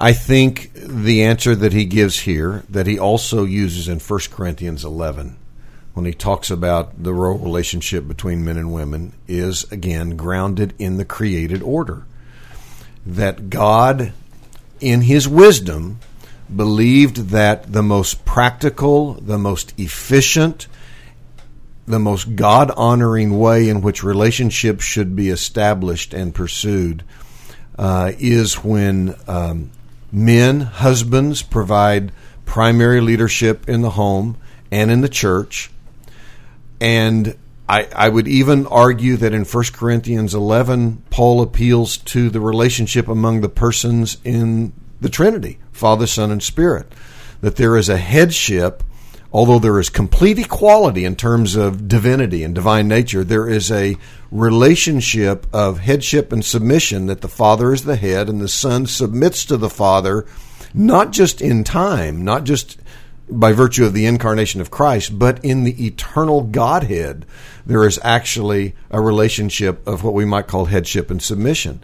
I 0.00 0.12
think 0.12 0.72
the 0.74 1.22
answer 1.22 1.54
that 1.54 1.72
he 1.72 1.84
gives 1.84 2.20
here, 2.20 2.64
that 2.68 2.86
he 2.86 2.98
also 2.98 3.44
uses 3.44 3.88
in 3.88 4.00
1 4.00 4.20
Corinthians 4.32 4.84
11, 4.84 5.36
when 5.94 6.04
he 6.04 6.12
talks 6.12 6.50
about 6.50 7.00
the 7.00 7.14
role 7.14 7.38
relationship 7.38 8.08
between 8.08 8.44
men 8.44 8.56
and 8.56 8.72
women, 8.72 9.12
is 9.28 9.70
again 9.70 10.16
grounded 10.16 10.74
in 10.78 10.96
the 10.96 11.04
created 11.04 11.62
order. 11.62 12.04
That 13.06 13.50
God, 13.50 14.12
in 14.80 15.02
his 15.02 15.28
wisdom, 15.28 16.00
believed 16.54 17.28
that 17.28 17.72
the 17.72 17.82
most 17.82 18.24
practical, 18.24 19.14
the 19.14 19.38
most 19.38 19.78
efficient, 19.78 20.66
the 21.86 22.00
most 22.00 22.34
God 22.34 22.72
honoring 22.76 23.38
way 23.38 23.68
in 23.68 23.80
which 23.80 24.02
relationships 24.02 24.84
should 24.84 25.14
be 25.14 25.28
established 25.28 26.14
and 26.14 26.34
pursued 26.34 27.04
uh, 27.78 28.12
is 28.18 28.64
when 28.64 29.14
um, 29.28 29.70
men, 30.14 30.60
husbands, 30.60 31.42
provide 31.42 32.12
primary 32.44 33.00
leadership 33.00 33.68
in 33.68 33.82
the 33.82 33.90
home 33.90 34.36
and 34.70 34.90
in 34.90 35.00
the 35.00 35.08
church. 35.08 35.70
And 36.80 37.36
I, 37.68 37.88
I, 37.94 38.08
would 38.08 38.28
even 38.28 38.66
argue 38.66 39.16
that 39.16 39.32
in 39.32 39.44
1 39.44 39.64
Corinthians 39.72 40.34
11, 40.34 41.02
Paul 41.10 41.40
appeals 41.40 41.96
to 41.98 42.28
the 42.30 42.40
relationship 42.40 43.08
among 43.08 43.40
the 43.40 43.48
persons 43.48 44.18
in 44.24 44.72
the 45.00 45.08
Trinity 45.08 45.58
Father, 45.72 46.06
Son, 46.06 46.30
and 46.30 46.42
Spirit. 46.42 46.92
That 47.40 47.56
there 47.56 47.76
is 47.76 47.88
a 47.88 47.96
headship, 47.96 48.82
although 49.34 49.58
there 49.58 49.80
is 49.80 49.90
complete 49.90 50.38
equality 50.38 51.04
in 51.04 51.16
terms 51.16 51.56
of 51.56 51.88
divinity 51.88 52.44
and 52.44 52.54
divine 52.54 52.86
nature, 52.86 53.24
there 53.24 53.48
is 53.48 53.70
a 53.72 53.96
relationship 54.30 55.44
of 55.52 55.80
headship 55.80 56.32
and 56.32 56.44
submission 56.44 57.06
that 57.06 57.20
the 57.20 57.28
Father 57.28 57.72
is 57.72 57.82
the 57.82 57.96
head 57.96 58.28
and 58.28 58.40
the 58.40 58.48
Son 58.48 58.86
submits 58.86 59.44
to 59.44 59.56
the 59.56 59.68
Father 59.68 60.24
not 60.72 61.10
just 61.12 61.40
in 61.40 61.64
time, 61.64 62.24
not 62.24 62.44
just 62.44 62.78
by 63.28 63.52
virtue 63.52 63.84
of 63.84 63.92
the 63.92 64.06
incarnation 64.06 64.60
of 64.60 64.70
Christ, 64.70 65.18
but 65.18 65.44
in 65.44 65.64
the 65.64 65.84
eternal 65.86 66.42
Godhead, 66.42 67.26
there 67.66 67.86
is 67.86 67.98
actually 68.02 68.74
a 68.90 69.00
relationship 69.00 69.86
of 69.86 70.04
what 70.04 70.14
we 70.14 70.24
might 70.24 70.46
call 70.46 70.66
headship 70.66 71.10
and 71.10 71.20
submission. 71.20 71.82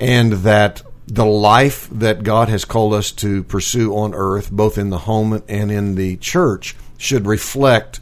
And 0.00 0.32
that 0.32 0.82
the 1.06 1.24
life 1.24 1.88
that 1.90 2.22
God 2.22 2.48
has 2.48 2.64
called 2.64 2.94
us 2.94 3.10
to 3.12 3.42
pursue 3.44 3.96
on 3.96 4.14
earth, 4.14 4.50
both 4.50 4.78
in 4.78 4.90
the 4.90 4.98
home 4.98 5.42
and 5.48 5.70
in 5.70 5.94
the 5.94 6.16
church, 6.16 6.76
should 6.96 7.26
reflect 7.26 8.00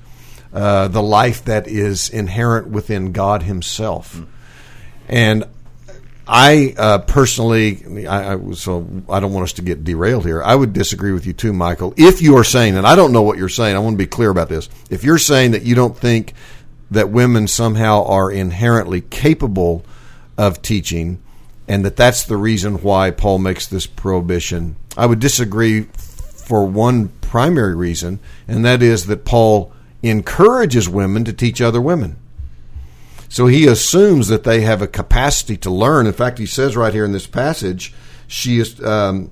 uh, 0.52 0.88
the 0.88 1.02
life 1.02 1.44
that 1.44 1.66
is 1.66 2.10
inherent 2.10 2.68
within 2.68 3.12
God 3.12 3.42
Himself. 3.42 4.16
Mm. 4.16 4.26
And 5.08 5.44
I 6.32 6.74
uh, 6.76 6.98
personally, 6.98 8.06
I, 8.06 8.34
I, 8.34 8.52
so 8.52 8.86
I 9.08 9.18
don't 9.18 9.32
want 9.32 9.44
us 9.44 9.54
to 9.54 9.62
get 9.62 9.82
derailed 9.82 10.24
here. 10.24 10.42
I 10.42 10.54
would 10.54 10.72
disagree 10.72 11.12
with 11.12 11.26
you 11.26 11.32
too, 11.32 11.52
Michael. 11.52 11.92
If 11.96 12.22
you 12.22 12.36
are 12.36 12.44
saying, 12.44 12.76
and 12.76 12.86
I 12.86 12.94
don't 12.94 13.12
know 13.12 13.22
what 13.22 13.36
you're 13.36 13.48
saying, 13.48 13.74
I 13.74 13.80
want 13.80 13.94
to 13.94 13.98
be 13.98 14.06
clear 14.06 14.30
about 14.30 14.48
this. 14.48 14.68
If 14.90 15.02
you're 15.02 15.18
saying 15.18 15.52
that 15.52 15.62
you 15.62 15.74
don't 15.74 15.96
think 15.96 16.34
that 16.92 17.10
women 17.10 17.48
somehow 17.48 18.04
are 18.04 18.30
inherently 18.30 19.00
capable 19.00 19.84
of 20.38 20.62
teaching, 20.62 21.20
and 21.70 21.84
that 21.84 21.94
that's 21.94 22.24
the 22.24 22.36
reason 22.36 22.82
why 22.82 23.12
Paul 23.12 23.38
makes 23.38 23.68
this 23.68 23.86
prohibition, 23.86 24.74
I 24.96 25.06
would 25.06 25.20
disagree 25.20 25.82
for 25.82 26.66
one 26.66 27.10
primary 27.20 27.76
reason, 27.76 28.18
and 28.48 28.64
that 28.64 28.82
is 28.82 29.06
that 29.06 29.24
Paul 29.24 29.72
encourages 30.02 30.88
women 30.88 31.24
to 31.26 31.32
teach 31.32 31.60
other 31.60 31.80
women. 31.80 32.16
So 33.28 33.46
he 33.46 33.68
assumes 33.68 34.26
that 34.26 34.42
they 34.42 34.62
have 34.62 34.82
a 34.82 34.88
capacity 34.88 35.56
to 35.58 35.70
learn. 35.70 36.08
In 36.08 36.12
fact, 36.12 36.38
he 36.38 36.46
says 36.46 36.76
right 36.76 36.92
here 36.92 37.04
in 37.04 37.12
this 37.12 37.28
passage, 37.28 37.94
she 38.26 38.58
is. 38.58 38.82
Um, 38.82 39.30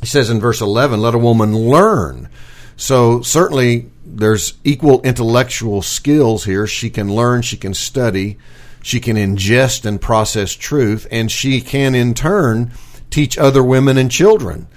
he 0.00 0.06
says 0.06 0.30
in 0.30 0.40
verse 0.40 0.62
eleven, 0.62 1.02
"Let 1.02 1.14
a 1.14 1.18
woman 1.18 1.54
learn." 1.54 2.30
So 2.76 3.20
certainly 3.20 3.90
there's 4.06 4.54
equal 4.64 5.02
intellectual 5.02 5.82
skills 5.82 6.44
here. 6.44 6.66
She 6.66 6.88
can 6.88 7.14
learn, 7.14 7.42
she 7.42 7.58
can 7.58 7.74
study, 7.74 8.38
she 8.84 9.00
can 9.00 9.16
ingest 9.16 9.86
and 9.86 9.98
process 9.98 10.52
truth, 10.52 11.06
and 11.10 11.32
she 11.32 11.62
can 11.62 11.94
in 11.94 12.12
turn 12.12 12.70
teach 13.08 13.38
other 13.38 13.64
women 13.64 13.96
and 13.96 14.10
children. 14.10 14.68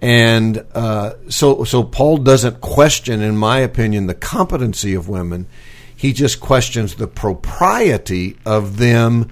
And 0.00 0.66
uh, 0.74 1.14
so, 1.28 1.62
so 1.62 1.84
Paul 1.84 2.16
doesn't 2.16 2.60
question, 2.60 3.22
in 3.22 3.36
my 3.36 3.60
opinion, 3.60 4.08
the 4.08 4.14
competency 4.14 4.94
of 4.94 5.08
women. 5.08 5.46
He 5.94 6.12
just 6.12 6.40
questions 6.40 6.96
the 6.96 7.06
propriety 7.06 8.36
of 8.44 8.78
them 8.78 9.30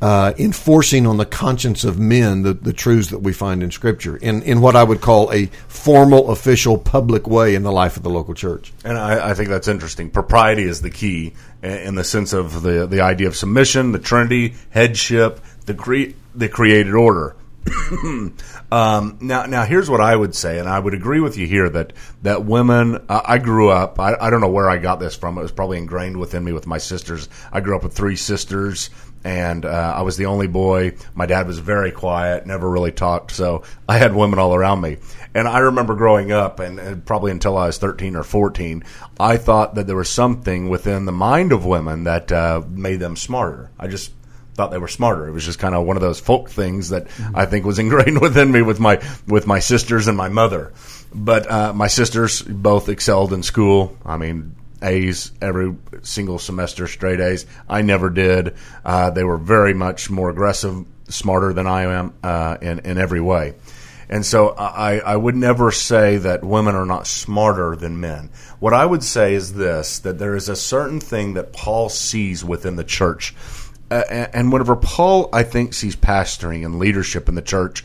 uh, 0.00 0.34
enforcing 0.38 1.06
on 1.06 1.16
the 1.16 1.24
conscience 1.24 1.84
of 1.84 1.98
men 1.98 2.42
the, 2.42 2.52
the 2.52 2.72
truths 2.72 3.08
that 3.10 3.20
we 3.20 3.32
find 3.32 3.62
in 3.62 3.70
Scripture 3.70 4.16
in, 4.16 4.42
in 4.42 4.60
what 4.60 4.76
I 4.76 4.84
would 4.84 5.00
call 5.00 5.32
a 5.32 5.46
formal, 5.68 6.30
official, 6.30 6.76
public 6.76 7.26
way 7.26 7.54
in 7.54 7.62
the 7.62 7.72
life 7.72 7.96
of 7.96 8.02
the 8.02 8.10
local 8.10 8.34
church. 8.34 8.72
And 8.84 8.98
I, 8.98 9.30
I 9.30 9.34
think 9.34 9.48
that's 9.48 9.68
interesting. 9.68 10.10
Propriety 10.10 10.64
is 10.64 10.82
the 10.82 10.90
key 10.90 11.32
in 11.62 11.94
the 11.94 12.04
sense 12.04 12.32
of 12.32 12.62
the, 12.62 12.86
the 12.86 13.00
idea 13.00 13.28
of 13.28 13.36
submission, 13.36 13.92
the 13.92 13.98
Trinity, 13.98 14.54
headship, 14.70 15.40
the, 15.64 15.74
cre- 15.74 16.14
the 16.34 16.48
created 16.48 16.94
order. 16.94 17.36
um, 18.70 19.18
now, 19.20 19.46
now 19.46 19.64
here's 19.64 19.90
what 19.90 20.00
I 20.00 20.14
would 20.14 20.34
say, 20.34 20.58
and 20.58 20.68
I 20.68 20.78
would 20.78 20.94
agree 20.94 21.20
with 21.20 21.36
you 21.36 21.46
here 21.46 21.68
that 21.68 21.92
that 22.22 22.44
women. 22.44 23.04
Uh, 23.08 23.22
I 23.24 23.38
grew 23.38 23.70
up. 23.70 23.98
I, 23.98 24.14
I, 24.14 24.30
don't 24.30 24.40
know 24.40 24.50
where 24.50 24.70
I 24.70 24.78
got 24.78 25.00
this 25.00 25.16
from. 25.16 25.38
It 25.38 25.42
was 25.42 25.52
probably 25.52 25.78
ingrained 25.78 26.16
within 26.16 26.44
me 26.44 26.52
with 26.52 26.66
my 26.66 26.78
sisters. 26.78 27.28
I 27.52 27.60
grew 27.60 27.76
up 27.76 27.82
with 27.82 27.92
three 27.92 28.16
sisters, 28.16 28.90
and 29.26 29.64
uh, 29.64 29.94
I 29.96 30.02
was 30.02 30.16
the 30.16 30.26
only 30.26 30.46
boy. 30.46 30.94
My 31.16 31.26
dad 31.26 31.48
was 31.48 31.58
very 31.58 31.90
quiet, 31.90 32.46
never 32.46 32.70
really 32.70 32.92
talked, 32.92 33.32
so 33.32 33.64
I 33.88 33.98
had 33.98 34.14
women 34.14 34.38
all 34.38 34.54
around 34.54 34.80
me. 34.80 34.98
And 35.34 35.48
I 35.48 35.58
remember 35.58 35.96
growing 35.96 36.30
up, 36.30 36.60
and, 36.60 36.78
and 36.78 37.04
probably 37.04 37.32
until 37.32 37.58
I 37.58 37.66
was 37.66 37.76
13 37.76 38.14
or 38.14 38.22
14, 38.22 38.84
I 39.18 39.36
thought 39.36 39.74
that 39.74 39.88
there 39.88 39.96
was 39.96 40.08
something 40.08 40.68
within 40.68 41.06
the 41.06 41.12
mind 41.12 41.50
of 41.50 41.66
women 41.66 42.04
that 42.04 42.30
uh, 42.30 42.62
made 42.70 43.00
them 43.00 43.16
smarter. 43.16 43.68
I 43.80 43.88
just 43.88 44.12
thought 44.54 44.70
they 44.70 44.78
were 44.78 44.86
smarter. 44.86 45.26
It 45.26 45.32
was 45.32 45.44
just 45.44 45.58
kind 45.58 45.74
of 45.74 45.84
one 45.84 45.96
of 45.96 46.02
those 46.02 46.20
folk 46.20 46.48
things 46.48 46.90
that 46.90 47.08
mm-hmm. 47.08 47.36
I 47.36 47.46
think 47.46 47.66
was 47.66 47.80
ingrained 47.80 48.20
within 48.22 48.52
me 48.52 48.62
with 48.62 48.78
my 48.78 49.02
with 49.26 49.48
my 49.48 49.58
sisters 49.58 50.06
and 50.06 50.16
my 50.16 50.28
mother. 50.28 50.72
But 51.12 51.50
uh, 51.50 51.72
my 51.72 51.88
sisters 51.88 52.42
both 52.42 52.88
excelled 52.88 53.32
in 53.32 53.42
school. 53.42 53.98
I 54.06 54.18
mean, 54.18 54.54
A's 54.82 55.32
every 55.40 55.74
single 56.02 56.38
semester, 56.38 56.86
straight 56.86 57.20
A's. 57.20 57.46
I 57.68 57.82
never 57.82 58.10
did. 58.10 58.54
Uh, 58.84 59.10
they 59.10 59.24
were 59.24 59.38
very 59.38 59.74
much 59.74 60.10
more 60.10 60.30
aggressive, 60.30 60.84
smarter 61.08 61.52
than 61.52 61.66
I 61.66 61.82
am 61.82 62.14
uh, 62.22 62.56
in 62.60 62.80
in 62.80 62.98
every 62.98 63.20
way. 63.20 63.54
And 64.08 64.24
so 64.24 64.50
I, 64.50 64.98
I 64.98 65.16
would 65.16 65.34
never 65.34 65.72
say 65.72 66.18
that 66.18 66.44
women 66.44 66.76
are 66.76 66.86
not 66.86 67.08
smarter 67.08 67.74
than 67.74 68.00
men. 68.00 68.30
What 68.60 68.72
I 68.72 68.86
would 68.86 69.02
say 69.02 69.34
is 69.34 69.54
this 69.54 69.98
that 70.00 70.18
there 70.18 70.36
is 70.36 70.48
a 70.48 70.56
certain 70.56 71.00
thing 71.00 71.34
that 71.34 71.52
Paul 71.52 71.88
sees 71.88 72.44
within 72.44 72.76
the 72.76 72.84
church 72.84 73.34
uh, 73.90 74.02
and 74.32 74.52
whenever 74.52 74.74
Paul, 74.74 75.28
I 75.32 75.44
think, 75.44 75.72
sees 75.72 75.94
pastoring 75.94 76.64
and 76.64 76.78
leadership 76.78 77.28
in 77.28 77.36
the 77.36 77.42
church, 77.42 77.84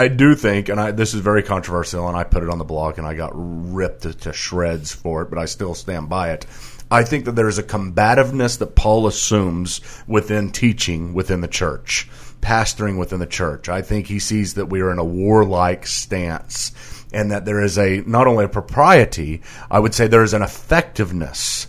I 0.00 0.08
do 0.08 0.34
think, 0.34 0.70
and 0.70 0.80
I, 0.80 0.92
this 0.92 1.12
is 1.12 1.20
very 1.20 1.42
controversial, 1.42 2.08
and 2.08 2.16
I 2.16 2.24
put 2.24 2.42
it 2.42 2.48
on 2.48 2.56
the 2.56 2.64
blog, 2.64 2.96
and 2.96 3.06
I 3.06 3.12
got 3.12 3.32
ripped 3.34 4.04
to, 4.04 4.14
to 4.14 4.32
shreds 4.32 4.94
for 4.94 5.20
it, 5.20 5.28
but 5.28 5.38
I 5.38 5.44
still 5.44 5.74
stand 5.74 6.08
by 6.08 6.30
it. 6.30 6.46
I 6.90 7.04
think 7.04 7.26
that 7.26 7.32
there 7.32 7.48
is 7.48 7.58
a 7.58 7.62
combativeness 7.62 8.56
that 8.60 8.74
Paul 8.74 9.06
assumes 9.06 9.82
within 10.06 10.52
teaching 10.52 11.12
within 11.12 11.42
the 11.42 11.48
church, 11.48 12.08
pastoring 12.40 12.98
within 12.98 13.20
the 13.20 13.26
church. 13.26 13.68
I 13.68 13.82
think 13.82 14.06
he 14.06 14.20
sees 14.20 14.54
that 14.54 14.70
we 14.70 14.80
are 14.80 14.90
in 14.90 14.98
a 14.98 15.04
warlike 15.04 15.86
stance, 15.86 16.72
and 17.12 17.30
that 17.30 17.44
there 17.44 17.60
is 17.60 17.76
a 17.76 18.00
not 18.06 18.26
only 18.26 18.46
a 18.46 18.48
propriety, 18.48 19.42
I 19.70 19.80
would 19.80 19.92
say 19.92 20.06
there 20.06 20.22
is 20.22 20.32
an 20.32 20.40
effectiveness 20.40 21.66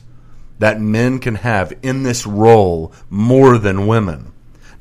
that 0.60 0.80
men 0.80 1.20
can 1.20 1.36
have 1.36 1.74
in 1.84 2.04
this 2.04 2.26
role 2.26 2.94
more 3.10 3.58
than 3.58 3.88
women. 3.88 4.31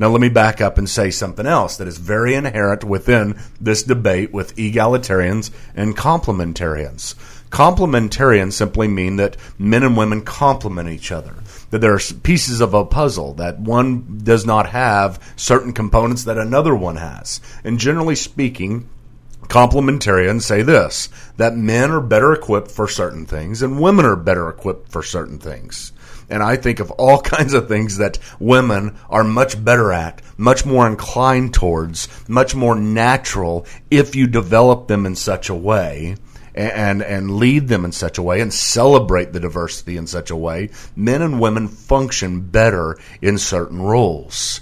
Now, 0.01 0.09
let 0.09 0.23
me 0.23 0.31
back 0.31 0.63
up 0.63 0.79
and 0.79 0.89
say 0.89 1.11
something 1.11 1.45
else 1.45 1.77
that 1.77 1.87
is 1.87 1.99
very 1.99 2.35
inherent 2.35 2.85
within 2.85 3.39
this 3.61 3.83
debate 3.83 4.33
with 4.33 4.57
egalitarians 4.57 5.51
and 5.75 5.95
complementarians. 5.95 7.15
Complementarians 7.51 8.55
simply 8.55 8.89
mean 8.89 9.17
that 9.17 9.37
men 9.59 9.83
and 9.83 9.99
women 9.99 10.23
complement 10.23 10.89
each 10.89 11.13
other. 11.13 11.35
That 11.69 11.83
there 11.83 11.93
are 11.93 12.01
pieces 12.23 12.63
of 12.63 12.73
a 12.73 12.87
puzzle 12.87 13.35
that 13.35 13.61
one 13.61 14.23
does 14.25 14.47
not 14.47 14.71
have 14.71 15.21
certain 15.37 15.75
components 15.75 16.25
that 16.25 16.39
another 16.39 16.75
one 16.75 16.97
has. 16.97 17.43
And 17.63 17.79
generally 17.79 18.17
speaking, 18.17 18.89
complementarians 19.43 20.43
say 20.43 20.63
this 20.63 21.11
that 21.37 21.57
men 21.57 21.91
are 21.91 22.01
better 22.01 22.33
equipped 22.33 22.71
for 22.71 22.89
certain 22.89 23.27
things 23.27 23.61
and 23.61 23.79
women 23.79 24.07
are 24.07 24.17
better 24.17 24.49
equipped 24.49 24.91
for 24.91 25.03
certain 25.03 25.39
things. 25.39 25.93
And 26.31 26.43
I 26.43 26.57
think 26.57 26.81
of 26.81 26.91
all 26.93 27.21
kinds 27.23 27.55
of 27.55 27.69
things 27.69 27.99
that 27.99 28.19
women 28.39 28.97
are 29.09 29.25
much 29.25 29.63
better 29.63 29.93
at, 29.93 30.23
much 30.37 30.65
more 30.65 30.87
inclined 30.87 31.55
towards, 31.55 32.09
much 32.29 32.55
more 32.55 32.75
natural 32.75 33.67
if 33.91 34.15
you 34.15 34.27
develop 34.27 34.89
them 34.89 35.07
in 35.07 35.17
such 35.17 35.49
a 35.49 35.55
way 35.55 36.17
and 36.55 37.03
and 37.03 37.37
lead 37.37 37.69
them 37.69 37.85
in 37.85 37.93
such 37.93 38.19
a 38.19 38.23
way 38.23 38.41
and 38.41 38.53
celebrate 38.53 39.33
the 39.33 39.41
diversity 39.41 39.97
in 39.97 40.07
such 40.07 40.31
a 40.31 40.37
way. 40.37 40.71
Men 40.97 41.23
and 41.23 41.41
women 41.41 41.69
function 41.69 42.41
better 42.41 42.99
in 43.23 43.39
certain 43.39 43.81
roles. 43.81 44.61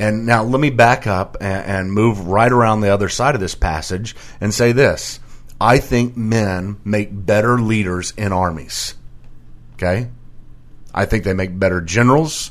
And 0.00 0.26
now 0.26 0.44
let 0.44 0.60
me 0.60 0.70
back 0.70 1.06
up 1.06 1.36
and, 1.40 1.64
and 1.64 1.92
move 1.92 2.28
right 2.28 2.50
around 2.50 2.80
the 2.80 2.92
other 2.92 3.08
side 3.08 3.34
of 3.34 3.40
this 3.40 3.54
passage 3.54 4.14
and 4.40 4.54
say 4.54 4.72
this. 4.72 5.18
I 5.60 5.78
think 5.78 6.16
men 6.16 6.76
make 6.84 7.08
better 7.12 7.58
leaders 7.58 8.12
in 8.16 8.32
armies. 8.32 8.94
Okay? 9.74 10.08
I 10.94 11.04
think 11.04 11.24
they 11.24 11.34
make 11.34 11.58
better 11.58 11.80
generals. 11.80 12.50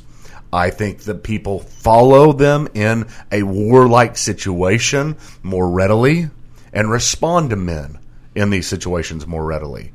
I 0.51 0.69
think 0.69 1.01
that 1.03 1.23
people 1.23 1.59
follow 1.59 2.31
them 2.33 2.67
in 2.73 3.07
a 3.31 3.43
warlike 3.43 4.17
situation 4.17 5.17
more 5.43 5.69
readily 5.69 6.29
and 6.71 6.89
respond 6.89 7.49
to 7.49 7.55
men 7.55 7.99
in 8.35 8.49
these 8.49 8.67
situations 8.67 9.27
more 9.27 9.45
readily. 9.45 9.91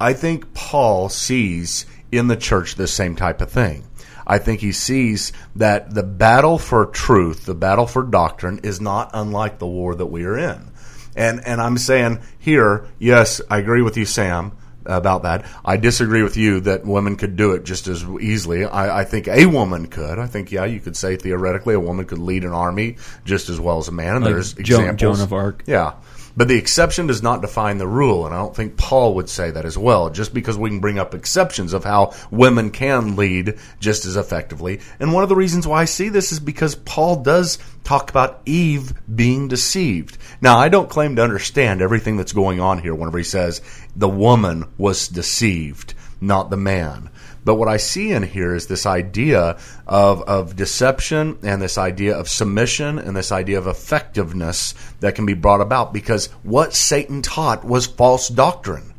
I 0.00 0.12
think 0.12 0.54
Paul 0.54 1.08
sees 1.08 1.86
in 2.12 2.28
the 2.28 2.36
church 2.36 2.74
the 2.74 2.86
same 2.86 3.16
type 3.16 3.40
of 3.40 3.50
thing. 3.50 3.84
I 4.26 4.38
think 4.38 4.60
he 4.60 4.72
sees 4.72 5.32
that 5.54 5.94
the 5.94 6.02
battle 6.02 6.58
for 6.58 6.86
truth, 6.86 7.46
the 7.46 7.54
battle 7.54 7.86
for 7.86 8.02
doctrine, 8.02 8.60
is 8.62 8.80
not 8.80 9.10
unlike 9.14 9.58
the 9.58 9.66
war 9.66 9.94
that 9.94 10.06
we 10.06 10.24
are 10.24 10.36
in. 10.36 10.70
And 11.16 11.40
and 11.46 11.60
I'm 11.60 11.78
saying 11.78 12.20
here, 12.38 12.86
yes, 12.98 13.40
I 13.48 13.58
agree 13.58 13.82
with 13.82 13.96
you, 13.96 14.04
Sam, 14.04 14.52
about 14.86 15.22
that. 15.24 15.44
I 15.64 15.76
disagree 15.76 16.22
with 16.22 16.36
you 16.36 16.60
that 16.60 16.84
women 16.84 17.16
could 17.16 17.36
do 17.36 17.52
it 17.52 17.64
just 17.64 17.88
as 17.88 18.04
easily. 18.04 18.64
I, 18.64 19.00
I 19.00 19.04
think 19.04 19.28
a 19.28 19.46
woman 19.46 19.86
could. 19.86 20.18
I 20.18 20.26
think 20.26 20.52
yeah, 20.52 20.64
you 20.64 20.80
could 20.80 20.96
say 20.96 21.16
theoretically 21.16 21.74
a 21.74 21.80
woman 21.80 22.06
could 22.06 22.18
lead 22.18 22.44
an 22.44 22.52
army 22.52 22.96
just 23.24 23.48
as 23.48 23.60
well 23.60 23.78
as 23.78 23.88
a 23.88 23.92
man. 23.92 24.16
And 24.16 24.24
like 24.24 24.34
there's 24.34 24.54
Joan, 24.54 24.80
examples. 24.80 25.18
Joan 25.18 25.24
of 25.24 25.32
Arc. 25.32 25.62
Yeah. 25.66 25.94
But 26.36 26.48
the 26.48 26.58
exception 26.58 27.06
does 27.06 27.22
not 27.22 27.40
define 27.40 27.78
the 27.78 27.88
rule, 27.88 28.26
and 28.26 28.34
I 28.34 28.38
don't 28.38 28.54
think 28.54 28.76
Paul 28.76 29.14
would 29.14 29.30
say 29.30 29.50
that 29.50 29.64
as 29.64 29.78
well. 29.78 30.10
Just 30.10 30.34
because 30.34 30.58
we 30.58 30.68
can 30.68 30.80
bring 30.80 30.98
up 30.98 31.14
exceptions 31.14 31.72
of 31.72 31.84
how 31.84 32.12
women 32.30 32.70
can 32.70 33.16
lead 33.16 33.58
just 33.80 34.04
as 34.04 34.16
effectively. 34.16 34.80
And 35.00 35.12
one 35.12 35.22
of 35.22 35.30
the 35.30 35.36
reasons 35.36 35.66
why 35.66 35.80
I 35.80 35.86
see 35.86 36.10
this 36.10 36.32
is 36.32 36.40
because 36.40 36.74
Paul 36.74 37.22
does 37.22 37.58
talk 37.84 38.10
about 38.10 38.42
Eve 38.44 38.92
being 39.14 39.48
deceived. 39.48 40.18
Now, 40.42 40.58
I 40.58 40.68
don't 40.68 40.90
claim 40.90 41.16
to 41.16 41.22
understand 41.22 41.80
everything 41.80 42.16
that's 42.16 42.32
going 42.32 42.60
on 42.60 42.80
here 42.80 42.94
whenever 42.94 43.18
he 43.18 43.24
says 43.24 43.62
the 43.94 44.08
woman 44.08 44.64
was 44.76 45.08
deceived, 45.08 45.94
not 46.20 46.50
the 46.50 46.56
man. 46.56 47.10
But 47.44 47.54
what 47.54 47.68
I 47.68 47.76
see 47.76 48.10
in 48.10 48.24
here 48.24 48.56
is 48.56 48.66
this 48.66 48.86
idea 48.86 49.56
of, 49.86 50.22
of 50.22 50.56
deception 50.56 51.38
and 51.44 51.62
this 51.62 51.78
idea 51.78 52.18
of 52.18 52.28
submission 52.28 52.98
and 52.98 53.16
this 53.16 53.30
idea 53.30 53.58
of 53.58 53.68
effectiveness 53.68 54.74
that 54.98 55.14
can 55.14 55.26
be 55.26 55.34
brought 55.34 55.60
about 55.60 55.92
because 55.94 56.26
what 56.42 56.74
Satan 56.74 57.22
taught 57.22 57.64
was 57.64 57.86
false 57.86 58.28
doctrine. 58.28 58.92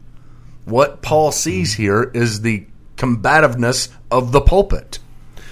What 0.63 1.01
Paul 1.01 1.33
sees 1.33 1.73
here 1.73 2.09
is 2.13 2.39
the 2.39 2.65
combativeness 2.95 3.89
of 4.09 4.31
the 4.31 4.41
pulpit. 4.41 4.99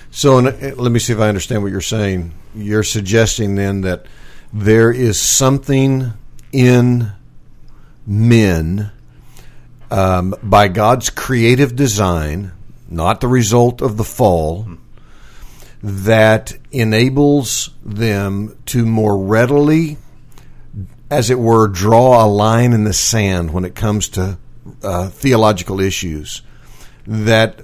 So 0.09 0.37
uh, 0.37 0.73
let 0.77 0.91
me 0.91 0.99
see 0.99 1.11
if 1.11 1.19
I 1.19 1.27
understand 1.27 1.63
what 1.63 1.73
you're 1.73 1.81
saying. 1.81 2.31
You're 2.55 2.83
suggesting 2.83 3.55
then 3.55 3.81
that 3.81 4.05
there 4.53 4.89
is 4.89 5.19
something 5.19 6.13
in 6.53 7.11
men 8.07 8.91
um, 9.95 10.35
by 10.43 10.67
God's 10.67 11.09
creative 11.09 11.75
design 11.75 12.51
not 12.89 13.21
the 13.21 13.27
result 13.27 13.81
of 13.81 13.97
the 13.97 14.03
fall, 14.03 14.67
that 15.81 16.57
enables 16.71 17.69
them 17.83 18.57
to 18.65 18.85
more 18.85 19.17
readily, 19.17 19.97
as 21.09 21.29
it 21.29 21.39
were, 21.39 21.67
draw 21.67 22.23
a 22.23 22.27
line 22.27 22.73
in 22.73 22.83
the 22.83 22.93
sand 22.93 23.53
when 23.53 23.65
it 23.65 23.75
comes 23.75 24.09
to 24.09 24.37
uh, 24.83 25.09
theological 25.09 25.79
issues. 25.79 26.41
That 27.07 27.61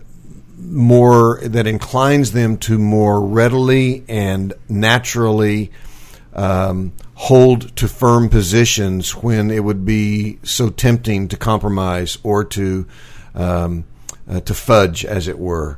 more 0.58 1.40
that 1.44 1.68
inclines 1.68 2.32
them 2.32 2.58
to 2.58 2.78
more 2.78 3.22
readily 3.22 4.06
and 4.08 4.54
naturally 4.70 5.72
um, 6.34 6.94
hold 7.16 7.76
to 7.76 7.88
firm 7.88 8.30
positions 8.30 9.16
when 9.16 9.52
it 9.52 9.64
would 9.64 9.86
be 9.86 10.40
so 10.44 10.70
tempting 10.70 11.28
to 11.28 11.38
compromise 11.38 12.18
or 12.24 12.44
to 12.44 12.86
um, 13.36 13.86
uh, 14.30 14.40
to 14.42 14.54
fudge, 14.54 15.04
as 15.06 15.28
it 15.28 15.38
were, 15.40 15.78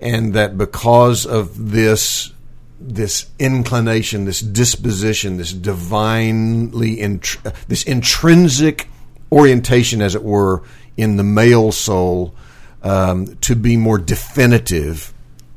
and 0.00 0.34
that 0.34 0.56
because 0.56 1.26
of 1.26 1.70
this 1.70 2.32
this 2.80 3.26
inclination, 3.38 4.24
this 4.24 4.40
disposition, 4.40 5.36
this 5.36 5.52
divinely 5.52 7.00
int- 7.00 7.36
this 7.68 7.82
intrinsic 7.84 8.88
orientation, 9.32 10.02
as 10.02 10.14
it 10.14 10.22
were, 10.22 10.62
in 10.96 11.16
the 11.16 11.24
male 11.24 11.72
soul, 11.72 12.34
um, 12.82 13.36
to 13.36 13.56
be 13.56 13.76
more 13.76 13.98
definitive, 13.98 15.12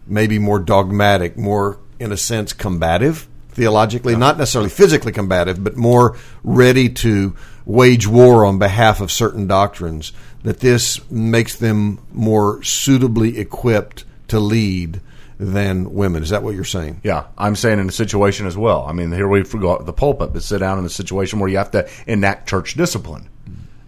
maybe 0.06 0.40
more 0.40 0.60
dogmatic, 0.60 1.38
more 1.38 1.80
in 2.00 2.12
a 2.12 2.18
sense 2.18 2.54
combative 2.54 3.28
theologically, 3.58 4.16
not 4.16 4.38
necessarily 4.38 4.70
physically 4.70 5.12
combative, 5.12 5.62
but 5.64 5.76
more 5.76 6.16
ready 6.44 6.90
to 6.90 7.36
wage 7.66 8.08
war 8.08 8.46
on 8.46 8.60
behalf 8.60 9.02
of 9.02 9.12
certain 9.12 9.48
doctrines 9.48 10.14
that 10.44 10.60
this 10.60 11.10
makes 11.10 11.56
them 11.56 12.00
more 12.14 12.64
suitably 12.64 13.40
equipped 13.40 14.06
to 14.28 14.40
lead 14.40 15.02
than 15.40 15.92
women. 15.92 16.22
Is 16.22 16.30
that 16.30 16.44
what 16.44 16.54
you're 16.54 16.64
saying? 16.64 17.02
Yeah, 17.04 17.26
I'm 17.36 17.56
saying 17.56 17.80
in 17.80 17.90
a 17.90 17.92
situation 17.92 18.46
as 18.46 18.56
well. 18.56 18.86
I 18.88 18.94
mean, 18.94 19.12
here 19.12 19.28
we 19.28 19.44
forgot 19.44 19.88
the 19.88 19.94
pulpit, 19.94 20.34
but 20.34 20.44
sit 20.44 20.60
down 20.60 20.78
in 20.78 20.86
a 20.86 20.90
situation 20.90 21.40
where 21.40 21.50
you 21.50 21.58
have 21.58 21.72
to 21.72 21.90
enact 22.06 22.48
church 22.48 22.76
discipline, 22.76 23.28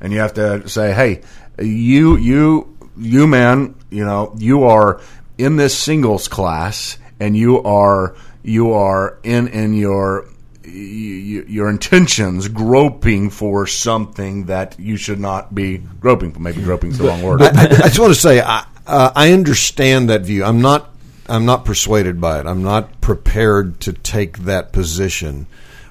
and 0.01 0.11
you 0.11 0.19
have 0.19 0.33
to 0.33 0.67
say, 0.67 0.93
"Hey, 0.93 1.21
you, 1.59 2.17
you, 2.17 2.75
you, 2.97 3.27
man, 3.27 3.75
you 3.91 4.03
know, 4.03 4.33
you 4.39 4.63
are 4.63 4.99
in 5.37 5.57
this 5.57 5.77
singles 5.77 6.27
class, 6.27 6.97
and 7.19 7.37
you 7.37 7.61
are, 7.63 8.15
you 8.43 8.73
are 8.73 9.19
in 9.23 9.47
in 9.47 9.73
your 9.73 10.25
your 10.63 11.69
intentions 11.69 12.47
groping 12.47 13.29
for 13.29 13.65
something 13.65 14.45
that 14.45 14.79
you 14.79 14.97
should 14.97 15.19
not 15.19 15.55
be 15.55 15.77
groping 15.77 16.31
for. 16.31 16.39
Maybe 16.39 16.61
groping 16.61 16.91
is 16.91 16.97
the 16.97 17.05
wrong 17.05 17.23
word. 17.23 17.41
I, 17.41 17.47
I, 17.47 17.63
I 17.63 17.67
just 17.87 17.99
want 17.99 18.13
to 18.13 18.19
say 18.19 18.41
I, 18.41 18.65
uh, 18.85 19.11
I 19.15 19.31
understand 19.33 20.09
that 20.09 20.21
view. 20.21 20.43
I'm 20.43 20.61
not 20.61 20.89
I'm 21.27 21.45
not 21.45 21.65
persuaded 21.65 22.19
by 22.19 22.39
it. 22.39 22.45
I'm 22.45 22.63
not 22.63 23.01
prepared 23.01 23.79
to 23.81 23.93
take 23.93 24.39
that 24.39 24.73
position, 24.73 25.47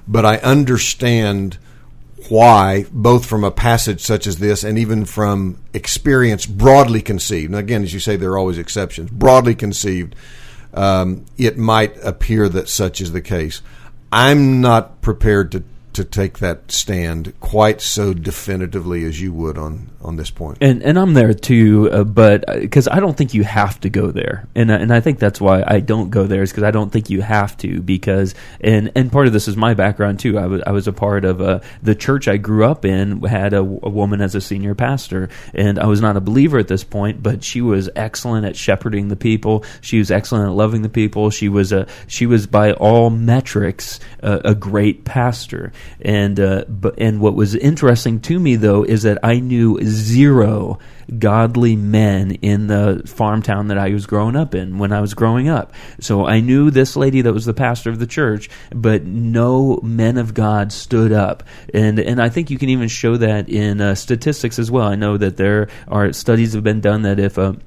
but 0.07 0.25
I 0.25 0.37
understand 0.37 1.57
why, 2.27 2.85
both 2.91 3.25
from 3.25 3.43
a 3.43 3.51
passage 3.51 4.01
such 4.01 4.27
as 4.27 4.37
this 4.37 4.63
and 4.63 4.77
even 4.77 5.05
from 5.05 5.57
experience 5.73 6.45
broadly 6.45 7.01
conceived. 7.01 7.51
And 7.51 7.59
again, 7.59 7.83
as 7.83 7.93
you 7.93 7.99
say, 7.99 8.17
there 8.17 8.31
are 8.31 8.37
always 8.37 8.57
exceptions. 8.57 9.09
Broadly 9.09 9.55
conceived, 9.55 10.15
um, 10.73 11.25
it 11.37 11.57
might 11.57 11.97
appear 12.03 12.49
that 12.49 12.69
such 12.69 13.01
is 13.01 13.11
the 13.11 13.21
case. 13.21 13.61
I'm 14.11 14.61
not 14.61 15.01
prepared 15.01 15.51
to 15.53 15.63
to 15.91 16.03
take 16.03 16.39
that 16.39 16.71
stand 16.71 17.33
quite 17.39 17.81
so 17.81 18.13
definitively 18.13 19.03
as 19.05 19.19
you 19.19 19.33
would 19.33 19.57
on 19.57 19.89
on 20.01 20.15
this 20.15 20.29
point. 20.29 20.59
And 20.61 20.81
and 20.81 20.97
I'm 20.97 21.13
there 21.13 21.33
too, 21.33 21.89
uh, 21.91 22.03
but 22.03 22.45
because 22.45 22.87
uh, 22.87 22.93
I 22.93 22.99
don't 22.99 23.17
think 23.17 23.33
you 23.33 23.43
have 23.43 23.79
to 23.81 23.89
go 23.89 24.11
there, 24.11 24.47
and 24.55 24.71
uh, 24.71 24.75
and 24.75 24.93
I 24.93 25.01
think 25.01 25.19
that's 25.19 25.41
why 25.41 25.63
I 25.65 25.81
don't 25.81 26.09
go 26.09 26.25
there 26.25 26.41
is 26.41 26.51
because 26.51 26.63
I 26.63 26.71
don't 26.71 26.89
think 26.89 27.09
you 27.09 27.21
have 27.21 27.57
to 27.57 27.81
because 27.81 28.33
and 28.61 28.91
and 28.95 29.11
part 29.11 29.27
of 29.27 29.33
this 29.33 29.47
is 29.47 29.57
my 29.57 29.73
background 29.73 30.19
too. 30.19 30.37
I 30.37 30.47
was 30.47 30.61
I 30.65 30.71
was 30.71 30.87
a 30.87 30.93
part 30.93 31.25
of 31.25 31.41
uh, 31.41 31.59
the 31.83 31.95
church 31.95 32.27
I 32.27 32.37
grew 32.37 32.65
up 32.65 32.85
in 32.85 33.21
had 33.23 33.53
a, 33.53 33.59
a, 33.59 33.63
woman 33.63 34.21
as 34.21 34.35
a 34.35 34.41
senior 34.41 34.73
pastor, 34.73 35.29
and 35.53 35.77
I 35.77 35.87
was 35.87 36.01
not 36.01 36.15
a 36.15 36.21
believer 36.21 36.59
at 36.59 36.67
this 36.67 36.83
point, 36.83 37.21
but 37.21 37.43
she 37.43 37.61
was 37.61 37.89
excellent 37.95 38.45
at 38.45 38.55
shepherding 38.55 39.09
the 39.09 39.15
people. 39.17 39.65
She 39.81 39.99
was 39.99 40.11
excellent 40.11 40.47
at 40.47 40.55
loving 40.55 40.81
the 40.81 40.89
people. 40.89 41.29
She 41.29 41.49
was 41.49 41.73
a 41.73 41.87
she 42.07 42.25
was 42.25 42.47
by 42.47 42.71
all 42.73 43.09
metrics 43.09 43.99
a, 44.21 44.55
great 44.59 45.05
pastor 45.05 45.71
and 46.01 46.39
uh, 46.39 46.65
but 46.67 46.95
and 46.97 47.21
what 47.21 47.33
was 47.33 47.55
interesting 47.55 48.19
to 48.19 48.39
me 48.39 48.55
though 48.55 48.83
is 48.83 49.03
that 49.03 49.19
I 49.23 49.39
knew 49.39 49.77
zero 49.89 50.79
godly 51.17 51.75
men 51.75 52.31
in 52.31 52.67
the 52.67 53.01
farm 53.05 53.41
town 53.41 53.67
that 53.67 53.77
I 53.77 53.89
was 53.89 54.05
growing 54.05 54.35
up 54.35 54.53
in 54.53 54.77
when 54.77 54.91
I 54.91 55.01
was 55.01 55.13
growing 55.13 55.49
up. 55.49 55.73
So 55.99 56.25
I 56.25 56.39
knew 56.39 56.69
this 56.69 56.95
lady 56.95 57.21
that 57.21 57.33
was 57.33 57.45
the 57.45 57.53
pastor 57.53 57.89
of 57.89 57.99
the 57.99 58.07
church, 58.07 58.49
but 58.71 59.03
no 59.05 59.79
men 59.81 60.17
of 60.17 60.33
God 60.33 60.71
stood 60.71 61.11
up. 61.11 61.43
And 61.73 61.99
and 61.99 62.21
I 62.21 62.29
think 62.29 62.49
you 62.49 62.57
can 62.57 62.69
even 62.69 62.87
show 62.87 63.17
that 63.17 63.49
in 63.49 63.81
uh, 63.81 63.95
statistics 63.95 64.59
as 64.59 64.69
well. 64.69 64.87
I 64.87 64.95
know 64.95 65.17
that 65.17 65.37
there 65.37 65.69
are 65.87 66.13
studies 66.13 66.53
have 66.53 66.63
been 66.63 66.81
done 66.81 67.01
that 67.03 67.19
if 67.19 67.37
a 67.37 67.57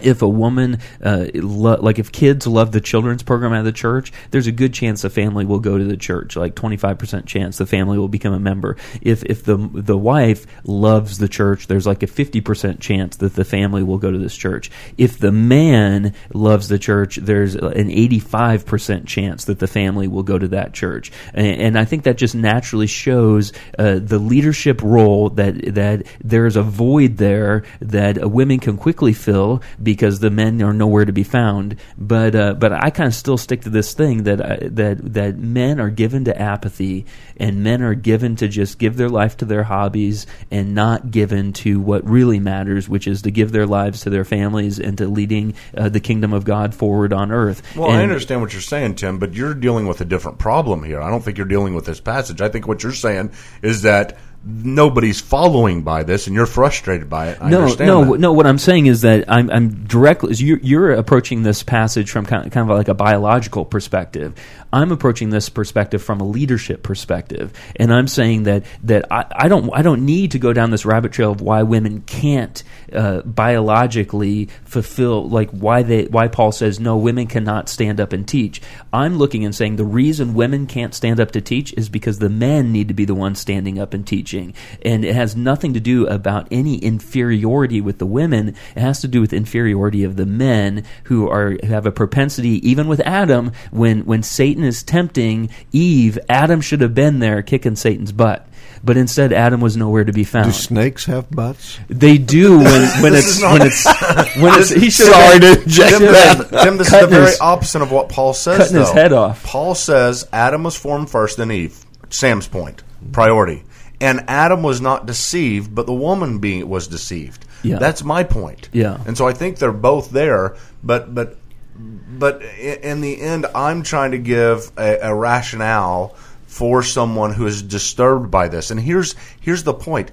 if 0.00 0.22
a 0.22 0.28
woman 0.28 0.78
uh, 1.02 1.26
lo- 1.34 1.80
like 1.80 1.98
if 1.98 2.10
kids 2.10 2.46
love 2.46 2.72
the 2.72 2.80
children's 2.80 3.22
program 3.22 3.52
at 3.52 3.62
the 3.62 3.72
church 3.72 4.12
there's 4.30 4.46
a 4.46 4.52
good 4.52 4.72
chance 4.72 5.02
the 5.02 5.10
family 5.10 5.44
will 5.44 5.60
go 5.60 5.76
to 5.76 5.84
the 5.84 5.96
church 5.96 6.34
like 6.36 6.54
25% 6.54 7.26
chance 7.26 7.58
the 7.58 7.66
family 7.66 7.98
will 7.98 8.08
become 8.08 8.32
a 8.32 8.40
member. 8.40 8.76
If 9.00 9.22
if 9.24 9.44
the 9.44 9.56
the 9.56 9.98
wife 9.98 10.46
loves 10.64 11.18
the 11.18 11.28
church 11.28 11.66
there's 11.66 11.86
like 11.86 12.02
a 12.02 12.06
50% 12.06 12.80
chance 12.80 13.16
that 13.16 13.34
the 13.34 13.44
family 13.44 13.82
will 13.82 13.98
go 13.98 14.10
to 14.10 14.18
this 14.18 14.36
church. 14.36 14.70
If 14.96 15.18
the 15.18 15.32
man 15.32 16.14
loves 16.32 16.68
the 16.68 16.78
church 16.78 17.16
there's 17.16 17.54
an 17.54 17.88
85% 17.88 19.06
chance 19.06 19.44
that 19.46 19.58
the 19.58 19.66
family 19.66 20.08
will 20.08 20.22
go 20.22 20.38
to 20.38 20.48
that 20.48 20.72
church. 20.72 21.12
And, 21.34 21.60
and 21.60 21.78
I 21.78 21.84
think 21.84 22.04
that 22.04 22.16
just 22.16 22.34
naturally 22.34 22.86
shows 22.86 23.52
uh, 23.78 23.98
the 23.98 24.18
leadership 24.18 24.82
role 24.82 25.30
that 25.30 25.74
that 25.74 26.06
there's 26.22 26.56
a 26.56 26.62
void 26.62 27.16
there 27.18 27.64
that 27.80 28.22
a 28.22 28.28
women 28.28 28.58
can 28.58 28.76
quickly 28.76 29.12
fill 29.12 29.62
because 29.82 30.20
the 30.20 30.30
men 30.30 30.62
are 30.62 30.72
nowhere 30.72 31.04
to 31.04 31.12
be 31.12 31.24
found. 31.24 31.76
But 31.98 32.34
uh, 32.34 32.54
but 32.54 32.72
I 32.72 32.90
kind 32.90 33.08
of 33.08 33.14
still 33.14 33.38
stick 33.38 33.62
to 33.62 33.70
this 33.70 33.94
thing 33.94 34.24
that 34.24 34.40
uh, 34.40 34.56
that 34.62 35.14
that 35.14 35.38
men 35.38 35.80
are 35.80 35.90
given 35.90 36.24
to 36.26 36.40
apathy 36.40 37.06
and 37.36 37.62
men 37.62 37.82
are 37.82 37.94
given 37.94 38.36
to 38.36 38.48
just 38.48 38.78
give 38.78 38.96
their 38.96 39.08
life 39.08 39.36
to 39.38 39.44
their 39.44 39.64
hobbies 39.64 40.26
and 40.50 40.74
not 40.74 41.10
given 41.10 41.52
to 41.52 41.80
what 41.80 42.08
really 42.08 42.38
matters, 42.38 42.88
which 42.88 43.06
is 43.06 43.22
to 43.22 43.30
give 43.30 43.52
their 43.52 43.66
lives 43.66 44.02
to 44.02 44.10
their 44.10 44.24
families 44.24 44.78
and 44.78 44.98
to 44.98 45.06
leading 45.06 45.54
uh, 45.76 45.88
the 45.88 46.00
kingdom 46.00 46.32
of 46.32 46.44
God 46.44 46.74
forward 46.74 47.12
on 47.12 47.32
earth. 47.32 47.62
Well, 47.76 47.90
and, 47.90 47.98
I 47.98 48.02
understand 48.02 48.40
what 48.40 48.52
you're 48.52 48.62
saying, 48.62 48.96
Tim, 48.96 49.18
but 49.18 49.34
you're 49.34 49.54
dealing 49.54 49.86
with 49.86 50.00
a 50.00 50.04
different 50.04 50.38
problem 50.38 50.84
here. 50.84 51.00
I 51.00 51.10
don't 51.10 51.22
think 51.22 51.38
you're 51.38 51.46
dealing 51.46 51.74
with 51.74 51.86
this 51.86 52.00
passage. 52.00 52.40
I 52.40 52.48
think 52.48 52.66
what 52.66 52.82
you're 52.82 52.92
saying 52.92 53.32
is 53.62 53.82
that 53.82 54.18
nobody's 54.44 55.20
following 55.20 55.82
by 55.82 56.02
this, 56.02 56.26
and 56.26 56.34
you're 56.34 56.46
frustrated 56.46 57.08
by 57.08 57.28
it. 57.28 57.38
I 57.40 57.50
no, 57.50 57.62
understand 57.62 57.88
no, 57.88 58.04
that. 58.04 58.20
no. 58.20 58.32
What 58.32 58.46
I'm 58.46 58.58
saying 58.58 58.86
is 58.86 59.02
that 59.02 59.24
I'm, 59.30 59.50
I'm 59.50 59.84
directly. 59.84 60.34
You're, 60.34 60.58
you're 60.58 60.92
approaching 60.92 61.42
this 61.42 61.62
passage 61.62 62.10
from 62.10 62.26
kind 62.26 62.46
of, 62.46 62.52
kind 62.52 62.68
of 62.68 62.76
like 62.76 62.88
a 62.88 62.94
biological 62.94 63.64
perspective. 63.64 64.34
I'm 64.72 64.90
approaching 64.90 65.30
this 65.30 65.48
perspective 65.48 66.02
from 66.02 66.20
a 66.20 66.24
leadership 66.26 66.82
perspective, 66.82 67.52
and 67.76 67.92
I'm 67.92 68.08
saying 68.08 68.44
that 68.44 68.64
that 68.84 69.10
I, 69.12 69.26
I 69.30 69.48
don't 69.48 69.70
I 69.72 69.82
don't 69.82 70.06
need 70.06 70.32
to 70.32 70.38
go 70.38 70.52
down 70.52 70.70
this 70.70 70.86
rabbit 70.86 71.12
trail 71.12 71.30
of 71.32 71.40
why 71.40 71.62
women 71.62 72.00
can't 72.00 72.62
uh, 72.92 73.20
biologically 73.22 74.48
fulfill 74.64 75.28
like 75.28 75.50
why 75.50 75.82
they 75.82 76.04
why 76.04 76.28
Paul 76.28 76.52
says 76.52 76.80
no 76.80 76.96
women 76.96 77.26
cannot 77.26 77.68
stand 77.68 78.00
up 78.00 78.12
and 78.12 78.26
teach. 78.26 78.62
I'm 78.92 79.18
looking 79.18 79.44
and 79.44 79.54
saying 79.54 79.76
the 79.76 79.84
reason 79.84 80.34
women 80.34 80.66
can't 80.66 80.94
stand 80.94 81.20
up 81.20 81.32
to 81.32 81.40
teach 81.40 81.74
is 81.74 81.88
because 81.88 82.18
the 82.18 82.30
men 82.30 82.72
need 82.72 82.88
to 82.88 82.94
be 82.94 83.04
the 83.04 83.14
ones 83.14 83.40
standing 83.40 83.78
up 83.78 83.92
and 83.92 84.06
teaching, 84.32 84.54
and 84.84 85.04
it 85.04 85.14
has 85.14 85.36
nothing 85.36 85.74
to 85.74 85.80
do 85.80 86.06
about 86.06 86.48
any 86.50 86.78
inferiority 86.78 87.80
with 87.80 87.98
the 87.98 88.06
women. 88.06 88.48
It 88.48 88.80
has 88.80 89.00
to 89.02 89.08
do 89.08 89.20
with 89.20 89.32
inferiority 89.32 90.04
of 90.04 90.16
the 90.16 90.26
men 90.26 90.84
who 91.04 91.28
are 91.28 91.50
who 91.52 91.66
have 91.68 91.86
a 91.86 91.92
propensity, 91.92 92.66
even 92.68 92.88
with 92.88 93.00
Adam, 93.00 93.52
when 93.70 94.04
when 94.04 94.22
Satan 94.22 94.64
is 94.64 94.82
tempting 94.82 95.50
Eve, 95.72 96.18
Adam 96.28 96.60
should 96.60 96.80
have 96.80 96.94
been 96.94 97.18
there 97.18 97.42
kicking 97.42 97.76
Satan's 97.76 98.12
butt. 98.12 98.46
But 98.84 98.96
instead, 98.96 99.32
Adam 99.32 99.60
was 99.60 99.76
nowhere 99.76 100.02
to 100.02 100.12
be 100.12 100.24
found. 100.24 100.46
Do 100.46 100.52
snakes 100.52 101.04
have 101.04 101.30
butts? 101.30 101.78
They 101.88 102.18
do 102.18 102.58
when, 102.58 102.64
when 103.02 103.14
it's 103.14 103.40
when 103.40 103.62
it's 103.62 103.84
when 104.36 104.58
it's 104.60 104.70
he 104.70 104.90
should 104.90 105.06
Sorry 105.06 105.34
have 105.34 105.34
to 105.34 105.40
been- 105.40 105.62
inject 105.62 105.90
should 105.90 105.98
Tim, 106.00 106.14
have 106.14 106.38
this, 106.38 106.50
been 106.50 106.64
Tim, 106.64 106.76
this 106.78 106.86
is 106.92 107.00
the 107.00 107.06
very 107.06 107.26
his- 107.26 107.40
opposite 107.40 107.82
of 107.82 107.92
what 107.92 108.08
Paul 108.08 108.34
says. 108.34 108.58
cutting 108.58 108.76
his 108.78 108.90
head 108.90 109.12
off. 109.12 109.44
Paul 109.44 109.74
says 109.76 110.26
Adam 110.32 110.64
was 110.64 110.74
formed 110.76 111.10
first, 111.10 111.36
then 111.36 111.50
Eve. 111.52 111.84
Sam's 112.10 112.46
point, 112.48 112.82
priority, 113.12 113.62
and 114.02 114.24
Adam 114.28 114.62
was 114.62 114.80
not 114.80 115.06
deceived, 115.06 115.74
but 115.74 115.86
the 115.86 115.94
woman 115.94 116.38
being 116.38 116.68
was 116.68 116.88
deceived. 116.88 117.46
Yeah. 117.62 117.78
That's 117.78 118.02
my 118.02 118.24
point. 118.24 118.68
Yeah. 118.72 118.98
and 119.06 119.16
so 119.16 119.26
I 119.26 119.32
think 119.32 119.58
they're 119.58 119.72
both 119.72 120.10
there, 120.10 120.56
but 120.82 121.14
but 121.14 121.36
but 121.74 122.42
in 122.42 123.00
the 123.00 123.20
end, 123.20 123.46
I'm 123.54 123.82
trying 123.82 124.10
to 124.10 124.18
give 124.18 124.70
a, 124.76 124.98
a 125.02 125.14
rationale 125.14 126.14
for 126.46 126.82
someone 126.82 127.32
who 127.32 127.46
is 127.46 127.62
disturbed 127.62 128.30
by 128.30 128.48
this. 128.48 128.70
And 128.70 128.78
here's 128.78 129.14
here's 129.40 129.62
the 129.62 129.72
point. 129.74 130.10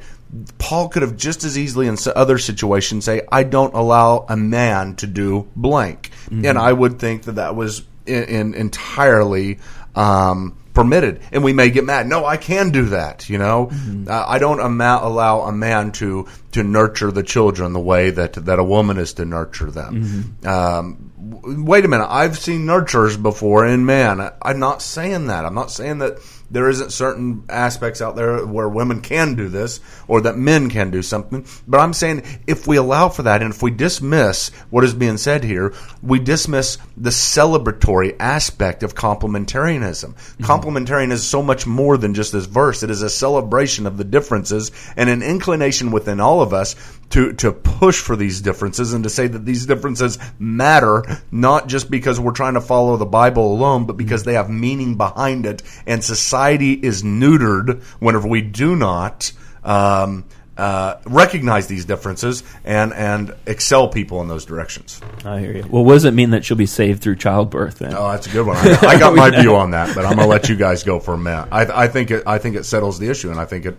Paul 0.60 0.90
could 0.90 1.02
have 1.02 1.18
just 1.18 1.44
as 1.44 1.58
easily 1.58 1.88
in 1.88 1.98
other 2.16 2.38
situations 2.38 3.04
say, 3.06 3.24
"I 3.32 3.44
don't 3.44 3.74
allow 3.74 4.26
a 4.30 4.38
man 4.38 4.96
to 4.98 5.08
do 5.08 5.48
blank," 5.56 6.12
and 6.32 6.58
I 6.58 6.72
would 6.72 7.00
think 7.00 7.24
that 7.24 7.34
that 7.34 7.56
was 7.56 7.82
in, 8.06 8.24
in 8.24 8.54
entirely 8.54 9.60
um, 9.96 10.56
permitted. 10.80 11.22
And 11.32 11.44
we 11.44 11.54
may 11.54 11.70
get 11.70 11.84
mad. 11.84 12.08
No, 12.08 12.26
I 12.26 12.38
can 12.38 12.70
do 12.72 12.86
that. 12.86 13.30
You 13.30 13.38
know, 13.38 13.70
uh, 14.08 14.26
I 14.28 14.40
don't 14.40 14.60
ama- 14.62 15.00
allow 15.02 15.42
a 15.42 15.52
man 15.52 15.92
to 15.94 16.26
to 16.54 16.64
nurture 16.64 17.12
the 17.12 17.24
children 17.24 17.74
the 17.74 17.80
way 17.80 18.10
that 18.12 18.34
that 18.46 18.60
a 18.60 18.64
woman 18.64 18.98
is 18.98 19.14
to 19.14 19.26
nurture 19.26 19.70
them. 19.72 20.36
Um, 20.46 21.12
w- 21.42 21.64
wait 21.64 21.86
a 21.86 21.88
minute, 21.88 22.08
I've 22.10 22.38
seen 22.38 22.62
nurturers 22.66 23.22
before 23.22 23.66
in 23.66 23.86
man. 23.86 24.22
I, 24.22 24.32
I'm 24.42 24.60
not 24.60 24.82
saying 24.82 25.28
that. 25.28 25.46
I'm 25.46 25.54
not 25.56 25.72
saying 25.72 26.00
that 26.00 26.20
there 26.52 26.70
isn't 26.70 26.92
certain 26.92 27.44
aspects 27.50 28.02
out 28.02 28.16
there 28.16 28.46
where 28.46 28.68
women 28.68 29.02
can 29.02 29.36
do 29.36 29.50
this 29.50 29.80
or 30.08 30.22
that 30.22 30.38
men 30.38 30.70
can 30.70 30.92
do 30.92 31.02
something. 31.02 31.46
But 31.68 31.80
I'm 31.80 31.94
saying 31.94 32.24
if 32.48 32.68
we 32.68 32.78
allow 32.78 33.10
for 33.10 33.24
that 33.24 33.42
and 33.42 33.54
if 33.54 33.62
we 33.62 33.72
dismiss 33.72 34.50
what 34.70 34.84
is 34.84 34.94
being 34.94 35.18
said 35.18 35.44
here, 35.44 35.74
we 36.02 36.20
dismiss 36.20 36.78
the 36.98 37.12
celebratory 37.12 38.16
aspect 38.20 38.84
of 38.84 38.96
complementarianism. 38.96 40.14
Mm-hmm. 40.14 40.44
Complementarianism 40.44 41.12
is 41.12 41.28
so 41.28 41.42
much 41.42 41.68
more 41.68 41.98
than 41.98 42.14
just 42.14 42.32
this 42.32 42.46
verse. 42.46 42.84
It 42.84 42.90
is 42.90 43.02
a 43.02 43.10
celebration 43.10 43.86
of 43.86 43.98
the 43.98 44.04
differences 44.04 44.72
and 44.98 45.10
an 45.10 45.22
inclination 45.22 45.92
within 45.92 46.20
all 46.20 46.42
of 46.42 46.54
us 46.54 46.76
to, 47.12 47.34
to 47.34 47.52
push 47.52 48.02
for 48.02 48.16
these 48.16 48.42
differences 48.42 48.94
and 48.94 49.04
to 49.04 49.10
say 49.10 49.28
that 49.28 49.46
these 49.46 49.66
differences 49.66 50.20
matter, 50.38 51.04
not 51.32 51.68
just 51.68 51.90
because 51.90 52.20
we're 52.20 52.32
trying 52.32 52.54
to 52.54 52.62
follow 52.62 52.98
the 52.98 53.06
Bible 53.06 53.54
alone, 53.54 53.86
but 53.86 53.98
because 53.98 54.24
they 54.24 54.34
have 54.34 54.50
meaning 54.50 54.96
behind 54.96 55.46
it. 55.46 55.64
And 55.88 56.04
society 56.04 56.74
is 56.74 57.04
neutered 57.04 57.82
whenever 58.00 58.28
we 58.28 58.42
do 58.42 58.76
not 58.76 59.32
um, 59.64 60.26
uh, 60.56 61.00
recognize 61.06 61.68
these 61.68 61.86
differences 61.86 62.44
and, 62.64 62.94
and 62.94 63.34
excel 63.46 63.88
people 63.88 64.22
in 64.22 64.28
those 64.28 64.46
directions. 64.46 65.02
I 65.26 65.40
hear 65.40 65.56
you. 65.56 65.66
Well, 65.70 65.86
what 65.86 65.94
does 65.94 66.06
it 66.06 66.14
mean 66.14 66.32
that 66.32 66.44
she'll 66.46 66.58
be 66.58 66.66
saved 66.66 67.02
through 67.02 67.16
childbirth? 67.16 67.80
Then? 67.80 67.94
Oh, 67.96 68.12
that's 68.12 68.28
a 68.28 68.30
good 68.30 68.46
one. 68.46 68.58
I, 68.58 68.78
I 68.82 69.00
got 69.00 69.16
my 69.16 69.30
view 69.30 69.56
on 69.56 69.72
that, 69.72 69.96
but 69.96 70.06
I'm 70.06 70.16
going 70.16 70.28
to 70.28 70.30
let 70.30 70.50
you 70.50 70.56
guys 70.56 70.84
go 70.84 71.00
for 71.00 71.14
a 71.14 71.18
minute. 71.18 71.48
I, 71.52 71.86
I 71.86 71.88
think 71.88 72.12
it, 72.12 72.24
I 72.28 72.38
think 72.38 72.56
it 72.56 72.66
settles 72.66 73.00
the 73.00 73.10
issue, 73.10 73.32
and 73.32 73.40
I 73.40 73.46
think 73.46 73.66
it 73.66 73.78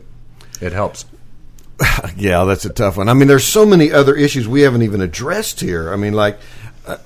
it 0.61 0.73
helps. 0.73 1.05
Yeah, 2.17 2.45
that's 2.45 2.65
a 2.65 2.71
tough 2.71 2.97
one. 2.97 3.09
I 3.09 3.15
mean, 3.15 3.29
there's 3.29 3.47
so 3.47 3.65
many 3.65 3.93
other 3.93 4.15
issues 4.15 4.47
we 4.47 4.63
haven't 4.63 4.83
even 4.83 5.01
addressed 5.01 5.61
here. 5.61 5.93
I 5.93 5.97
mean, 5.97 6.13
like 6.13 6.39
uh, 6.87 6.97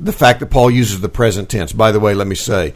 the 0.00 0.12
fact 0.12 0.40
that 0.40 0.46
Paul 0.46 0.70
uses 0.70 1.00
the 1.00 1.08
present 1.08 1.48
tense. 1.48 1.72
By 1.72 1.92
the 1.92 2.00
way, 2.00 2.14
let 2.14 2.26
me 2.26 2.34
say 2.34 2.74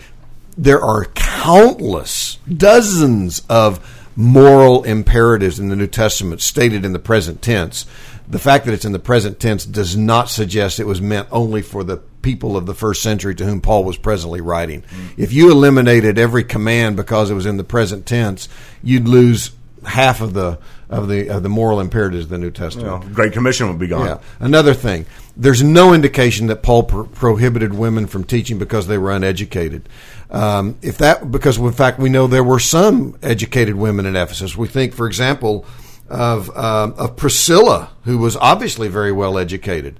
there 0.56 0.80
are 0.82 1.06
countless, 1.06 2.38
dozens 2.48 3.42
of 3.48 3.84
moral 4.16 4.82
imperatives 4.82 5.60
in 5.60 5.68
the 5.68 5.76
New 5.76 5.86
Testament 5.86 6.40
stated 6.40 6.84
in 6.84 6.92
the 6.92 6.98
present 6.98 7.40
tense. 7.42 7.86
The 8.26 8.38
fact 8.38 8.66
that 8.66 8.74
it's 8.74 8.84
in 8.84 8.92
the 8.92 8.98
present 8.98 9.40
tense 9.40 9.64
does 9.64 9.96
not 9.96 10.28
suggest 10.28 10.80
it 10.80 10.86
was 10.86 11.00
meant 11.00 11.28
only 11.30 11.62
for 11.62 11.84
the 11.84 11.98
people 12.20 12.56
of 12.56 12.66
the 12.66 12.74
first 12.74 13.02
century 13.02 13.34
to 13.36 13.44
whom 13.44 13.60
Paul 13.60 13.84
was 13.84 13.96
presently 13.96 14.40
writing. 14.40 14.84
If 15.16 15.32
you 15.32 15.50
eliminated 15.50 16.18
every 16.18 16.44
command 16.44 16.96
because 16.96 17.30
it 17.30 17.34
was 17.34 17.46
in 17.46 17.56
the 17.56 17.64
present 17.64 18.04
tense, 18.04 18.48
you'd 18.82 19.08
lose 19.08 19.52
half 19.86 20.20
of 20.20 20.34
the 20.34 20.58
of 20.90 21.08
the 21.08 21.28
of 21.28 21.42
the 21.42 21.48
moral 21.48 21.80
imperatives 21.80 22.24
of 22.24 22.30
the 22.30 22.38
New 22.38 22.50
Testament. 22.50 23.12
Great 23.12 23.32
Commission 23.32 23.68
would 23.68 23.78
be 23.78 23.86
gone. 23.86 24.06
Yeah. 24.06 24.18
Another 24.40 24.74
thing, 24.74 25.06
there's 25.36 25.62
no 25.62 25.92
indication 25.92 26.46
that 26.46 26.62
Paul 26.62 26.84
pro- 26.84 27.04
prohibited 27.06 27.74
women 27.74 28.06
from 28.06 28.24
teaching 28.24 28.58
because 28.58 28.86
they 28.86 28.98
were 28.98 29.12
uneducated. 29.12 29.88
Um, 30.30 30.76
if 30.82 30.98
that, 30.98 31.30
because 31.30 31.58
in 31.58 31.72
fact 31.72 31.98
we 31.98 32.08
know 32.08 32.26
there 32.26 32.44
were 32.44 32.58
some 32.58 33.18
educated 33.22 33.74
women 33.74 34.06
in 34.06 34.16
Ephesus. 34.16 34.56
We 34.56 34.68
think, 34.68 34.94
for 34.94 35.06
example, 35.06 35.64
of 36.08 36.54
um, 36.56 36.94
of 36.96 37.16
Priscilla, 37.16 37.90
who 38.04 38.18
was 38.18 38.36
obviously 38.36 38.88
very 38.88 39.12
well 39.12 39.38
educated. 39.38 39.98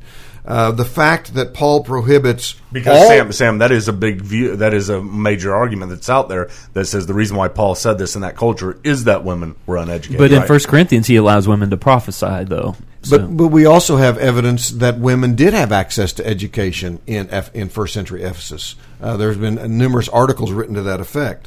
Uh, 0.48 0.70
the 0.72 0.84
fact 0.84 1.34
that 1.34 1.52
Paul 1.52 1.84
prohibits 1.84 2.54
Because 2.72 3.02
all- 3.02 3.08
Sam, 3.08 3.32
Sam, 3.32 3.58
that 3.58 3.70
is 3.70 3.86
a 3.86 3.92
big 3.92 4.22
view. 4.22 4.56
That 4.56 4.72
is 4.72 4.88
a 4.88 5.02
major 5.02 5.54
argument 5.54 5.90
that's 5.90 6.08
out 6.08 6.30
there 6.30 6.48
that 6.72 6.86
says 6.86 7.06
the 7.06 7.12
reason 7.12 7.36
why 7.36 7.48
Paul 7.48 7.74
said 7.74 7.98
this 7.98 8.14
in 8.14 8.22
that 8.22 8.34
culture 8.34 8.78
is 8.82 9.04
that 9.04 9.24
women 9.24 9.56
were 9.66 9.76
uneducated. 9.76 10.16
But 10.18 10.32
in 10.32 10.38
right? 10.38 10.48
First 10.48 10.66
Corinthians, 10.68 11.06
he 11.06 11.16
allows 11.16 11.46
women 11.46 11.68
to 11.68 11.76
prophesy, 11.76 12.44
though. 12.44 12.76
So- 13.02 13.18
But 13.18 13.36
but 13.36 13.48
we 13.48 13.66
also 13.66 13.98
have 13.98 14.16
evidence 14.16 14.70
that 14.70 14.98
women 14.98 15.34
did 15.34 15.52
have 15.52 15.70
access 15.70 16.14
to 16.14 16.26
education 16.26 17.00
in 17.06 17.28
F, 17.30 17.50
in 17.52 17.68
first 17.68 17.92
century 17.92 18.22
Ephesus. 18.22 18.74
Uh, 19.02 19.18
there's 19.18 19.36
been 19.36 19.76
numerous 19.76 20.08
articles 20.08 20.50
written 20.50 20.74
to 20.76 20.82
that 20.82 20.98
effect. 20.98 21.46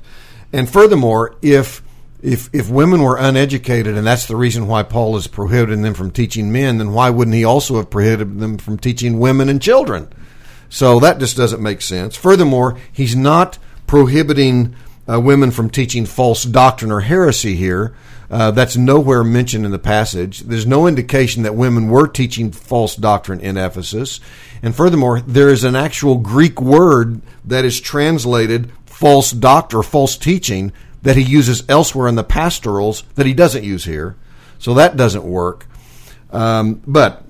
And 0.54 0.70
furthermore, 0.70 1.34
if 1.42 1.82
if 2.22 2.50
if 2.54 2.70
women 2.70 3.02
were 3.02 3.18
uneducated 3.18 3.98
and 3.98 4.06
that's 4.06 4.28
the 4.28 4.36
reason 4.36 4.68
why 4.68 4.84
Paul 4.84 5.18
is 5.18 5.28
prohibiting 5.28 5.82
them 5.82 5.94
from 5.94 6.12
teaching 6.12 6.52
men, 6.52 6.78
then 6.78 6.94
why 6.94 7.10
wouldn't 7.10 7.36
he 7.36 7.44
also 7.44 7.78
have 7.78 7.90
prohibited 7.90 8.40
them 8.40 8.58
from 8.58 8.78
teaching 8.78 9.20
women 9.20 9.50
and 9.50 9.62
children? 9.62 10.08
So 10.70 11.00
that 11.00 11.20
just 11.20 11.36
doesn't 11.36 11.62
make 11.62 11.82
sense. 11.82 12.16
Furthermore, 12.16 12.78
he's 12.92 13.16
not 13.16 13.58
prohibiting 13.88 14.76
uh, 15.12 15.20
women 15.20 15.52
from 15.52 15.70
teaching 15.70 16.06
false 16.06 16.44
doctrine 16.44 16.92
or 16.92 17.02
heresy 17.02 17.56
here. 17.56 17.94
Uh, 18.30 18.52
that's 18.52 18.78
nowhere 18.78 19.26
mentioned 19.26 19.66
in 19.66 19.72
the 19.72 19.80
passage. 19.80 20.40
There's 20.40 20.66
no 20.66 20.88
indication 20.88 21.44
that 21.44 21.56
women 21.56 21.90
were 21.90 22.08
teaching 22.08 22.54
false 22.54 22.96
doctrine 22.96 23.42
in 23.42 23.58
Ephesus. 23.58 24.22
And 24.64 24.74
furthermore, 24.74 25.20
there 25.20 25.50
is 25.50 25.66
an 25.66 25.76
actual 25.76 26.16
Greek 26.16 26.62
word 26.62 27.22
that 27.44 27.66
is 27.66 27.82
translated 27.82 28.72
false 28.86 29.32
doctrine 29.32 29.82
or 29.82 29.84
false 29.84 30.16
teaching 30.16 30.72
that 31.02 31.16
he 31.16 31.24
uses 31.24 31.64
elsewhere 31.68 32.08
in 32.08 32.16
the 32.16 32.24
pastorals 32.24 33.04
that 33.16 33.26
he 33.26 33.34
doesn't 33.34 33.64
use 33.64 33.86
here. 33.86 34.16
So 34.60 34.76
that 34.76 34.96
doesn't 34.96 35.24
work. 35.24 35.66
Um, 36.32 36.82
but 36.86 37.24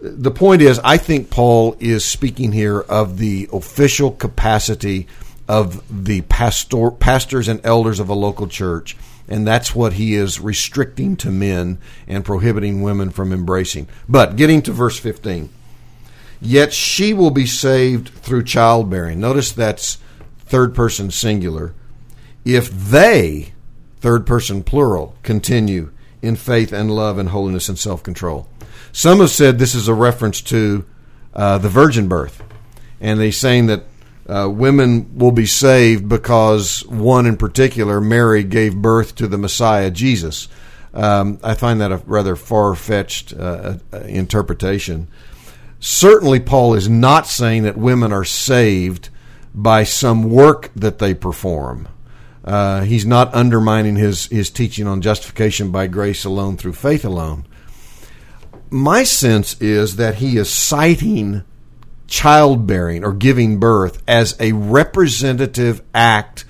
the 0.00 0.30
point 0.30 0.62
is, 0.62 0.78
I 0.82 0.96
think 0.96 1.30
Paul 1.30 1.76
is 1.78 2.04
speaking 2.04 2.52
here 2.52 2.80
of 2.80 3.18
the 3.18 3.48
official 3.52 4.10
capacity 4.12 5.06
of 5.48 5.82
the 6.04 6.22
pastor, 6.22 6.90
pastors 6.90 7.48
and 7.48 7.60
elders 7.64 8.00
of 8.00 8.08
a 8.08 8.14
local 8.14 8.46
church, 8.46 8.96
and 9.28 9.46
that's 9.46 9.74
what 9.74 9.94
he 9.94 10.14
is 10.14 10.40
restricting 10.40 11.16
to 11.16 11.30
men 11.30 11.78
and 12.06 12.24
prohibiting 12.24 12.82
women 12.82 13.10
from 13.10 13.32
embracing. 13.32 13.88
But 14.08 14.36
getting 14.36 14.62
to 14.62 14.72
verse 14.72 14.98
15, 14.98 15.50
yet 16.40 16.72
she 16.72 17.12
will 17.12 17.30
be 17.30 17.46
saved 17.46 18.08
through 18.10 18.44
childbearing. 18.44 19.20
Notice 19.20 19.52
that's 19.52 19.98
third 20.46 20.74
person 20.74 21.10
singular. 21.10 21.74
If 22.44 22.70
they, 22.70 23.52
third 24.00 24.26
person 24.26 24.62
plural, 24.62 25.16
continue 25.22 25.92
in 26.22 26.36
faith 26.36 26.72
and 26.72 26.90
love 26.90 27.18
and 27.18 27.30
holiness 27.30 27.68
and 27.68 27.78
self 27.78 28.02
control. 28.02 28.48
Some 28.92 29.20
have 29.20 29.30
said 29.30 29.58
this 29.58 29.74
is 29.74 29.88
a 29.88 29.94
reference 29.94 30.40
to 30.42 30.84
uh, 31.34 31.58
the 31.58 31.68
virgin 31.68 32.08
birth, 32.08 32.42
and 33.00 33.20
they're 33.20 33.32
saying 33.32 33.66
that 33.66 33.84
uh, 34.28 34.48
women 34.48 35.18
will 35.18 35.32
be 35.32 35.46
saved 35.46 36.08
because 36.08 36.84
one 36.86 37.26
in 37.26 37.36
particular, 37.36 38.00
Mary, 38.00 38.44
gave 38.44 38.76
birth 38.76 39.14
to 39.16 39.26
the 39.26 39.38
Messiah, 39.38 39.90
Jesus. 39.90 40.48
Um, 40.92 41.38
I 41.42 41.54
find 41.54 41.80
that 41.80 41.92
a 41.92 41.98
rather 41.98 42.36
far 42.36 42.74
fetched 42.74 43.32
uh, 43.32 43.78
uh, 43.92 43.98
interpretation. 44.00 45.08
Certainly, 45.78 46.40
Paul 46.40 46.74
is 46.74 46.88
not 46.88 47.26
saying 47.26 47.62
that 47.62 47.76
women 47.76 48.12
are 48.12 48.24
saved 48.24 49.08
by 49.54 49.84
some 49.84 50.30
work 50.30 50.70
that 50.76 50.98
they 50.98 51.14
perform. 51.14 51.88
Uh, 52.44 52.82
he's 52.82 53.04
not 53.04 53.34
undermining 53.34 53.96
his, 53.96 54.26
his 54.26 54.50
teaching 54.50 54.86
on 54.86 55.02
justification 55.02 55.70
by 55.70 55.86
grace 55.86 56.24
alone 56.24 56.56
through 56.56 56.72
faith 56.72 57.04
alone. 57.04 57.44
My 58.70 59.02
sense 59.02 59.60
is 59.60 59.96
that 59.96 60.16
he 60.16 60.36
is 60.36 60.48
citing 60.50 61.44
childbearing 62.06 63.04
or 63.04 63.12
giving 63.12 63.58
birth 63.58 64.02
as 64.06 64.36
a 64.40 64.52
representative 64.52 65.82
act 65.94 66.44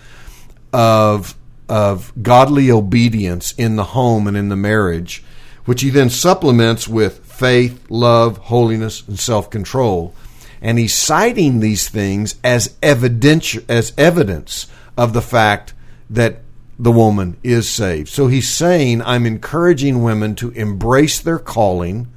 of 0.72 1.36
of 1.68 2.12
godly 2.20 2.68
obedience 2.68 3.52
in 3.52 3.76
the 3.76 3.84
home 3.84 4.26
and 4.26 4.36
in 4.36 4.48
the 4.48 4.56
marriage, 4.56 5.22
which 5.66 5.82
he 5.82 5.90
then 5.90 6.10
supplements 6.10 6.88
with 6.88 7.24
faith, 7.24 7.88
love, 7.88 8.38
holiness, 8.38 9.06
and 9.06 9.18
self 9.18 9.48
control. 9.50 10.12
And 10.60 10.78
he's 10.78 10.94
citing 10.94 11.60
these 11.60 11.88
things 11.88 12.34
as 12.42 12.76
evidence, 12.82 13.56
as 13.68 13.92
evidence 13.96 14.66
of 14.96 15.12
the 15.12 15.22
fact 15.22 15.72
that 16.10 16.42
the 16.78 16.92
woman 16.92 17.36
is 17.42 17.68
saved. 17.68 18.08
So 18.08 18.26
he's 18.26 18.48
saying, 18.48 19.02
I'm 19.02 19.26
encouraging 19.26 20.02
women 20.02 20.34
to 20.36 20.50
embrace 20.50 21.20
their 21.20 21.38
calling 21.38 22.08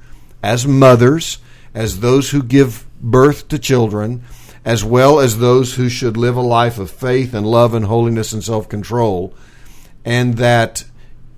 as 0.42 0.66
mothers, 0.66 1.38
as 1.72 2.00
those 2.00 2.30
who 2.30 2.42
give 2.42 2.86
birth 3.00 3.48
to 3.48 3.58
children, 3.58 4.22
as 4.64 4.82
well 4.82 5.20
as 5.20 5.38
those 5.38 5.74
who 5.74 5.88
should 5.88 6.16
live 6.16 6.36
a 6.36 6.42
life 6.42 6.78
of 6.78 6.90
faith 6.90 7.34
and 7.34 7.46
love 7.46 7.74
and 7.74 7.84
holiness 7.86 8.32
and 8.32 8.42
self 8.42 8.68
control, 8.68 9.34
and 10.04 10.38
that 10.38 10.84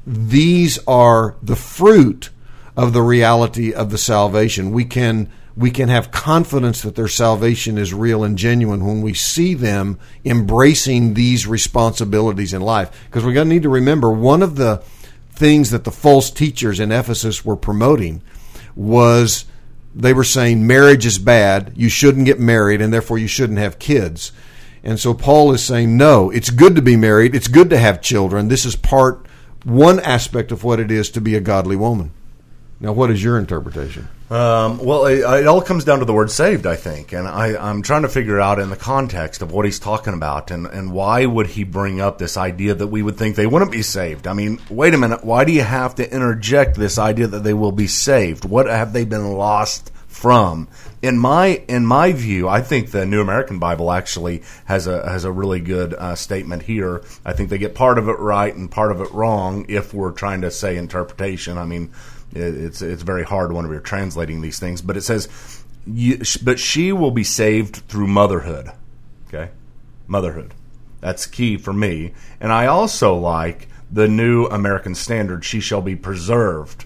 these 0.07 0.79
are 0.87 1.35
the 1.43 1.57
fruit 1.57 2.31
of 2.77 2.93
the 2.93 3.03
reality 3.03 3.73
of 3.73 3.91
the 3.91 3.99
salvation. 3.99 4.71
We 4.71 4.85
can 4.85 5.31
we 5.57 5.71
can 5.71 5.89
have 5.89 6.11
confidence 6.11 6.83
that 6.83 6.95
their 6.97 7.09
salvation 7.09 7.79
is 7.79 7.95
real 7.95 8.23
and 8.25 8.37
genuine 8.37 8.85
when 8.85 9.01
we 9.01 9.15
see 9.15 9.55
them 9.55 9.99
embracing 10.25 11.15
these 11.15 11.47
responsibilities 11.47 12.53
in 12.53 12.61
life. 12.61 12.91
Because 13.07 13.25
we're 13.25 13.33
going 13.33 13.49
to 13.49 13.55
need 13.55 13.63
to 13.63 13.71
remember 13.71 14.11
one 14.11 14.43
of 14.43 14.57
the 14.57 14.83
things 15.31 15.71
that 15.71 15.85
the 15.85 15.91
false 15.91 16.31
teachers 16.31 16.79
in 16.79 16.93
Ephesus 16.93 17.45
were 17.45 17.57
promoting 17.57 18.23
was 18.75 19.47
they 19.95 20.13
were 20.13 20.25
saying 20.25 20.67
marriage 20.67 21.07
is 21.07 21.19
bad, 21.19 21.73
you 21.75 21.89
shouldn't 21.89 22.27
get 22.27 22.39
married, 22.39 22.83
and 22.83 22.93
therefore 22.93 23.17
you 23.17 23.27
shouldn't 23.27 23.59
have 23.59 23.79
kids. 23.79 24.33
And 24.85 25.01
so 25.01 25.15
Paul 25.15 25.53
is 25.53 25.65
saying, 25.65 25.97
no, 25.97 26.31
it's 26.31 26.51
good 26.51 26.77
to 26.77 26.83
be 26.83 26.97
married, 26.97 27.35
it's 27.35 27.49
good 27.49 27.71
to 27.71 27.79
have 27.79 28.03
children. 28.03 28.49
This 28.49 28.67
is 28.67 28.77
part, 28.77 29.27
one 29.65 30.01
aspect 30.01 30.53
of 30.53 30.65
what 30.65 30.81
it 30.81 30.91
is 30.91 31.11
to 31.11 31.21
be 31.23 31.35
a 31.35 31.41
godly 31.41 31.77
woman. 31.77 32.13
Now, 32.79 32.93
what 32.93 33.11
is 33.11 33.25
your 33.25 33.39
interpretation? 33.39 34.09
Um, 34.29 34.79
well, 34.79 35.07
it, 35.07 35.20
it, 35.20 35.47
all 35.47 35.62
comes 35.62 35.85
down 35.85 36.01
to 36.01 36.05
the 36.05 36.12
word 36.12 36.33
saved, 36.33 36.66
I 36.66 36.74
think. 36.74 37.12
And 37.12 37.29
I, 37.29 37.70
am 37.70 37.83
trying 37.83 38.03
to 38.03 38.09
figure 38.09 38.41
out 38.41 38.59
in 38.59 38.70
the 38.70 38.77
context 38.77 39.41
of 39.41 39.53
what 39.53 39.64
he's 39.64 39.79
talking 39.79 40.14
about 40.14 40.51
and, 40.51 40.66
and 40.66 40.91
why 40.91 41.27
would 41.27 41.47
he 41.47 41.62
bring 41.62 42.01
up 42.01 42.18
this 42.18 42.37
idea 42.37 42.74
that 42.74 42.89
we 42.89 43.03
would 43.03 43.16
think 43.16 43.37
they 43.37 43.47
wouldn't 43.47 43.70
be 43.70 43.83
saved? 43.83 44.27
I 44.27 44.33
mean, 44.33 44.59
wait 44.68 44.95
a 44.95 44.99
minute. 44.99 45.24
Why 45.24 45.45
do 45.45 45.53
you 45.53 45.62
have 45.62 45.95
to 45.97 46.12
interject 46.12 46.77
this 46.77 46.99
idea 46.99 47.29
that 47.29 47.45
they 47.45 47.55
will 47.55 47.70
be 47.70 47.87
saved? 47.87 48.45
What 48.45 48.66
have 48.66 48.93
they 48.93 49.05
been 49.05 49.31
lost 49.33 49.93
from? 50.09 50.66
In 51.03 51.18
my 51.18 51.62
in 51.68 51.87
my 51.87 52.11
view, 52.11 52.49
I 52.49 52.62
think 52.62 52.91
the 52.91 53.07
New 53.07 53.20
American 53.20 53.61
Bible 53.61 53.93
actually 53.93 54.43
has 54.64 54.89
a 54.89 55.09
has 55.09 55.24
a 55.24 55.31
really 55.31 55.61
good 55.61 55.95
uh, 55.95 56.16
statement 56.16 56.62
here. 56.62 57.05
I 57.24 57.33
think 57.33 57.51
they 57.51 57.59
get 57.59 57.77
part 57.77 57.97
of 57.97 58.09
it 58.09 58.18
right 58.18 58.53
and 58.53 58.68
part 58.68 58.91
of 58.91 59.01
it 59.01 59.12
wrong 59.12 59.66
if 59.68 59.95
we're 59.95 60.11
trying 60.11 60.41
to 60.41 60.51
say 60.51 60.77
interpretation. 60.77 61.59
I 61.59 61.64
mean, 61.64 61.93
it's 62.37 62.82
it's 62.82 63.03
very 63.03 63.24
hard 63.24 63.53
when 63.53 63.68
we're 63.68 63.80
translating 63.80 64.41
these 64.41 64.59
things, 64.59 64.82
but 64.82 64.97
it 64.97 65.03
says, 65.03 65.28
"But 66.43 66.59
she 66.59 66.93
will 66.93 67.11
be 67.11 67.24
saved 67.24 67.76
through 67.89 68.07
motherhood." 68.07 68.70
Okay, 69.28 69.51
motherhood. 70.07 70.55
That's 71.01 71.26
key 71.26 71.57
for 71.57 71.72
me, 71.72 72.12
and 72.41 72.53
I 72.53 72.66
also 72.66 73.14
like 73.14 73.68
the 73.91 74.09
New 74.09 74.47
American 74.47 74.95
Standard. 74.95 75.45
She 75.45 75.61
shall 75.61 75.82
be 75.82 75.97
preserved. 75.97 76.84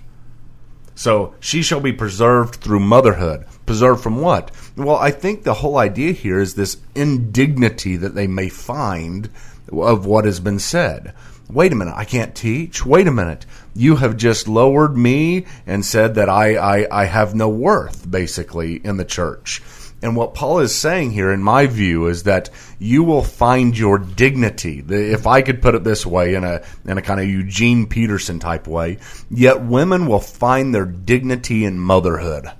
So 0.94 1.34
she 1.40 1.62
shall 1.62 1.80
be 1.80 1.94
preserved 1.94 2.56
through 2.56 2.80
motherhood. 2.80 3.46
Preserved 3.64 4.02
from 4.02 4.20
what? 4.20 4.50
Well, 4.76 4.96
I 4.96 5.10
think 5.10 5.44
the 5.44 5.54
whole 5.54 5.78
idea 5.78 6.12
here 6.12 6.38
is 6.38 6.54
this 6.54 6.76
indignity 6.94 7.96
that 7.96 8.14
they 8.14 8.26
may 8.26 8.50
find 8.50 9.30
of 9.72 10.04
what 10.04 10.26
has 10.26 10.40
been 10.40 10.58
said. 10.58 11.14
Wait 11.52 11.72
a 11.72 11.76
minute, 11.76 11.94
I 11.96 12.04
can't 12.04 12.34
teach. 12.34 12.86
Wait 12.86 13.06
a 13.06 13.12
minute, 13.12 13.44
you 13.74 13.96
have 13.96 14.16
just 14.16 14.46
lowered 14.46 14.96
me 14.96 15.46
and 15.66 15.84
said 15.84 16.14
that 16.14 16.28
I, 16.28 16.56
I, 16.56 17.02
I 17.02 17.04
have 17.06 17.34
no 17.34 17.48
worth, 17.48 18.08
basically, 18.08 18.76
in 18.76 18.96
the 18.96 19.04
church. 19.04 19.60
And 20.02 20.16
what 20.16 20.34
Paul 20.34 20.60
is 20.60 20.74
saying 20.74 21.10
here, 21.10 21.30
in 21.30 21.42
my 21.42 21.66
view, 21.66 22.06
is 22.06 22.22
that 22.22 22.48
you 22.78 23.02
will 23.02 23.22
find 23.22 23.76
your 23.76 23.98
dignity. 23.98 24.82
If 24.88 25.26
I 25.26 25.42
could 25.42 25.60
put 25.60 25.74
it 25.74 25.84
this 25.84 26.06
way, 26.06 26.34
in 26.34 26.44
a 26.44 26.62
in 26.86 26.96
a 26.96 27.02
kind 27.02 27.20
of 27.20 27.28
Eugene 27.28 27.86
Peterson 27.86 28.38
type 28.38 28.66
way, 28.66 28.98
yet 29.30 29.60
women 29.60 30.06
will 30.06 30.20
find 30.20 30.74
their 30.74 30.86
dignity 30.86 31.64
in 31.64 31.78
motherhood 31.78 32.50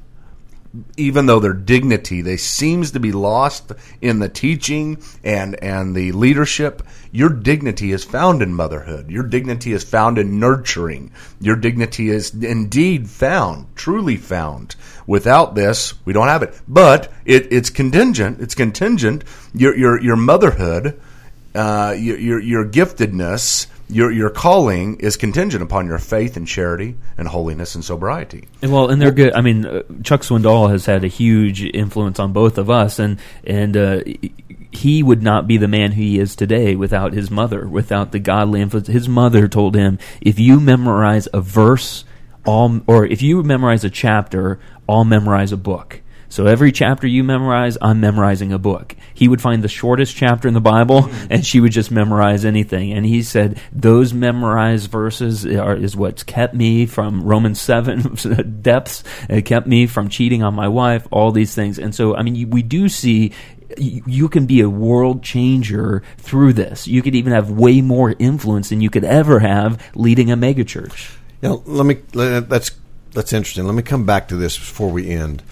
even 0.97 1.27
though 1.27 1.41
their 1.41 1.53
dignity 1.53 2.23
they 2.23 2.37
seems 2.37 2.93
to 2.93 3.01
be 3.01 3.13
lost 3.13 3.73
in 4.01 4.21
the 4.21 4.29
teaching 4.29 5.03
and 5.25 5.61
and 5.63 5.97
the 5.97 6.13
leadership 6.13 6.83
your 7.13 7.29
dignity 7.29 7.93
is 7.93 8.05
found 8.05 8.43
in 8.43 8.55
motherhood. 8.55 9.11
Your 9.11 9.25
dignity 9.25 9.73
is 9.73 9.85
found 9.85 10.19
in 10.19 10.39
nurturing. 10.39 11.13
Your 11.41 11.57
dignity 11.57 12.09
is 12.09 12.33
indeed 12.35 13.09
found 13.09 13.67
truly 13.75 14.17
found. 14.17 14.77
Without 15.07 15.55
this 15.55 15.95
we 16.05 16.13
don't 16.13 16.29
have 16.29 16.43
it. 16.43 16.59
But 16.69 17.13
it, 17.25 17.53
it's 17.53 17.71
contingent 17.71 18.41
it's 18.41 18.55
contingent. 18.55 19.25
Your 19.55 19.77
your 19.77 20.01
your 20.01 20.17
motherhood 20.17 21.01
uh, 21.53 21.97
your, 21.99 22.41
your 22.41 22.65
giftedness 22.65 23.67
your 23.91 24.13
your 24.13 24.31
calling 24.31 25.01
is 25.01 25.17
contingent 25.17 25.63
upon 25.63 25.87
your 25.87 25.99
faith 25.99 26.37
and 26.37 26.47
charity 26.47 26.97
and 27.19 27.27
holiness 27.27 27.75
and 27.75 27.85
sobriety. 27.85 28.47
And 28.63 28.73
well, 28.73 28.89
and 28.89 29.03
they're 29.03 29.11
good. 29.11 29.35
I 29.35 29.41
mean, 29.41 29.67
uh, 29.67 29.83
Chuck 30.05 30.23
Swindoll 30.23 30.71
has 30.71 30.87
had 30.87 31.05
a 31.05 31.09
huge 31.09 31.63
influence 31.63 32.19
on 32.19 32.33
both 32.33 32.59
of 32.59 32.71
us, 32.71 32.99
and 32.99 33.19
and 33.45 33.77
uh, 33.77 34.01
he 34.73 35.03
would 35.03 35.23
not 35.23 35.47
be 35.47 35.57
the 35.57 35.69
man 35.69 35.93
who 35.93 36.03
he 36.03 36.19
is 36.19 36.37
today 36.37 36.77
without 36.77 37.13
his 37.13 37.31
mother, 37.31 37.67
without 37.67 38.13
the 38.13 38.19
godly 38.19 38.61
influence. 38.61 38.89
His 38.89 39.09
mother 39.09 39.49
told 39.49 39.75
him, 39.75 39.99
if 40.21 40.39
you 40.39 40.61
memorize 40.61 41.29
a 41.33 41.41
verse, 41.41 42.05
all 42.47 42.81
or 42.87 43.05
if 43.05 43.23
you 43.23 43.43
memorize 43.43 43.85
a 43.85 43.91
chapter, 43.91 44.61
I'll 44.89 45.05
memorize 45.05 45.53
a 45.53 45.57
book. 45.57 46.01
So 46.31 46.47
every 46.47 46.71
chapter 46.71 47.09
you 47.09 47.25
memorize, 47.25 47.77
I'm 47.83 47.99
memorizing 47.99 48.53
a 48.53 48.59
book. 48.59 48.95
He 49.13 49.27
would 49.27 49.43
find 49.43 49.65
the 49.65 49.69
shortest 49.69 50.15
chapter 50.15 50.47
in 50.47 50.55
the 50.55 50.61
Bible, 50.61 51.03
mm-hmm. 51.03 51.27
and 51.29 51.45
she 51.45 51.59
would 51.59 51.73
just 51.73 51.91
memorize 51.91 52.45
anything. 52.45 52.93
And 52.93 53.05
he 53.05 53.25
said 53.25 53.61
those 53.73 54.15
memorized 54.15 54.93
verses 54.93 55.45
are, 55.45 55.75
is 55.75 55.97
what's 55.97 56.23
kept 56.23 56.55
me 56.55 56.87
from 56.87 57.25
Romans 57.25 57.61
7 57.61 58.61
depths. 58.63 59.03
It 59.29 59.43
kept 59.43 59.67
me 59.67 59.89
from 59.89 60.09
cheating 60.09 60.45
on 60.45 60.55
my 60.55 60.69
wife, 60.69 61.07
all 61.11 61.33
these 61.33 61.53
things. 61.53 61.81
And 61.81 61.93
so, 61.93 62.15
I 62.15 62.23
mean, 62.23 62.51
we 62.51 62.63
do 62.63 62.89
see 62.89 63.33
you 63.79 64.29
can 64.29 64.47
be 64.47 64.61
a 64.61 64.69
world 64.69 65.23
changer 65.23 66.03
through 66.19 66.53
this. 66.55 66.87
You 66.87 67.03
could 67.03 67.15
even 67.15 67.33
have 67.33 67.51
way 67.51 67.81
more 67.81 68.15
influence 68.19 68.71
than 68.71 68.81
you 68.81 68.91
could 68.91 69.05
ever 69.05 69.41
have 69.41 69.83
leading 69.95 70.31
a 70.31 70.37
megachurch. 70.37 71.17
Let 71.43 71.87
me. 71.87 71.95
That's 72.13 72.73
that's 73.13 73.33
interesting. 73.33 73.65
Let 73.65 73.75
me 73.75 73.83
come 73.83 74.05
back 74.05 74.29
to 74.29 74.37
this 74.37 74.59
before 74.59 74.91
we 74.91 75.09
end. 75.11 75.43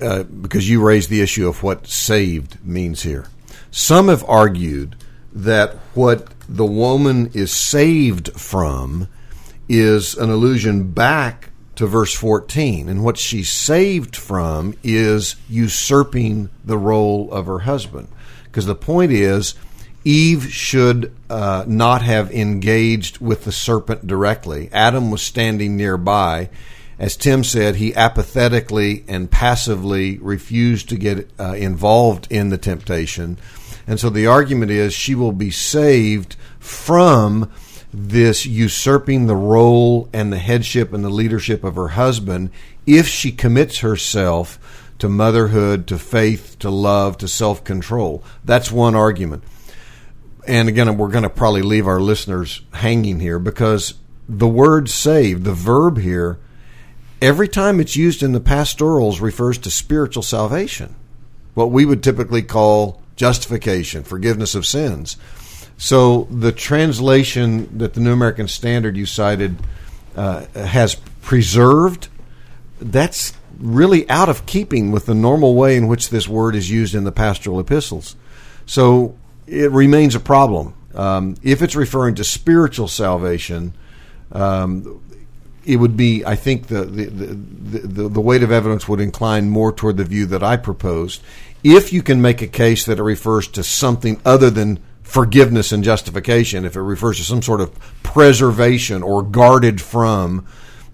Uh, 0.00 0.24
because 0.24 0.68
you 0.68 0.84
raised 0.84 1.10
the 1.10 1.20
issue 1.20 1.46
of 1.46 1.62
what 1.62 1.86
saved 1.86 2.58
means 2.64 3.02
here. 3.02 3.26
Some 3.70 4.08
have 4.08 4.24
argued 4.28 4.96
that 5.32 5.74
what 5.94 6.26
the 6.48 6.66
woman 6.66 7.30
is 7.34 7.52
saved 7.52 8.32
from 8.32 9.06
is 9.68 10.16
an 10.16 10.28
allusion 10.28 10.90
back 10.90 11.51
to 11.76 11.86
verse 11.86 12.14
14. 12.14 12.88
And 12.88 13.04
what 13.04 13.18
she's 13.18 13.50
saved 13.50 14.16
from 14.16 14.74
is 14.82 15.36
usurping 15.48 16.50
the 16.64 16.78
role 16.78 17.32
of 17.32 17.46
her 17.46 17.60
husband. 17.60 18.08
Because 18.44 18.66
the 18.66 18.74
point 18.74 19.12
is, 19.12 19.54
Eve 20.04 20.52
should 20.52 21.14
uh, 21.30 21.64
not 21.66 22.02
have 22.02 22.30
engaged 22.32 23.18
with 23.18 23.44
the 23.44 23.52
serpent 23.52 24.06
directly. 24.06 24.68
Adam 24.72 25.10
was 25.10 25.22
standing 25.22 25.76
nearby 25.76 26.50
as 27.02 27.16
Tim 27.16 27.42
said, 27.42 27.74
he 27.74 27.92
apathetically 27.96 29.04
and 29.08 29.28
passively 29.28 30.18
refused 30.18 30.88
to 30.90 30.96
get 30.96 31.28
uh, 31.36 31.54
involved 31.54 32.28
in 32.30 32.50
the 32.50 32.58
temptation. 32.58 33.38
And 33.88 33.98
so 33.98 34.08
the 34.08 34.28
argument 34.28 34.70
is 34.70 34.94
she 34.94 35.16
will 35.16 35.32
be 35.32 35.50
saved 35.50 36.36
from 36.60 37.50
this 37.92 38.46
usurping 38.46 39.26
the 39.26 39.36
role 39.36 40.08
and 40.12 40.32
the 40.32 40.38
headship 40.38 40.92
and 40.92 41.04
the 41.04 41.10
leadership 41.10 41.62
of 41.62 41.74
her 41.74 41.88
husband 41.88 42.50
if 42.86 43.06
she 43.06 43.30
commits 43.30 43.80
herself 43.80 44.58
to 44.98 45.08
motherhood, 45.08 45.86
to 45.88 45.98
faith, 45.98 46.56
to 46.60 46.70
love, 46.70 47.18
to 47.18 47.28
self 47.28 47.64
control. 47.64 48.22
That's 48.44 48.70
one 48.70 48.94
argument. 48.94 49.42
And 50.46 50.68
again, 50.68 50.96
we're 50.96 51.08
going 51.08 51.22
to 51.22 51.30
probably 51.30 51.62
leave 51.62 51.86
our 51.86 52.00
listeners 52.00 52.62
hanging 52.72 53.20
here 53.20 53.38
because 53.38 53.94
the 54.28 54.48
word 54.48 54.88
saved, 54.88 55.44
the 55.44 55.52
verb 55.52 55.98
here, 55.98 56.38
every 57.20 57.48
time 57.48 57.80
it's 57.80 57.96
used 57.96 58.22
in 58.22 58.32
the 58.32 58.40
pastorals 58.40 59.20
refers 59.20 59.58
to 59.58 59.70
spiritual 59.70 60.22
salvation, 60.22 60.94
what 61.54 61.70
we 61.70 61.84
would 61.84 62.02
typically 62.02 62.42
call 62.42 63.02
justification, 63.16 64.02
forgiveness 64.02 64.54
of 64.54 64.66
sins. 64.66 65.16
So 65.82 66.28
the 66.30 66.52
translation 66.52 67.78
that 67.78 67.94
the 67.94 68.00
New 68.00 68.12
American 68.12 68.46
Standard 68.46 68.96
you 68.96 69.04
cited 69.04 69.56
uh, 70.14 70.46
has 70.54 70.94
preserved, 71.22 72.06
that's 72.80 73.32
really 73.58 74.08
out 74.08 74.28
of 74.28 74.46
keeping 74.46 74.92
with 74.92 75.06
the 75.06 75.14
normal 75.14 75.56
way 75.56 75.76
in 75.76 75.88
which 75.88 76.10
this 76.10 76.28
word 76.28 76.54
is 76.54 76.70
used 76.70 76.94
in 76.94 77.02
the 77.02 77.10
pastoral 77.10 77.58
epistles. 77.58 78.14
So 78.64 79.16
it 79.48 79.72
remains 79.72 80.14
a 80.14 80.20
problem. 80.20 80.74
Um, 80.94 81.34
if 81.42 81.62
it's 81.62 81.74
referring 81.74 82.14
to 82.14 82.22
spiritual 82.22 82.86
salvation, 82.86 83.74
um, 84.30 85.02
it 85.64 85.78
would 85.78 85.96
be, 85.96 86.24
I 86.24 86.36
think, 86.36 86.68
the 86.68 86.84
the, 86.84 87.06
the, 87.06 87.26
the, 87.88 88.08
the 88.08 88.20
weight 88.20 88.44
of 88.44 88.52
evidence 88.52 88.86
would 88.86 89.00
incline 89.00 89.50
more 89.50 89.72
toward 89.72 89.96
the 89.96 90.04
view 90.04 90.26
that 90.26 90.44
I 90.44 90.58
proposed. 90.58 91.22
If 91.64 91.92
you 91.92 92.04
can 92.04 92.22
make 92.22 92.40
a 92.40 92.46
case 92.46 92.86
that 92.86 93.00
it 93.00 93.02
refers 93.02 93.48
to 93.48 93.64
something 93.64 94.20
other 94.24 94.48
than 94.48 94.78
forgiveness 95.12 95.72
and 95.72 95.84
justification, 95.84 96.64
if 96.64 96.74
it 96.74 96.80
refers 96.80 97.18
to 97.18 97.24
some 97.24 97.42
sort 97.42 97.60
of 97.60 97.70
preservation 98.02 99.02
or 99.02 99.22
guarded 99.22 99.78
from, 99.78 100.46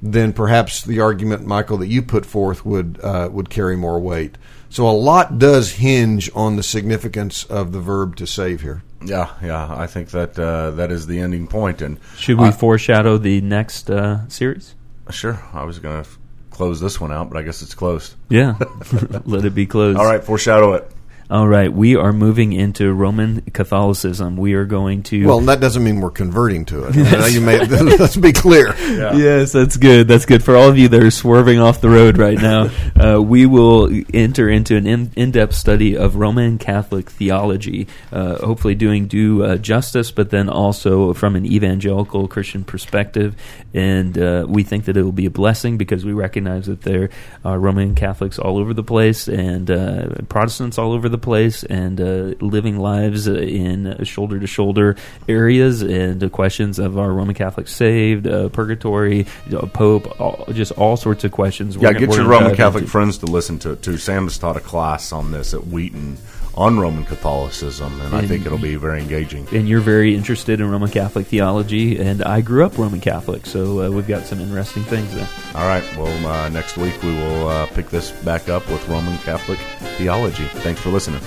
then 0.03 0.33
perhaps 0.33 0.83
the 0.83 0.99
argument, 0.99 1.47
Michael, 1.47 1.79
that 1.79 1.87
you 1.87 2.03
put 2.03 2.27
forth 2.27 2.67
would 2.67 2.99
uh, 3.03 3.29
would 3.31 3.49
carry 3.49 3.77
more 3.77 4.01
weight. 4.01 4.37
So 4.71 4.89
a 4.89 4.93
lot 4.93 5.39
does 5.39 5.73
hinge 5.75 6.31
on 6.35 6.57
the 6.57 6.63
significance 6.65 7.45
of 7.45 7.71
the 7.73 7.81
verb 7.81 8.17
to 8.17 8.27
save 8.27 8.61
here. 8.61 8.83
Yeah, 9.05 9.31
yeah, 9.41 9.73
I 9.73 9.87
think 9.87 10.11
that 10.11 10.37
uh, 10.37 10.73
that 10.73 10.91
is 10.91 11.07
the 11.07 11.21
ending 11.21 11.47
point. 11.47 11.81
And 11.81 12.01
Should 12.17 12.39
we 12.39 12.49
I- 12.49 12.51
foreshadow 12.51 13.19
the 13.19 13.41
next 13.41 13.89
uh, 13.89 14.29
series? 14.29 14.75
Sure, 15.11 15.41
I 15.55 15.63
was 15.65 15.79
going 15.79 16.03
to 16.05 16.11
close 16.51 16.81
this 16.81 17.01
one 17.01 17.13
out, 17.13 17.31
but 17.31 17.39
I 17.39 17.43
guess 17.43 17.63
it's 17.63 17.75
closed. 17.75 18.15
Yeah, 18.29 18.59
let 19.25 19.45
it 19.45 19.55
be 19.55 19.67
closed. 19.67 19.97
All 19.99 20.05
right, 20.05 20.23
foreshadow 20.23 20.73
it. 20.75 20.91
All 21.31 21.47
right, 21.47 21.71
we 21.71 21.95
are 21.95 22.15
moving 22.15 22.55
into 22.55 22.91
Roman 22.91 23.43
Catholicism. 23.53 24.39
We 24.39 24.55
are 24.55 24.65
going 24.65 25.03
to 25.05 25.27
Well, 25.27 25.41
that 25.41 25.61
doesn't 25.61 25.85
mean 25.85 26.01
we're 26.01 26.11
converting 26.11 26.65
to 26.67 26.87
it. 26.87 26.97
You 26.97 27.43
may, 27.43 27.67
let's 27.99 28.17
be 28.17 28.33
clear. 28.33 28.75
Yes, 28.79 29.53
that's 29.53 29.77
good. 29.77 30.09
That's 30.09 30.25
good 30.25 30.43
for 30.43 30.57
all 30.57 30.71
of 30.71 30.79
you 30.79 30.89
that 30.89 31.03
are 31.03 31.11
swerving 31.11 31.59
off 31.59 31.83
the 31.83 31.91
road 31.91 32.17
right 32.17 32.39
now. 32.39 32.71
uh, 32.99 33.21
we 33.21 33.45
will 33.45 33.91
enter 34.15 34.49
into 34.49 34.75
an 34.77 34.87
in- 34.87 35.13
in-depth 35.17 35.55
study 35.55 35.99
of 35.99 36.17
Roman 36.17 36.57
Catholic 36.57 37.11
theology, 37.11 37.89
uh, 38.11 38.39
hopefully 38.39 38.75
doing 38.75 39.07
due 39.07 39.45
uh, 39.45 39.57
justice, 39.59 40.11
but 40.11 40.31
then 40.31 40.49
also 40.49 41.13
from 41.13 41.37
an 41.37 41.45
evangelical 41.45 42.27
Christian 42.27 42.65
perspective. 42.65 43.37
And 43.75 44.17
uh, 44.17 44.47
we 44.49 44.63
think 44.63 44.87
that 44.87 44.97
it 44.97 45.03
will 45.03 45.13
be 45.13 45.27
a 45.27 45.31
blessing 45.31 45.77
because 45.77 46.07
we 46.07 46.15
recognize 46.15 46.65
that 46.69 46.81
there 46.81 47.11
are 47.45 47.59
Roman 47.59 47.95
Catholics 47.95 48.39
all 48.39 48.57
over 48.57 48.73
the 48.73 48.83
place 48.83 49.29
and 49.29 49.71
uh, 49.71 50.09
Protestants 50.31 50.79
all 50.79 50.93
over 50.93 51.11
the 51.11 51.18
place 51.19 51.65
and 51.65 52.01
uh, 52.01 52.35
living 52.41 52.79
lives 52.79 53.29
uh, 53.29 53.35
in 53.35 54.05
shoulder 54.05 54.39
to 54.41 54.47
shoulder 54.47 54.97
areas 55.29 55.83
and 55.83 56.23
uh, 56.23 56.29
questions 56.29 56.79
of 56.79 56.99
our 56.99 57.13
Roman 57.13 57.35
Catholics 57.35 57.75
saved, 57.75 58.27
uh, 58.27 58.49
purgatory, 58.51 59.27
Pope, 59.73 60.21
all, 60.21 60.45
just 60.53 60.73
all 60.73 60.97
sorts 60.97 61.25
of 61.25 61.33
questions. 61.33 61.77
Yeah, 61.77 61.89
We're- 61.91 62.01
get 62.01 62.09
we're 62.11 62.17
your 62.17 62.27
Roman 62.29 62.55
Catholic 62.55 62.83
into. 62.83 62.91
friends 62.91 63.19
to 63.19 63.27
listen 63.27 63.59
to 63.61 63.73
it 63.73 63.83
too. 63.83 63.97
Sam 63.99 64.25
has 64.25 64.39
taught 64.39 64.57
a 64.57 64.61
class 64.61 65.13
on 65.13 65.31
this 65.33 65.55
at 65.55 65.67
Wheaton 65.67 66.17
on 66.59 66.77
Roman 66.81 67.05
Catholicism, 67.05 68.01
and 68.01 68.17
I 68.17 68.27
think 68.27 68.45
it'll 68.45 68.59
be 68.59 68.75
very 68.75 69.01
engaging. 69.01 69.47
And 69.53 69.69
you're 69.69 69.81
very 69.81 70.17
interested 70.17 70.61
in 70.61 70.69
Roman 70.69 70.91
Catholic 70.91 71.29
theology, 71.29 72.01
and 72.01 72.21
I 72.25 72.41
grew 72.41 72.67
up 72.67 72.77
Roman 72.77 73.01
Catholic, 73.01 73.47
so 73.47 73.85
uh, 73.85 73.91
we've 73.91 74.09
got 74.09 74.27
some 74.27 74.41
interesting 74.41 74.83
things 74.83 75.15
there. 75.15 75.29
All 75.55 75.69
right, 75.69 75.85
well, 75.97 76.27
uh, 76.27 76.49
next 76.49 76.77
week 76.77 77.01
we 77.01 77.13
will 77.13 77.47
uh, 77.47 77.67
pick 77.69 77.91
this 77.91 78.11
back 78.25 78.49
up 78.49 78.69
with 78.69 78.87
Roman 78.89 79.17
Catholic 79.19 79.61
theology. 79.99 80.47
Thanks 80.47 80.81
for 80.81 80.91
listening. 80.91 81.23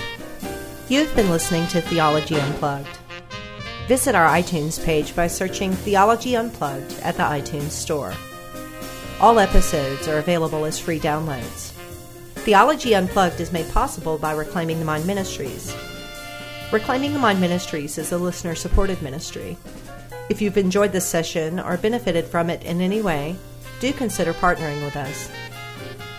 You've 0.90 1.16
been 1.16 1.30
listening 1.30 1.66
to 1.68 1.80
Theology 1.80 2.34
Unplugged. 2.34 2.98
Visit 3.88 4.14
our 4.14 4.28
iTunes 4.28 4.84
page 4.84 5.16
by 5.16 5.28
searching 5.28 5.72
Theology 5.72 6.36
Unplugged 6.36 7.00
at 7.00 7.16
the 7.16 7.22
iTunes 7.22 7.70
Store. 7.70 8.12
All 9.18 9.38
episodes 9.38 10.08
are 10.08 10.18
available 10.18 10.66
as 10.66 10.78
free 10.78 11.00
downloads. 11.00 11.71
Theology 12.44 12.94
Unplugged 12.96 13.38
is 13.38 13.52
made 13.52 13.70
possible 13.70 14.18
by 14.18 14.32
Reclaiming 14.32 14.80
the 14.80 14.84
Mind 14.84 15.06
Ministries. 15.06 15.72
Reclaiming 16.72 17.12
the 17.12 17.20
Mind 17.20 17.40
Ministries 17.40 17.98
is 17.98 18.10
a 18.10 18.18
listener 18.18 18.56
supported 18.56 19.00
ministry. 19.00 19.56
If 20.28 20.42
you've 20.42 20.58
enjoyed 20.58 20.90
this 20.90 21.06
session 21.06 21.60
or 21.60 21.76
benefited 21.76 22.24
from 22.24 22.50
it 22.50 22.64
in 22.64 22.80
any 22.80 23.00
way, 23.00 23.36
do 23.78 23.92
consider 23.92 24.32
partnering 24.32 24.84
with 24.84 24.96
us. 24.96 25.30